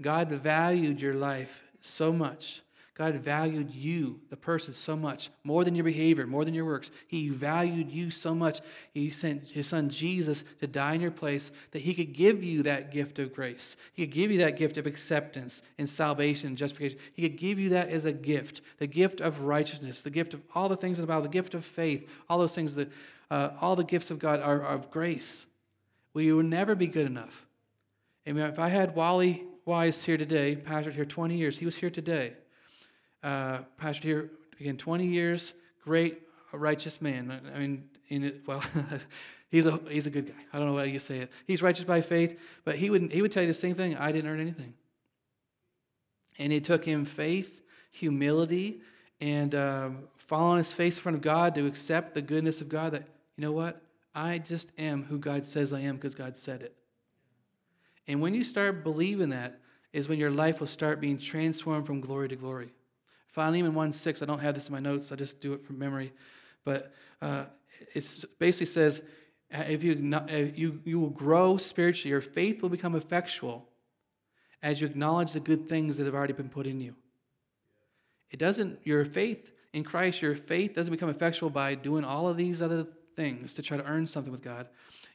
God 0.01 0.29
valued 0.29 1.01
your 1.01 1.13
life 1.13 1.63
so 1.81 2.11
much 2.11 2.61
God 2.99 3.15
valued 3.15 3.71
you, 3.73 4.19
the 4.29 4.35
person, 4.35 4.73
so 4.73 4.97
much, 4.97 5.29
more 5.45 5.63
than 5.63 5.73
your 5.73 5.85
behavior, 5.85 6.27
more 6.27 6.43
than 6.43 6.53
your 6.53 6.65
works. 6.65 6.91
He 7.07 7.29
valued 7.29 7.89
you 7.89 8.11
so 8.11 8.35
much. 8.35 8.59
He 8.93 9.09
sent 9.09 9.51
his 9.51 9.67
son 9.67 9.87
Jesus 9.87 10.43
to 10.59 10.67
die 10.67 10.95
in 10.95 11.01
your 11.01 11.09
place 11.09 11.53
that 11.71 11.83
he 11.83 11.93
could 11.93 12.11
give 12.11 12.43
you 12.43 12.61
that 12.63 12.91
gift 12.91 13.17
of 13.17 13.33
grace. 13.33 13.77
He 13.93 14.05
could 14.05 14.13
give 14.13 14.31
you 14.31 14.39
that 14.39 14.57
gift 14.57 14.75
of 14.75 14.85
acceptance 14.85 15.61
and 15.77 15.87
salvation 15.87 16.49
and 16.49 16.57
justification. 16.57 16.99
He 17.13 17.21
could 17.21 17.37
give 17.37 17.57
you 17.57 17.69
that 17.69 17.87
as 17.87 18.03
a 18.03 18.11
gift 18.11 18.59
the 18.79 18.87
gift 18.87 19.21
of 19.21 19.39
righteousness, 19.39 20.01
the 20.01 20.09
gift 20.09 20.33
of 20.33 20.41
all 20.53 20.67
the 20.67 20.75
things 20.75 20.99
in 20.99 21.03
the 21.03 21.07
Bible, 21.07 21.21
the 21.21 21.29
gift 21.29 21.53
of 21.53 21.63
faith, 21.63 22.11
all 22.29 22.37
those 22.37 22.53
things 22.53 22.75
that 22.75 22.91
uh, 23.31 23.51
all 23.61 23.77
the 23.77 23.85
gifts 23.85 24.11
of 24.11 24.19
God 24.19 24.41
are, 24.41 24.61
are 24.61 24.75
of 24.75 24.91
grace. 24.91 25.47
We 26.13 26.33
will 26.33 26.43
never 26.43 26.75
be 26.75 26.87
good 26.87 27.07
enough. 27.07 27.47
Amen. 28.27 28.49
if 28.49 28.59
I 28.59 28.67
had 28.67 28.93
Wally 28.93 29.45
Wise 29.63 30.03
here 30.03 30.17
today, 30.17 30.57
pastored 30.57 30.95
here 30.95 31.05
20 31.05 31.37
years, 31.37 31.59
he 31.59 31.65
was 31.65 31.77
here 31.77 31.89
today 31.89 32.33
uh, 33.23 33.59
pastor 33.77 34.07
here 34.07 34.31
again 34.59 34.77
20 34.77 35.05
years 35.05 35.53
great 35.83 36.21
righteous 36.51 37.01
man. 37.01 37.41
I 37.53 37.59
mean 37.59 37.89
in 38.07 38.23
it 38.23 38.41
well 38.45 38.63
he's 39.51 39.65
a 39.65 39.79
he's 39.89 40.07
a 40.07 40.09
good 40.09 40.27
guy. 40.27 40.43
I 40.53 40.57
don't 40.57 40.67
know 40.67 40.77
how 40.77 40.83
you 40.83 40.99
say 40.99 41.19
it. 41.19 41.31
He's 41.45 41.61
righteous 41.61 41.83
by 41.83 42.01
faith 42.01 42.39
but 42.65 42.75
he 42.75 42.89
would 42.89 43.11
he 43.11 43.21
would 43.21 43.31
tell 43.31 43.43
you 43.43 43.47
the 43.47 43.53
same 43.53 43.75
thing. 43.75 43.95
I 43.97 44.11
didn't 44.11 44.29
earn 44.29 44.39
anything. 44.39 44.73
And 46.37 46.53
it 46.53 46.63
took 46.63 46.85
him 46.85 47.05
faith 47.05 47.61
humility 47.91 48.81
and 49.19 49.53
um, 49.55 50.03
fall 50.17 50.51
on 50.51 50.57
his 50.57 50.71
face 50.71 50.97
in 50.97 51.03
front 51.03 51.15
of 51.15 51.21
god 51.21 51.55
to 51.55 51.65
accept 51.65 52.13
the 52.13 52.21
goodness 52.21 52.61
of 52.61 52.69
god 52.69 52.93
that 52.93 53.07
you 53.35 53.41
know 53.41 53.51
what? 53.51 53.81
I 54.13 54.39
just 54.39 54.71
am 54.77 55.03
who 55.03 55.17
god 55.17 55.45
says 55.45 55.71
i 55.71 55.79
am 55.79 55.95
because 55.95 56.15
god 56.15 56.37
said 56.37 56.61
it. 56.61 56.75
And 58.07 58.21
when 58.21 58.33
you 58.33 58.43
start 58.43 58.83
believing 58.83 59.29
that 59.29 59.59
is 59.93 60.09
when 60.09 60.19
your 60.19 60.31
life 60.31 60.59
will 60.59 60.67
start 60.67 60.99
being 60.99 61.17
transformed 61.17 61.85
from 61.85 62.01
glory 62.01 62.27
to 62.29 62.35
glory 62.35 62.69
Philemon 63.39 63.73
1 63.73 63.93
6, 63.93 64.21
I 64.21 64.25
don't 64.25 64.41
have 64.41 64.53
this 64.53 64.67
in 64.67 64.73
my 64.73 64.81
notes, 64.81 65.13
I 65.13 65.15
just 65.15 65.39
do 65.39 65.53
it 65.53 65.65
from 65.65 65.79
memory. 65.79 66.11
But 66.65 66.91
uh, 67.21 67.45
it 67.95 68.25
basically 68.37 68.65
says, 68.65 69.01
if 69.49 69.81
you, 69.81 69.93
you, 70.53 70.81
you 70.83 70.99
will 70.99 71.09
grow 71.09 71.55
spiritually, 71.55 72.09
your 72.09 72.19
faith 72.19 72.61
will 72.61 72.67
become 72.67 72.95
effectual 72.95 73.69
as 74.61 74.81
you 74.81 74.87
acknowledge 74.87 75.31
the 75.31 75.39
good 75.39 75.69
things 75.69 75.95
that 75.95 76.05
have 76.05 76.13
already 76.13 76.33
been 76.33 76.49
put 76.49 76.67
in 76.67 76.81
you. 76.81 76.95
It 78.29 78.39
doesn't, 78.39 78.81
your 78.83 79.05
faith 79.05 79.53
in 79.71 79.85
Christ, 79.85 80.21
your 80.21 80.35
faith 80.35 80.75
doesn't 80.75 80.91
become 80.91 81.09
effectual 81.09 81.49
by 81.49 81.75
doing 81.75 82.03
all 82.03 82.27
of 82.27 82.35
these 82.35 82.61
other 82.61 82.87
things 83.15 83.53
to 83.53 83.61
try 83.61 83.77
to 83.77 83.85
earn 83.85 84.05
something 84.05 84.33
with 84.33 84.43
God. 84.43 84.67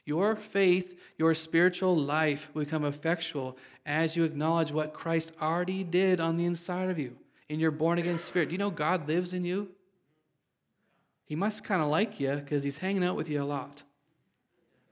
Your 0.03 0.35
faith, 0.35 0.99
your 1.19 1.35
spiritual 1.35 1.95
life 1.95 2.49
will 2.55 2.63
become 2.63 2.85
effectual 2.85 3.55
as 3.85 4.15
you 4.15 4.23
acknowledge 4.23 4.71
what 4.71 4.93
Christ 4.93 5.31
already 5.39 5.83
did 5.83 6.19
on 6.19 6.37
the 6.37 6.45
inside 6.45 6.89
of 6.89 6.97
you 6.97 7.17
in 7.49 7.59
your 7.59 7.71
born 7.71 7.97
again 7.97 8.19
spirit. 8.19 8.49
Do 8.49 8.53
you 8.53 8.57
know 8.57 8.71
God 8.71 9.07
lives 9.07 9.33
in 9.33 9.45
you? 9.45 9.69
He 11.25 11.35
must 11.35 11.63
kind 11.63 11.81
of 11.81 11.87
like 11.87 12.19
you 12.19 12.35
because 12.35 12.63
he's 12.63 12.77
hanging 12.77 13.03
out 13.03 13.15
with 13.15 13.29
you 13.29 13.41
a 13.41 13.45
lot. 13.45 13.83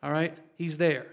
All 0.02 0.12
right? 0.12 0.38
He's 0.58 0.78
there. 0.78 1.08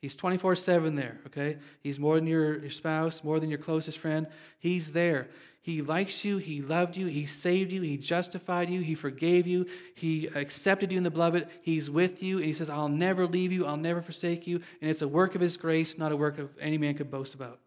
He's 0.00 0.16
24 0.16 0.56
7 0.56 0.96
there, 0.96 1.18
okay? 1.28 1.56
He's 1.80 1.98
more 1.98 2.16
than 2.16 2.26
your, 2.26 2.58
your 2.58 2.70
spouse, 2.70 3.24
more 3.24 3.40
than 3.40 3.48
your 3.48 3.58
closest 3.58 3.98
friend. 3.98 4.26
He's 4.58 4.92
there. 4.92 5.28
He 5.62 5.80
likes 5.80 6.26
you. 6.26 6.36
He 6.36 6.60
loved 6.60 6.98
you. 6.98 7.06
He 7.06 7.24
saved 7.24 7.72
you. 7.72 7.80
He 7.80 7.96
justified 7.96 8.68
you. 8.68 8.82
He 8.82 8.94
forgave 8.94 9.46
you. 9.46 9.66
He 9.94 10.26
accepted 10.26 10.92
you 10.92 10.98
in 10.98 11.04
the 11.04 11.10
beloved. 11.10 11.48
He's 11.62 11.88
with 11.88 12.22
you. 12.22 12.36
And 12.36 12.44
he 12.44 12.52
says, 12.52 12.68
I'll 12.68 12.90
never 12.90 13.26
leave 13.26 13.50
you. 13.50 13.64
I'll 13.64 13.78
never 13.78 14.02
forsake 14.02 14.46
you. 14.46 14.60
And 14.82 14.90
it's 14.90 15.00
a 15.00 15.08
work 15.08 15.34
of 15.34 15.40
his 15.40 15.56
grace, 15.56 15.96
not 15.96 16.12
a 16.12 16.16
work 16.16 16.38
of 16.38 16.50
any 16.60 16.76
man 16.76 16.92
could 16.92 17.10
boast 17.10 17.32
about. 17.32 17.60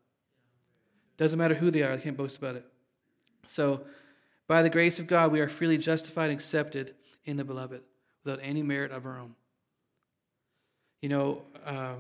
Doesn't 1.18 1.40
matter 1.40 1.56
who 1.56 1.72
they 1.72 1.82
are, 1.82 1.98
they 1.98 2.04
can't 2.04 2.16
boast 2.16 2.38
about 2.38 2.56
it. 2.56 2.66
So, 3.47 3.81
by 4.47 4.62
the 4.62 4.69
grace 4.69 4.99
of 4.99 5.07
God, 5.07 5.31
we 5.31 5.41
are 5.41 5.49
freely 5.49 5.77
justified 5.77 6.29
and 6.29 6.33
accepted 6.33 6.95
in 7.25 7.36
the 7.36 7.43
beloved 7.43 7.81
without 8.23 8.39
any 8.41 8.63
merit 8.63 8.91
of 8.91 9.05
our 9.05 9.19
own. 9.19 9.36
You 11.01 11.10
know, 11.10 11.41
uh, 11.65 11.95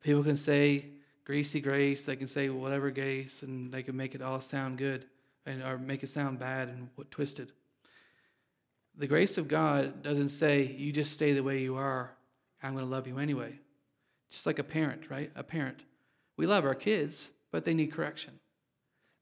people 0.00 0.24
can 0.24 0.36
say 0.36 0.86
greasy 1.24 1.60
grace, 1.60 2.04
they 2.04 2.16
can 2.16 2.26
say 2.26 2.48
whatever 2.48 2.90
grace, 2.90 3.42
and 3.42 3.72
they 3.72 3.82
can 3.82 3.96
make 3.96 4.14
it 4.14 4.22
all 4.22 4.40
sound 4.40 4.78
good 4.78 5.06
and, 5.46 5.62
or 5.62 5.78
make 5.78 6.02
it 6.02 6.08
sound 6.08 6.38
bad 6.38 6.68
and 6.68 6.88
twisted. 7.10 7.52
The 8.96 9.06
grace 9.06 9.38
of 9.38 9.48
God 9.48 10.02
doesn't 10.02 10.28
say 10.28 10.74
you 10.76 10.92
just 10.92 11.12
stay 11.12 11.32
the 11.32 11.42
way 11.42 11.60
you 11.60 11.76
are, 11.76 12.12
I'm 12.62 12.72
going 12.72 12.84
to 12.84 12.90
love 12.90 13.06
you 13.06 13.18
anyway. 13.18 13.58
Just 14.30 14.46
like 14.46 14.58
a 14.58 14.64
parent, 14.64 15.10
right? 15.10 15.30
A 15.36 15.42
parent. 15.42 15.80
We 16.36 16.46
love 16.46 16.64
our 16.64 16.74
kids, 16.74 17.30
but 17.52 17.64
they 17.64 17.74
need 17.74 17.92
correction. 17.92 18.40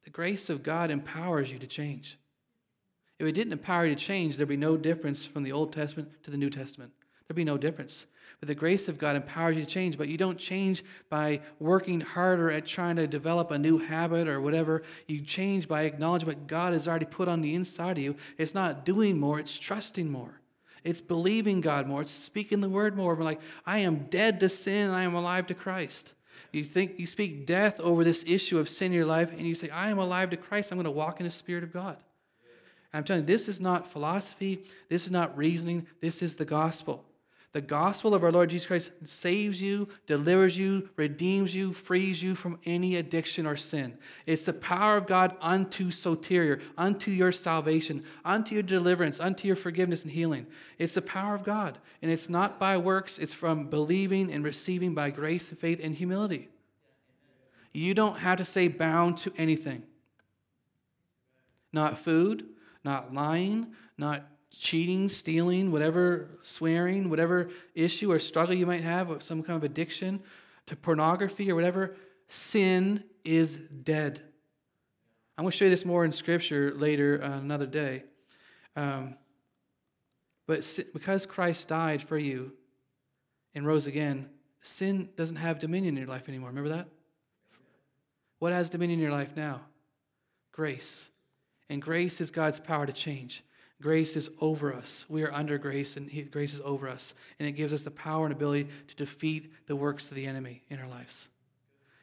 The 0.05 0.11
grace 0.11 0.51
of 0.51 0.63
God 0.63 0.91
empowers 0.91 1.53
you 1.53 1.59
to 1.59 1.67
change. 1.67 2.19
If 3.19 3.27
it 3.27 3.33
didn't 3.33 3.53
empower 3.53 3.87
you 3.87 3.95
to 3.95 4.01
change, 4.01 4.37
there'd 4.37 4.49
be 4.49 4.57
no 4.57 4.77
difference 4.77 5.25
from 5.25 5.45
the 5.45 5.53
Old 5.53 5.73
Testament 5.73 6.25
to 6.25 6.31
the 6.31 6.37
New 6.37 6.51
Testament. 6.51 6.93
There'd 7.29 7.37
be 7.37 7.45
no 7.45 7.57
difference. 7.57 8.07
But 8.41 8.49
the 8.49 8.55
grace 8.57 8.89
of 8.89 8.99
God 8.99 9.15
empowers 9.15 9.57
you 9.57 9.65
to 9.65 9.71
change, 9.71 9.97
but 9.97 10.09
you 10.09 10.19
don't 10.19 10.39
change 10.39 10.83
by 11.09 11.41
working 11.61 12.01
harder 12.01 12.51
at 12.51 12.67
trying 12.67 12.97
to 12.97 13.07
develop 13.07 13.53
a 13.53 13.59
new 13.59 13.79
habit 13.79 14.27
or 14.27 14.41
whatever. 14.41 14.83
You 15.07 15.21
change 15.21 15.69
by 15.69 15.83
acknowledging 15.83 16.27
what 16.27 16.49
God 16.49 16.73
has 16.73 16.89
already 16.89 17.05
put 17.05 17.29
on 17.29 17.41
the 17.41 17.55
inside 17.55 17.99
of 17.99 18.03
you. 18.03 18.17
It's 18.39 18.55
not 18.55 18.85
doing 18.85 19.21
more, 19.21 19.39
it's 19.39 19.57
trusting 19.57 20.11
more. 20.11 20.41
It's 20.83 21.01
believing 21.01 21.61
God 21.61 21.87
more. 21.87 22.03
It's 22.03 22.11
speaking 22.11 22.61
the 22.61 22.69
word 22.69 22.97
more. 22.97 23.15
We're 23.15 23.23
like, 23.23 23.41
I 23.65 23.79
am 23.79 24.07
dead 24.11 24.41
to 24.41 24.49
sin 24.49 24.89
and 24.89 24.97
I 24.97 25.05
am 25.05 25.15
alive 25.15 25.47
to 25.47 25.55
Christ. 25.55 26.13
You 26.53 26.65
think 26.65 26.99
you 26.99 27.07
speak 27.07 27.47
death 27.47 27.81
over 27.81 28.05
this 28.05 28.25
issue 28.27 28.59
of 28.59 28.69
sin 28.69 28.87
in 28.87 28.93
your 28.93 29.07
life, 29.07 29.33
and 29.33 29.41
you 29.41 29.55
say, 29.55 29.71
I 29.71 29.89
am 29.89 29.99
alive 29.99 30.31
to 30.31 30.37
Christ. 30.37 30.71
I'm 30.71 30.77
going 30.77 30.85
to 30.85 30.91
walk 30.91 31.19
in 31.19 31.25
the 31.25 31.31
Spirit 31.31 31.65
of 31.65 31.73
God. 31.73 31.97
I'm 32.93 33.05
telling 33.05 33.23
you, 33.23 33.27
this 33.27 33.49
is 33.49 33.59
not 33.59 33.91
philosophy. 33.91 34.63
This 34.91 35.07
is 35.07 35.11
not 35.11 35.37
reasoning. 35.37 35.87
This 36.03 36.21
is 36.21 36.35
the 36.35 36.45
gospel. 36.45 37.05
The 37.53 37.61
gospel 37.61 38.15
of 38.15 38.25
our 38.25 38.33
Lord 38.33 38.49
Jesus 38.49 38.67
Christ 38.67 38.93
saves 39.05 39.61
you, 39.61 39.89
delivers 40.07 40.57
you, 40.57 40.89
redeems 40.97 41.55
you, 41.55 41.75
frees 41.75 42.23
you 42.23 42.35
from 42.35 42.59
any 42.65 42.97
addiction 42.97 43.47
or 43.47 43.59
sin. 43.59 43.99
It's 44.25 44.47
the 44.47 44.55
power 44.55 44.97
of 44.97 45.07
God 45.07 45.37
unto 45.39 45.91
soteria, 45.91 46.63
unto 46.79 47.11
your 47.11 47.31
salvation, 47.31 48.05
unto 48.25 48.55
your 48.55 48.63
deliverance, 48.63 49.21
unto 49.21 49.47
your 49.47 49.57
forgiveness 49.57 50.03
and 50.03 50.13
healing. 50.13 50.47
It's 50.79 50.95
the 50.95 51.03
power 51.03 51.35
of 51.35 51.45
God. 51.45 51.77
And 52.01 52.11
it's 52.11 52.31
not 52.31 52.59
by 52.59 52.79
works, 52.79 53.19
it's 53.19 53.35
from 53.35 53.67
believing 53.67 54.33
and 54.33 54.43
receiving 54.43 54.95
by 54.95 55.11
grace 55.11 55.51
faith 55.51 55.79
and 55.83 55.95
humility. 55.95 56.49
You 57.75 57.93
don't 57.93 58.21
have 58.21 58.39
to 58.39 58.47
stay 58.47 58.69
bound 58.69 59.19
to 59.19 59.33
anything. 59.37 59.83
Not 61.71 61.99
food, 61.99 62.47
not 62.83 63.13
lying, 63.13 63.75
not 63.99 64.25
cheating, 64.57 65.09
stealing, 65.09 65.73
whatever, 65.73 66.29
swearing, 66.43 67.11
whatever 67.11 67.51
issue 67.75 68.13
or 68.13 68.19
struggle 68.19 68.55
you 68.55 68.67
might 68.67 68.83
have, 68.83 69.11
or 69.11 69.21
some 69.21 69.43
kind 69.43 69.57
of 69.57 69.65
addiction 69.65 70.23
to 70.67 70.77
pornography 70.77 71.51
or 71.51 71.55
whatever, 71.55 71.97
sin 72.29 73.05
is 73.25 73.57
dead. 73.57 74.23
I'm 75.37 75.45
going 75.45 75.53
to 75.53 75.57
show 75.57 75.65
you 75.65 75.71
this 75.71 75.85
more 75.85 76.05
in 76.05 76.13
Scripture 76.13 76.73
later 76.77 77.21
uh, 77.23 77.39
another 77.39 77.67
day. 77.67 78.05
Um, 78.77 79.17
but 80.47 80.79
because 80.93 81.27
Christ 81.27 81.69
died 81.69 82.03
for 82.03 82.19
you 82.19 82.53
and 83.55 83.67
rose 83.67 83.87
again, 83.87 84.29
sin 84.61 85.09
doesn't 85.17 85.37
have 85.37 85.59
dominion 85.59 85.97
in 85.97 86.03
your 86.03 86.11
life 86.11 86.29
anymore. 86.29 86.51
Remember 86.51 86.71
that? 86.71 86.89
What 88.39 88.53
has 88.53 88.71
dominion 88.71 88.99
in 88.99 89.03
your 89.05 89.13
life 89.13 89.37
now? 89.37 89.63
Grace. 90.53 91.11
And 91.71 91.81
grace 91.81 92.21
is 92.21 92.31
God's 92.31 92.61
power 92.61 92.87
to 92.87 92.93
change. 92.93 93.43
Grace 93.83 94.17
is 94.17 94.31
over 94.41 94.73
us. 94.73 95.05
We 95.09 95.25
are 95.25 95.33
under 95.33 95.59
grace, 95.59 95.97
and 95.97 96.31
grace 96.31 96.55
is 96.55 96.61
over 96.65 96.89
us. 96.89 97.15
And 97.41 97.49
it 97.49 97.53
gives 97.53 97.73
us 97.73 97.83
the 97.83 97.91
power 97.91 98.25
and 98.25 98.33
ability 98.33 98.69
to 98.87 98.95
defeat 98.95 99.53
the 99.67 99.75
works 99.75 100.09
of 100.09 100.15
the 100.15 100.25
enemy 100.25 100.63
in 100.71 100.79
our 100.79 100.87
lives. 100.87 101.29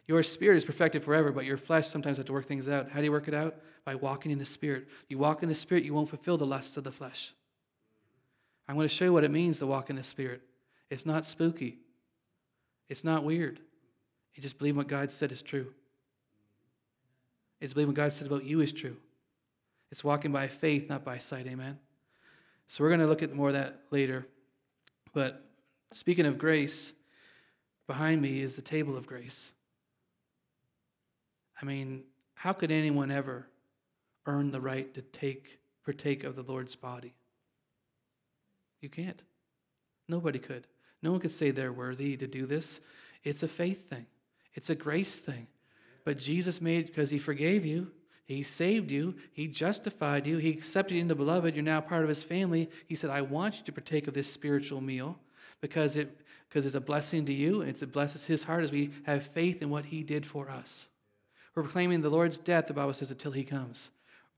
Your 0.06 0.22
spirit 0.22 0.58
is 0.58 0.66
perfected 0.66 1.04
forever, 1.04 1.32
but 1.32 1.46
your 1.46 1.56
flesh 1.56 1.88
sometimes 1.88 2.18
has 2.18 2.26
to 2.26 2.34
work 2.34 2.48
things 2.48 2.68
out. 2.68 2.90
How 2.90 3.00
do 3.00 3.06
you 3.06 3.12
work 3.12 3.30
it 3.30 3.34
out? 3.34 3.56
By 3.86 3.96
walking 3.96 4.32
in 4.32 4.40
the 4.40 4.46
spirit. 4.46 4.88
You 5.08 5.18
walk 5.18 5.42
in 5.42 5.48
the 5.48 5.56
spirit, 5.56 5.86
you 5.86 5.94
won't 5.94 6.10
fulfill 6.10 6.38
the 6.38 6.46
lusts 6.46 6.76
of 6.76 6.84
the 6.84 6.92
flesh. 6.92 7.34
I'm 8.68 8.76
going 8.76 8.88
to 8.88 8.94
show 8.94 9.06
you 9.06 9.14
what 9.14 9.24
it 9.24 9.32
means 9.32 9.60
to 9.60 9.68
walk 9.68 9.90
in 9.90 9.96
the 9.96 10.04
spirit. 10.04 10.42
It's 10.90 11.06
not 11.06 11.26
spooky, 11.26 11.78
it's 12.90 13.04
not 13.06 13.24
weird. 13.24 13.62
You 14.36 14.42
just 14.42 14.58
believe 14.58 14.76
what 14.76 14.88
God 14.88 15.12
said 15.12 15.32
is 15.32 15.42
true. 15.42 15.74
It's 17.62 17.74
believing 17.74 17.90
what 17.90 17.98
God 17.98 18.14
said 18.14 18.28
about 18.28 18.44
you 18.44 18.62
is 18.62 18.74
true. 18.74 18.98
It's 19.92 20.04
walking 20.04 20.32
by 20.32 20.48
faith, 20.48 20.90
not 20.90 21.04
by 21.04 21.18
sight. 21.18 21.48
Amen. 21.48 21.80
So 22.68 22.84
we're 22.84 22.90
going 22.90 23.00
to 23.00 23.08
look 23.08 23.24
at 23.24 23.34
more 23.34 23.48
of 23.48 23.56
that 23.56 23.82
later. 23.90 24.28
But 25.14 25.44
speaking 25.92 26.26
of 26.26 26.38
grace, 26.38 26.94
behind 27.88 28.22
me 28.22 28.42
is 28.42 28.56
the 28.56 28.62
table 28.62 28.96
of 28.96 29.08
grace. 29.08 29.52
I 31.62 31.66
mean, 31.66 32.04
how 32.36 32.54
could 32.54 32.72
anyone 32.72 33.12
ever 33.12 33.48
earn 34.26 34.52
the 34.52 34.62
right 34.62 34.94
to 34.94 35.02
take 35.02 35.60
partake 35.84 36.24
of 36.24 36.36
the 36.36 36.44
Lord's 36.44 36.76
body? 36.76 37.16
You 38.82 38.90
can't. 38.90 39.22
Nobody 40.08 40.40
could. 40.40 40.68
No 41.02 41.12
one 41.12 41.20
could 41.20 41.34
say 41.34 41.52
they're 41.52 41.74
worthy 41.74 42.16
to 42.18 42.28
do 42.28 42.46
this. 42.46 42.80
It's 43.24 43.44
a 43.44 43.48
faith 43.48 43.90
thing. 43.90 44.06
It's 44.54 44.70
a 44.70 44.76
grace 44.76 45.20
thing. 45.20 45.48
But 46.06 46.18
Jesus 46.18 46.62
made 46.62 46.86
because 46.86 47.10
he 47.10 47.18
forgave 47.18 47.66
you, 47.66 47.92
he 48.30 48.44
saved 48.44 48.92
you. 48.92 49.16
He 49.34 49.48
justified 49.48 50.28
you. 50.28 50.38
He 50.38 50.52
accepted 50.52 50.94
you 50.94 51.02
into 51.02 51.16
beloved. 51.16 51.56
You're 51.56 51.64
now 51.64 51.82
part 51.82 52.04
of 52.04 52.10
his 52.10 52.22
family. 52.22 52.70
He 52.86 52.94
said, 52.94 53.10
I 53.10 53.22
want 53.22 53.58
you 53.58 53.64
to 53.64 53.72
partake 53.72 54.08
of 54.08 54.14
this 54.14 54.32
spiritual 54.32 54.82
meal 54.82 55.18
because 55.62 55.96
it 55.96 56.16
because 56.48 56.66
it's 56.66 56.76
a 56.76 56.82
blessing 56.82 57.26
to 57.26 57.34
you 57.34 57.62
and 57.62 57.70
it 57.70 57.92
blesses 57.92 58.26
his 58.26 58.44
heart 58.44 58.64
as 58.64 58.72
we 58.72 58.92
have 59.04 59.24
faith 59.24 59.64
in 59.64 59.72
what 59.72 59.86
he 59.86 60.04
did 60.04 60.26
for 60.26 60.50
us. 60.50 60.90
We're 61.56 61.64
proclaiming 61.64 62.02
the 62.02 62.10
Lord's 62.10 62.38
death, 62.38 62.68
the 62.68 62.74
Bible 62.74 62.94
says, 62.94 63.12
until 63.12 63.32
he 63.32 63.44
comes. 63.44 63.90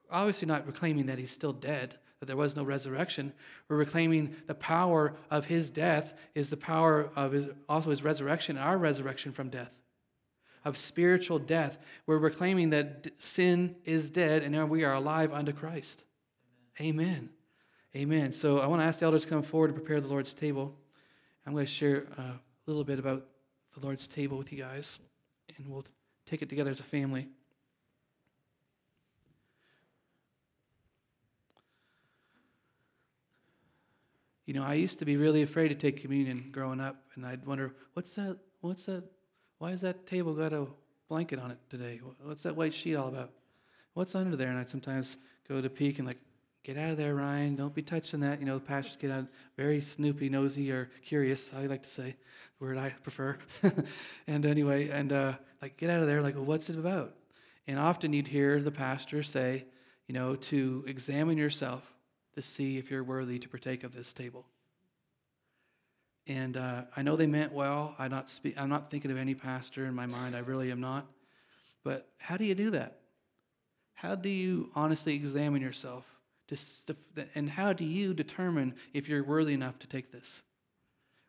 Obviously, 0.09 0.45
not 0.45 0.65
proclaiming 0.65 1.05
that 1.07 1.19
he's 1.19 1.31
still 1.31 1.53
dead, 1.53 1.95
that 2.19 2.25
there 2.25 2.37
was 2.37 2.55
no 2.55 2.63
resurrection. 2.63 3.33
We're 3.67 3.83
proclaiming 3.83 4.35
the 4.47 4.55
power 4.55 5.15
of 5.29 5.45
his 5.45 5.69
death 5.69 6.13
is 6.33 6.49
the 6.49 6.57
power 6.57 7.09
of 7.15 7.33
his, 7.33 7.49
also 7.69 7.89
his 7.89 8.03
resurrection, 8.03 8.57
and 8.57 8.65
our 8.65 8.77
resurrection 8.77 9.31
from 9.33 9.49
death 9.49 9.80
of 10.63 10.77
spiritual 10.77 11.39
death. 11.39 11.79
We're 12.05 12.19
proclaiming 12.19 12.69
that 12.71 13.07
sin 13.19 13.75
is 13.83 14.09
dead 14.09 14.43
and 14.43 14.51
now 14.51 14.65
we 14.65 14.83
are 14.83 14.93
alive 14.93 15.33
unto 15.33 15.51
Christ. 15.51 16.03
Amen. 16.79 17.29
Amen. 17.95 18.31
So 18.31 18.59
I 18.59 18.67
want 18.67 18.81
to 18.81 18.85
ask 18.85 18.99
the 18.99 19.05
elders 19.05 19.23
to 19.23 19.29
come 19.29 19.43
forward 19.43 19.67
to 19.67 19.73
prepare 19.73 19.99
the 19.99 20.07
Lord's 20.07 20.33
table. 20.33 20.75
I'm 21.45 21.53
going 21.53 21.65
to 21.65 21.71
share 21.71 22.05
a 22.17 22.39
little 22.65 22.83
bit 22.83 22.99
about 22.99 23.25
the 23.73 23.85
Lord's 23.85 24.07
table 24.07 24.37
with 24.37 24.51
you 24.51 24.59
guys, 24.59 24.99
and 25.57 25.67
we'll 25.67 25.85
take 26.25 26.41
it 26.41 26.49
together 26.49 26.69
as 26.69 26.79
a 26.79 26.83
family. 26.83 27.27
You 34.45 34.53
know, 34.53 34.63
I 34.63 34.73
used 34.73 34.99
to 34.99 35.05
be 35.05 35.17
really 35.17 35.43
afraid 35.43 35.69
to 35.69 35.75
take 35.75 36.01
communion 36.01 36.49
growing 36.51 36.81
up, 36.81 37.03
and 37.15 37.25
I'd 37.25 37.45
wonder, 37.45 37.73
what's 37.93 38.15
that? 38.15 38.37
What's 38.59 38.85
that 38.85 39.03
why 39.61 39.69
has 39.69 39.81
that 39.81 40.07
table 40.07 40.33
got 40.33 40.53
a 40.53 40.65
blanket 41.07 41.37
on 41.37 41.51
it 41.51 41.59
today? 41.69 42.01
What's 42.23 42.41
that 42.43 42.55
white 42.55 42.73
sheet 42.73 42.95
all 42.95 43.09
about? 43.09 43.29
What's 43.93 44.15
under 44.15 44.35
there? 44.35 44.49
And 44.49 44.57
I'd 44.57 44.67
sometimes 44.67 45.17
go 45.47 45.61
to 45.61 45.69
peek 45.69 45.99
and 45.99 46.07
like, 46.07 46.17
get 46.63 46.79
out 46.79 46.89
of 46.89 46.97
there, 46.97 47.13
Ryan. 47.13 47.55
Don't 47.55 47.75
be 47.75 47.83
touching 47.83 48.21
that. 48.21 48.39
You 48.39 48.47
know, 48.47 48.55
the 48.55 48.65
pastors 48.65 48.97
get 48.97 49.11
out 49.11 49.27
very 49.57 49.79
snoopy, 49.79 50.29
nosy, 50.29 50.71
or 50.71 50.89
curious. 51.05 51.53
I 51.53 51.67
like 51.67 51.83
to 51.83 51.89
say 51.89 52.15
the 52.57 52.65
word 52.65 52.79
I 52.79 52.89
prefer. 53.03 53.37
and 54.27 54.47
anyway, 54.47 54.89
and 54.89 55.13
uh, 55.13 55.33
like, 55.61 55.77
get 55.77 55.91
out 55.91 56.01
of 56.01 56.07
there. 56.07 56.23
Like, 56.23 56.33
well, 56.33 56.45
what's 56.45 56.71
it 56.71 56.79
about? 56.79 57.13
And 57.67 57.77
often 57.77 58.13
you'd 58.13 58.29
hear 58.29 58.63
the 58.63 58.71
pastor 58.71 59.21
say, 59.21 59.65
you 60.07 60.15
know, 60.15 60.35
to 60.37 60.83
examine 60.87 61.37
yourself 61.37 61.83
to 62.33 62.41
see 62.41 62.79
if 62.79 62.89
you're 62.89 63.03
worthy 63.03 63.37
to 63.37 63.47
partake 63.47 63.83
of 63.83 63.93
this 63.93 64.11
table. 64.11 64.47
And 66.27 66.55
uh, 66.55 66.83
I 66.95 67.01
know 67.01 67.15
they 67.15 67.27
meant 67.27 67.51
well. 67.51 67.95
I'm 67.97 68.11
not, 68.11 68.29
spe- 68.29 68.57
I'm 68.57 68.69
not 68.69 68.91
thinking 68.91 69.11
of 69.11 69.17
any 69.17 69.33
pastor 69.33 69.85
in 69.85 69.95
my 69.95 70.05
mind. 70.05 70.35
I 70.35 70.39
really 70.39 70.71
am 70.71 70.79
not. 70.79 71.07
But 71.83 72.07
how 72.17 72.37
do 72.37 72.45
you 72.45 72.55
do 72.55 72.69
that? 72.71 72.99
How 73.93 74.15
do 74.15 74.29
you 74.29 74.69
honestly 74.75 75.15
examine 75.15 75.61
yourself? 75.61 76.05
To, 76.47 76.95
and 77.33 77.49
how 77.49 77.71
do 77.71 77.85
you 77.85 78.13
determine 78.13 78.75
if 78.93 79.07
you're 79.07 79.23
worthy 79.23 79.53
enough 79.53 79.79
to 79.79 79.87
take 79.87 80.11
this? 80.11 80.43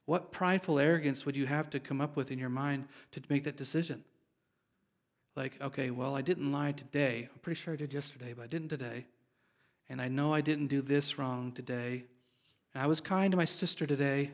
What 0.05 0.32
prideful 0.32 0.78
arrogance 0.78 1.24
would 1.24 1.36
you 1.36 1.47
have 1.47 1.70
to 1.70 1.80
come 1.80 2.01
up 2.01 2.16
with 2.16 2.30
in 2.30 2.38
your 2.38 2.49
mind 2.49 2.88
to 3.12 3.20
make 3.28 3.45
that 3.45 3.57
decision? 3.57 4.05
Like, 5.36 5.61
okay, 5.62 5.90
well, 5.90 6.14
I 6.14 6.22
didn't 6.22 6.51
lie 6.51 6.72
today. 6.72 7.28
I'm 7.32 7.38
pretty 7.40 7.61
sure 7.61 7.72
I 7.72 7.76
did 7.76 7.95
yesterday, 7.95 8.34
but 8.36 8.43
I 8.43 8.47
didn't 8.47 8.68
today. 8.68 9.07
And 9.88 10.03
I 10.03 10.09
know 10.09 10.34
I 10.34 10.40
didn't 10.40 10.66
do 10.66 10.82
this 10.82 11.18
wrong 11.18 11.53
today. 11.53 12.05
And 12.74 12.82
I 12.82 12.86
was 12.86 13.01
kind 13.01 13.30
to 13.30 13.36
my 13.36 13.45
sister 13.45 13.86
today. 13.86 14.32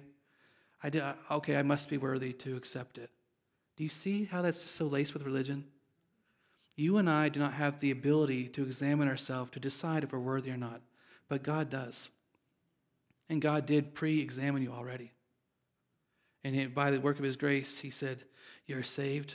I 0.82 0.90
did, 0.90 1.02
okay, 1.30 1.56
I 1.56 1.62
must 1.62 1.88
be 1.88 1.98
worthy 1.98 2.32
to 2.34 2.56
accept 2.56 2.98
it. 2.98 3.10
Do 3.76 3.82
you 3.84 3.90
see 3.90 4.24
how 4.24 4.42
that's 4.42 4.62
just 4.62 4.74
so 4.74 4.86
laced 4.86 5.14
with 5.14 5.24
religion? 5.24 5.64
You 6.76 6.98
and 6.98 7.10
I 7.10 7.28
do 7.28 7.40
not 7.40 7.54
have 7.54 7.80
the 7.80 7.90
ability 7.90 8.48
to 8.48 8.62
examine 8.62 9.08
ourselves 9.08 9.50
to 9.52 9.60
decide 9.60 10.04
if 10.04 10.12
we're 10.12 10.20
worthy 10.20 10.50
or 10.50 10.56
not, 10.56 10.80
but 11.28 11.42
God 11.42 11.70
does. 11.70 12.10
And 13.28 13.42
God 13.42 13.66
did 13.66 13.94
pre 13.94 14.20
examine 14.20 14.62
you 14.62 14.72
already. 14.72 15.12
And 16.44 16.74
by 16.74 16.90
the 16.90 17.00
work 17.00 17.18
of 17.18 17.24
His 17.24 17.36
grace, 17.36 17.80
He 17.80 17.90
said, 17.90 18.24
You're 18.66 18.84
saved, 18.84 19.34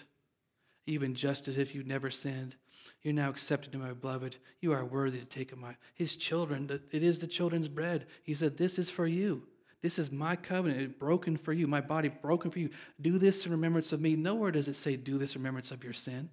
even 0.86 1.16
just 1.16 1.48
as 1.48 1.58
if 1.58 1.76
you'd 1.76 1.88
never 1.88 2.10
sinned. 2.10 2.56
You're 3.02 3.14
now 3.14 3.30
accepted 3.30 3.74
in 3.74 3.82
my 3.82 3.94
beloved. 3.94 4.38
You 4.62 4.72
are 4.72 4.86
worthy 4.86 5.20
to 5.20 5.26
take 5.26 5.52
of 5.52 5.58
my 5.58 5.76
his 5.94 6.16
children. 6.16 6.70
It 6.92 7.04
is 7.04 7.20
the 7.20 7.28
children's 7.28 7.68
bread. 7.68 8.06
He 8.24 8.34
said, 8.34 8.58
This 8.58 8.80
is 8.80 8.90
for 8.90 9.08
you. 9.08 9.44
This 9.84 10.00
is 10.00 10.12
my 10.12 10.38
covenant, 10.38 10.98
broken 10.98 11.36
for 11.36 11.52
you, 11.52 11.68
my 11.68 11.82
body 11.82 12.08
broken 12.08 12.50
for 12.50 12.60
you. 12.60 12.70
Do 13.02 13.18
this 13.18 13.46
in 13.46 13.52
remembrance 13.52 13.92
of 13.92 14.00
me. 14.00 14.16
Nowhere 14.16 14.50
does 14.50 14.70
it 14.70 14.78
say, 14.78 14.96
do 14.96 15.18
this 15.18 15.36
in 15.36 15.42
remembrance 15.42 15.72
of 15.72 15.84
your 15.84 15.92
sin. 15.92 16.30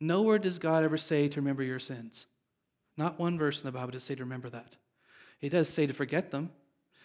Nowhere 0.00 0.40
does 0.40 0.58
God 0.58 0.82
ever 0.82 0.98
say 0.98 1.28
to 1.28 1.40
remember 1.40 1.62
your 1.62 1.78
sins. 1.78 2.26
Not 2.96 3.20
one 3.20 3.38
verse 3.38 3.60
in 3.60 3.66
the 3.66 3.72
Bible 3.72 3.92
does 3.92 4.02
say 4.02 4.16
to 4.16 4.24
remember 4.24 4.50
that. 4.50 4.76
He 5.38 5.48
does 5.48 5.68
say 5.68 5.86
to 5.86 5.94
forget 5.94 6.32
them. 6.32 6.50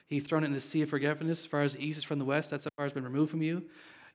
He's 0.07 0.23
thrown 0.23 0.43
it 0.43 0.47
in 0.47 0.53
the 0.53 0.59
sea 0.59 0.81
of 0.81 0.89
forgetfulness 0.89 1.41
as 1.41 1.45
far 1.45 1.61
as 1.61 1.73
the 1.73 1.85
east 1.85 1.99
is 1.99 2.03
from 2.03 2.17
the 2.17 2.25
west. 2.25 2.49
That's 2.49 2.65
as 2.65 2.71
far 2.75 2.87
as 2.87 2.93
been 2.93 3.03
removed 3.03 3.29
from 3.29 3.43
you. 3.43 3.65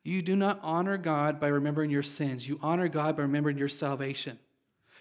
You 0.02 0.20
do 0.20 0.34
not 0.34 0.58
honor 0.64 0.98
God 0.98 1.38
by 1.38 1.48
remembering 1.48 1.90
your 1.90 2.02
sins. 2.02 2.48
You 2.48 2.58
honor 2.60 2.88
God 2.88 3.16
by 3.16 3.22
remembering 3.22 3.56
your 3.56 3.68
salvation. 3.68 4.38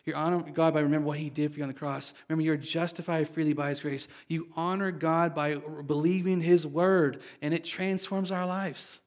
You 0.07 0.13
honor 0.13 0.41
God 0.41 0.73
by 0.73 0.79
remembering 0.79 1.05
what 1.05 1.19
He 1.19 1.29
did 1.29 1.51
for 1.51 1.57
you 1.57 1.63
on 1.63 1.67
the 1.67 1.73
cross. 1.73 2.13
Remember, 2.29 2.43
you're 2.43 2.55
justified 2.57 3.29
freely 3.29 3.53
by 3.53 3.69
His 3.69 3.81
grace. 3.81 4.07
You 4.27 4.47
honor 4.55 4.91
God 4.91 5.35
by 5.35 5.55
believing 5.55 6.41
His 6.41 6.65
word, 6.65 7.21
and 7.41 7.53
it 7.53 7.65
transforms 7.65 8.31
our 8.31 8.45
lives. 8.45 9.01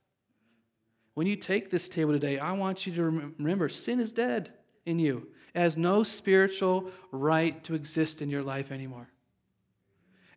When 1.14 1.26
you 1.26 1.36
take 1.36 1.70
this 1.70 1.88
table 1.88 2.12
today, 2.12 2.38
I 2.38 2.52
want 2.52 2.86
you 2.86 2.94
to 2.94 3.02
remember 3.02 3.68
sin 3.68 3.98
is 3.98 4.12
dead 4.12 4.52
in 4.84 4.98
you. 4.98 5.28
It 5.54 5.60
has 5.60 5.76
no 5.76 6.02
spiritual 6.02 6.90
right 7.10 7.62
to 7.64 7.74
exist 7.74 8.22
in 8.22 8.28
your 8.28 8.42
life 8.42 8.70
anymore. 8.70 9.08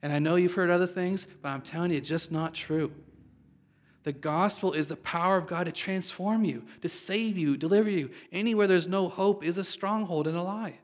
And 0.01 0.11
I 0.11 0.19
know 0.19 0.35
you've 0.35 0.55
heard 0.55 0.69
other 0.69 0.87
things, 0.87 1.27
but 1.41 1.49
I'm 1.49 1.61
telling 1.61 1.91
you, 1.91 1.97
it's 1.97 2.09
just 2.09 2.31
not 2.31 2.53
true. 2.53 2.91
The 4.03 4.13
gospel 4.13 4.73
is 4.73 4.87
the 4.87 4.97
power 4.97 5.37
of 5.37 5.47
God 5.47 5.65
to 5.65 5.71
transform 5.71 6.43
you, 6.43 6.63
to 6.81 6.89
save 6.89 7.37
you, 7.37 7.55
deliver 7.57 7.89
you. 7.89 8.11
Anywhere 8.31 8.67
there's 8.67 8.87
no 8.87 9.09
hope 9.09 9.43
is 9.43 9.57
a 9.57 9.63
stronghold 9.63 10.27
and 10.27 10.37
a 10.37 10.43
lie. 10.43 10.79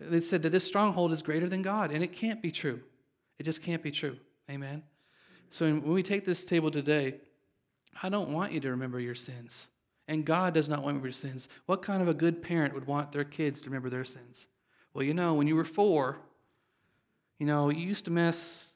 They 0.00 0.20
said 0.20 0.42
that 0.42 0.50
this 0.50 0.66
stronghold 0.66 1.12
is 1.12 1.22
greater 1.22 1.48
than 1.48 1.62
God, 1.62 1.92
and 1.92 2.02
it 2.02 2.12
can't 2.12 2.42
be 2.42 2.50
true. 2.50 2.80
It 3.38 3.44
just 3.44 3.62
can't 3.62 3.82
be 3.82 3.92
true. 3.92 4.16
Amen. 4.50 4.82
So 5.50 5.64
when 5.66 5.82
we 5.82 6.02
take 6.02 6.24
this 6.24 6.44
table 6.44 6.70
today, 6.70 7.14
I 8.02 8.08
don't 8.08 8.30
want 8.30 8.52
you 8.52 8.60
to 8.60 8.70
remember 8.70 8.98
your 8.98 9.14
sins. 9.14 9.68
And 10.08 10.24
God 10.24 10.52
does 10.54 10.68
not 10.68 10.82
want 10.82 11.02
your 11.02 11.12
sins. 11.12 11.48
What 11.66 11.82
kind 11.82 12.02
of 12.02 12.08
a 12.08 12.14
good 12.14 12.42
parent 12.42 12.74
would 12.74 12.86
want 12.86 13.12
their 13.12 13.24
kids 13.24 13.62
to 13.62 13.70
remember 13.70 13.88
their 13.88 14.04
sins? 14.04 14.48
Well, 14.92 15.04
you 15.04 15.14
know, 15.14 15.34
when 15.34 15.46
you 15.46 15.56
were 15.56 15.64
four, 15.64 16.18
you 17.38 17.46
know, 17.46 17.70
you 17.70 17.86
used 17.86 18.04
to 18.04 18.10
mess, 18.10 18.74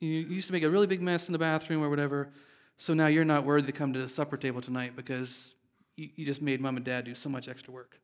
you 0.00 0.10
used 0.10 0.48
to 0.48 0.52
make 0.52 0.62
a 0.62 0.70
really 0.70 0.86
big 0.86 1.00
mess 1.00 1.28
in 1.28 1.32
the 1.32 1.38
bathroom 1.38 1.82
or 1.82 1.88
whatever. 1.88 2.30
So 2.80 2.94
now 2.94 3.08
you're 3.08 3.26
not 3.26 3.44
worthy 3.44 3.70
to 3.70 3.76
come 3.76 3.92
to 3.92 4.00
the 4.00 4.08
supper 4.08 4.38
table 4.38 4.62
tonight 4.62 4.96
because 4.96 5.54
you, 5.96 6.08
you 6.16 6.24
just 6.24 6.40
made 6.40 6.62
mom 6.62 6.76
and 6.76 6.84
dad 6.84 7.04
do 7.04 7.14
so 7.14 7.28
much 7.28 7.46
extra 7.46 7.74
work. 7.74 8.00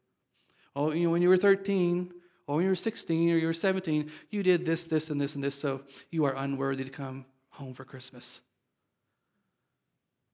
Oh, 0.77 0.93
you 0.93 1.05
know, 1.05 1.11
when 1.13 1.23
you 1.23 1.31
were 1.31 1.39
13, 1.39 2.13
or 2.47 2.57
when 2.57 2.65
you 2.65 2.71
were 2.71 2.77
16, 2.77 3.33
or 3.33 3.39
you 3.39 3.47
were 3.47 3.55
17, 3.55 4.11
you 4.29 4.43
did 4.43 4.67
this, 4.67 4.85
this, 4.85 5.09
and 5.09 5.19
this, 5.19 5.35
and 5.35 5.43
this, 5.43 5.55
so 5.55 5.81
you 6.11 6.27
are 6.27 6.37
unworthy 6.37 6.85
to 6.85 6.91
come 6.91 7.25
home 7.53 7.73
for 7.73 7.87
Christmas. 7.87 8.43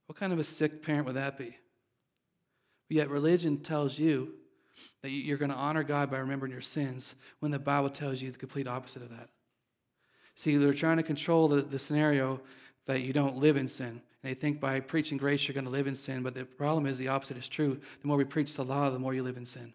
What 0.07 0.18
kind 0.18 0.32
of 0.32 0.40
a 0.40 0.45
sick 0.45 0.82
parent 0.82 1.07
would 1.07 1.14
that 1.14 1.38
be? 1.38 1.57
But 2.88 2.97
yet, 2.97 3.11
religion 3.11 3.59
tells 3.59 3.97
you 3.97 4.34
that 5.03 5.11
you're 5.11 5.38
going 5.38 5.53
to 5.53 5.57
honor 5.57 5.84
God 5.84 6.11
by 6.11 6.18
remembering 6.18 6.51
your 6.51 6.62
sins 6.62 7.14
when 7.38 7.53
the 7.53 7.61
Bible 7.61 7.90
tells 7.90 8.20
you 8.20 8.32
the 8.32 8.38
complete 8.38 8.66
opposite 8.66 9.03
of 9.03 9.11
that. 9.11 9.28
See, 10.34 10.57
they're 10.57 10.74
trying 10.74 10.97
to 10.97 11.05
control 11.05 11.47
the, 11.47 11.62
the 11.62 11.78
scenario 11.78 12.40
that 12.86 13.03
you 13.03 13.12
don't 13.12 13.36
live 13.36 13.57
in 13.57 13.68
sin. 13.68 14.03
They 14.22 14.34
think 14.34 14.60
by 14.60 14.78
preaching 14.80 15.18
grace, 15.18 15.46
you're 15.46 15.54
going 15.54 15.64
to 15.64 15.70
live 15.70 15.86
in 15.86 15.96
sin. 15.96 16.22
But 16.22 16.34
the 16.34 16.44
problem 16.44 16.86
is 16.86 16.98
the 16.98 17.08
opposite 17.08 17.36
is 17.36 17.48
true. 17.48 17.80
The 18.00 18.08
more 18.08 18.16
we 18.16 18.24
preach 18.24 18.54
the 18.54 18.64
law, 18.64 18.88
the 18.90 18.98
more 18.98 19.14
you 19.14 19.22
live 19.22 19.36
in 19.36 19.44
sin. 19.44 19.74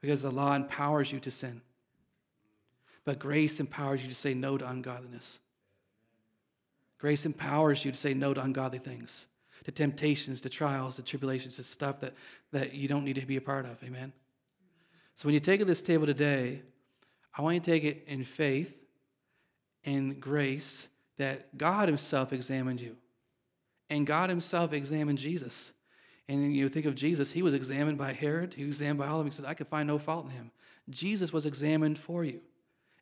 Because 0.00 0.22
the 0.22 0.30
law 0.30 0.54
empowers 0.54 1.12
you 1.12 1.20
to 1.20 1.30
sin. 1.30 1.62
But 3.04 3.18
grace 3.18 3.60
empowers 3.60 4.02
you 4.02 4.08
to 4.08 4.14
say 4.14 4.34
no 4.34 4.58
to 4.58 4.68
ungodliness. 4.68 5.38
Grace 6.98 7.24
empowers 7.24 7.84
you 7.84 7.92
to 7.92 7.96
say 7.96 8.14
no 8.14 8.34
to 8.34 8.42
ungodly 8.42 8.78
things 8.78 9.26
to 9.66 9.72
temptations, 9.72 10.40
to 10.42 10.48
trials, 10.48 10.94
to 10.94 11.02
tribulations, 11.02 11.56
to 11.56 11.64
stuff 11.64 11.98
that, 11.98 12.14
that 12.52 12.72
you 12.72 12.86
don't 12.86 13.04
need 13.04 13.16
to 13.16 13.26
be 13.26 13.34
a 13.34 13.40
part 13.40 13.66
of. 13.66 13.82
Amen? 13.82 14.12
So 15.16 15.26
when 15.26 15.34
you 15.34 15.40
take 15.40 15.66
this 15.66 15.82
table 15.82 16.06
today, 16.06 16.62
I 17.36 17.42
want 17.42 17.54
you 17.54 17.60
to 17.60 17.66
take 17.66 17.82
it 17.82 18.04
in 18.06 18.22
faith 18.22 18.76
and 19.84 20.20
grace 20.20 20.86
that 21.16 21.58
God 21.58 21.88
Himself 21.88 22.32
examined 22.32 22.80
you. 22.80 22.96
And 23.88 24.06
God 24.06 24.30
Himself 24.30 24.72
examined 24.72 25.18
Jesus. 25.18 25.72
And 26.28 26.54
you 26.54 26.68
think 26.68 26.86
of 26.86 26.94
Jesus, 26.94 27.32
He 27.32 27.42
was 27.42 27.54
examined 27.54 27.98
by 27.98 28.12
Herod, 28.12 28.54
He 28.54 28.64
was 28.64 28.76
examined 28.76 28.98
by 28.98 29.06
all 29.06 29.18
of 29.18 29.24
them. 29.24 29.30
He 29.30 29.36
said, 29.36 29.44
I 29.44 29.54
could 29.54 29.68
find 29.68 29.86
no 29.86 29.98
fault 29.98 30.26
in 30.26 30.32
Him. 30.32 30.50
Jesus 30.90 31.32
was 31.32 31.46
examined 31.46 31.98
for 31.98 32.24
you. 32.24 32.40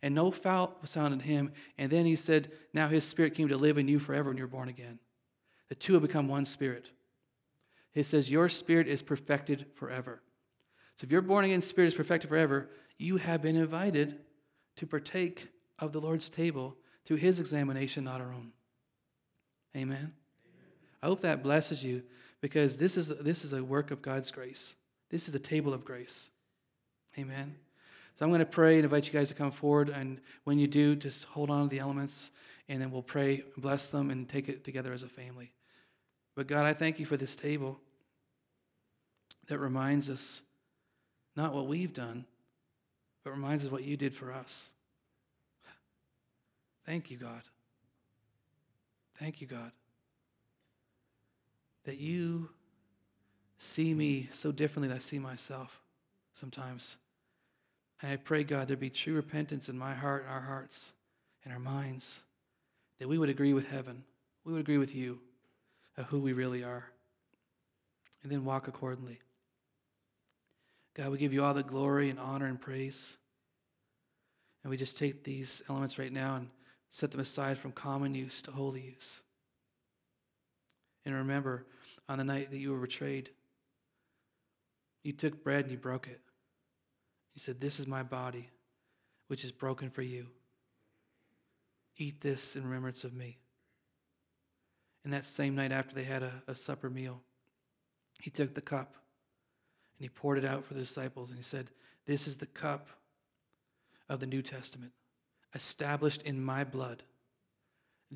And 0.02 0.14
no 0.14 0.30
fault 0.30 0.76
was 0.82 0.94
found 0.94 1.14
in 1.14 1.20
Him. 1.20 1.52
And 1.78 1.90
then 1.90 2.04
He 2.04 2.16
said, 2.16 2.52
Now 2.72 2.88
His 2.88 3.04
Spirit 3.04 3.34
came 3.34 3.48
to 3.48 3.56
live 3.56 3.78
in 3.78 3.88
you 3.88 3.98
forever 3.98 4.28
when 4.28 4.36
you're 4.36 4.46
born 4.46 4.68
again. 4.68 4.98
The 5.68 5.74
two 5.74 5.94
have 5.94 6.02
become 6.02 6.28
one 6.28 6.44
spirit. 6.44 6.90
He 7.92 8.02
says, 8.02 8.30
Your 8.30 8.48
spirit 8.48 8.88
is 8.88 9.02
perfected 9.02 9.66
forever. 9.74 10.20
So 10.96 11.06
if 11.06 11.10
your 11.10 11.22
born 11.22 11.44
again 11.44 11.62
spirit 11.62 11.88
is 11.88 11.94
perfected 11.94 12.28
forever, 12.28 12.68
you 12.98 13.16
have 13.16 13.42
been 13.42 13.56
invited 13.56 14.18
to 14.76 14.86
partake 14.86 15.48
of 15.78 15.92
the 15.92 16.00
Lord's 16.00 16.28
table 16.28 16.76
through 17.04 17.16
his 17.16 17.40
examination, 17.40 18.04
not 18.04 18.20
our 18.20 18.32
own. 18.32 18.52
Amen. 19.76 20.12
I 21.04 21.06
hope 21.06 21.20
that 21.20 21.42
blesses 21.42 21.84
you 21.84 22.02
because 22.40 22.78
this 22.78 22.96
is, 22.96 23.08
this 23.20 23.44
is 23.44 23.52
a 23.52 23.62
work 23.62 23.90
of 23.90 24.00
God's 24.00 24.30
grace. 24.30 24.74
This 25.10 25.26
is 25.26 25.34
the 25.34 25.38
table 25.38 25.74
of 25.74 25.84
grace. 25.84 26.30
Amen. 27.18 27.56
So 28.14 28.24
I'm 28.24 28.30
going 28.30 28.38
to 28.38 28.46
pray 28.46 28.76
and 28.76 28.84
invite 28.84 29.04
you 29.06 29.12
guys 29.12 29.28
to 29.28 29.34
come 29.34 29.50
forward. 29.50 29.90
And 29.90 30.18
when 30.44 30.58
you 30.58 30.66
do, 30.66 30.96
just 30.96 31.24
hold 31.24 31.50
on 31.50 31.64
to 31.64 31.68
the 31.68 31.78
elements 31.78 32.30
and 32.70 32.80
then 32.80 32.90
we'll 32.90 33.02
pray, 33.02 33.44
and 33.54 33.62
bless 33.62 33.88
them, 33.88 34.10
and 34.10 34.26
take 34.26 34.48
it 34.48 34.64
together 34.64 34.94
as 34.94 35.02
a 35.02 35.08
family. 35.08 35.52
But 36.34 36.46
God, 36.46 36.64
I 36.64 36.72
thank 36.72 36.98
you 36.98 37.04
for 37.04 37.18
this 37.18 37.36
table 37.36 37.78
that 39.48 39.58
reminds 39.58 40.08
us 40.08 40.40
not 41.36 41.52
what 41.52 41.66
we've 41.66 41.92
done, 41.92 42.24
but 43.24 43.32
reminds 43.32 43.66
us 43.66 43.70
what 43.70 43.84
you 43.84 43.98
did 43.98 44.14
for 44.14 44.32
us. 44.32 44.70
Thank 46.86 47.10
you, 47.10 47.18
God. 47.18 47.42
Thank 49.18 49.42
you, 49.42 49.46
God, 49.46 49.70
that 51.84 51.98
you 51.98 52.50
see 53.58 53.94
me 53.94 54.28
so 54.32 54.52
differently 54.52 54.88
than 54.88 54.96
I 54.96 55.00
see 55.00 55.18
myself 55.18 55.80
sometimes. 56.34 56.96
And 58.02 58.12
I 58.12 58.16
pray, 58.16 58.44
God, 58.44 58.68
there 58.68 58.76
be 58.76 58.90
true 58.90 59.14
repentance 59.14 59.68
in 59.68 59.78
my 59.78 59.94
heart, 59.94 60.26
our 60.28 60.40
hearts, 60.40 60.92
and 61.44 61.52
our 61.52 61.60
minds 61.60 62.22
that 62.98 63.08
we 63.08 63.18
would 63.18 63.28
agree 63.28 63.52
with 63.52 63.68
heaven, 63.68 64.04
we 64.44 64.52
would 64.52 64.60
agree 64.60 64.78
with 64.78 64.94
you 64.94 65.20
of 65.96 66.06
who 66.06 66.18
we 66.18 66.32
really 66.32 66.62
are, 66.62 66.90
and 68.22 68.30
then 68.30 68.44
walk 68.44 68.68
accordingly. 68.68 69.20
God, 70.94 71.10
we 71.10 71.18
give 71.18 71.32
you 71.32 71.44
all 71.44 71.54
the 71.54 71.62
glory 71.62 72.08
and 72.08 72.18
honor 72.18 72.46
and 72.46 72.60
praise. 72.60 73.16
And 74.62 74.70
we 74.70 74.76
just 74.76 74.96
take 74.96 75.24
these 75.24 75.62
elements 75.68 75.98
right 75.98 76.12
now 76.12 76.36
and 76.36 76.48
set 76.90 77.10
them 77.10 77.20
aside 77.20 77.58
from 77.58 77.72
common 77.72 78.14
use 78.14 78.40
to 78.42 78.50
holy 78.50 78.80
use. 78.80 79.20
And 81.04 81.14
remember, 81.14 81.66
on 82.08 82.18
the 82.18 82.24
night 82.24 82.50
that 82.50 82.58
you 82.58 82.72
were 82.72 82.78
betrayed, 82.78 83.30
you 85.02 85.12
took 85.12 85.44
bread 85.44 85.64
and 85.64 85.72
you 85.72 85.78
broke 85.78 86.06
it. 86.06 86.20
You 87.34 87.40
said, 87.40 87.60
This 87.60 87.78
is 87.78 87.86
my 87.86 88.02
body, 88.02 88.48
which 89.28 89.44
is 89.44 89.52
broken 89.52 89.90
for 89.90 90.02
you. 90.02 90.26
Eat 91.96 92.20
this 92.20 92.56
in 92.56 92.64
remembrance 92.64 93.04
of 93.04 93.12
me. 93.12 93.38
And 95.04 95.12
that 95.12 95.26
same 95.26 95.54
night 95.54 95.72
after 95.72 95.94
they 95.94 96.04
had 96.04 96.22
a, 96.22 96.42
a 96.48 96.54
supper 96.54 96.88
meal, 96.88 97.20
he 98.18 98.30
took 98.30 98.54
the 98.54 98.62
cup 98.62 98.94
and 99.98 100.04
he 100.04 100.08
poured 100.08 100.38
it 100.38 100.44
out 100.44 100.64
for 100.64 100.74
the 100.74 100.80
disciples 100.80 101.30
and 101.30 101.38
he 101.38 101.44
said, 101.44 101.68
This 102.06 102.26
is 102.26 102.36
the 102.36 102.46
cup 102.46 102.88
of 104.08 104.20
the 104.20 104.26
New 104.26 104.42
Testament, 104.42 104.92
established 105.54 106.22
in 106.22 106.42
my 106.42 106.64
blood. 106.64 107.02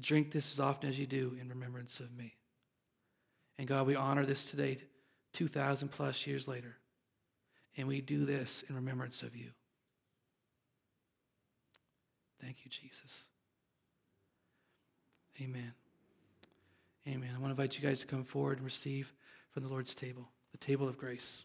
Drink 0.01 0.31
this 0.31 0.53
as 0.53 0.61
often 0.61 0.89
as 0.89 0.99
you 0.99 1.07
do 1.07 1.37
in 1.41 1.49
remembrance 1.49 2.01
of 2.01 2.17
me. 2.17 2.38
And 3.59 3.67
God, 3.67 3.87
we 3.87 3.97
honor 3.97 4.25
this 4.25 4.47
today, 4.47 4.79
2,000 5.33 5.89
plus 5.89 6.27
years 6.27 6.47
later. 6.47 6.77
And 7.77 7.89
we 7.89 8.01
do 8.01 8.25
this 8.25 8.65
in 8.69 8.75
remembrance 8.75 9.23
of 9.23 9.37
you. 9.37 9.51
Thank 12.41 12.59
you, 12.65 12.71
Jesus. 12.71 13.27
Amen. 15.41 15.73
Amen. 17.07 17.31
I 17.35 17.39
want 17.39 17.47
to 17.57 17.63
invite 17.63 17.77
you 17.77 17.87
guys 17.87 18.01
to 18.01 18.07
come 18.07 18.25
forward 18.25 18.59
and 18.59 18.65
receive 18.65 19.13
from 19.51 19.63
the 19.63 19.69
Lord's 19.69 19.95
table, 19.95 20.29
the 20.53 20.59
table 20.59 20.89
of 20.89 20.99
grace. 20.99 21.45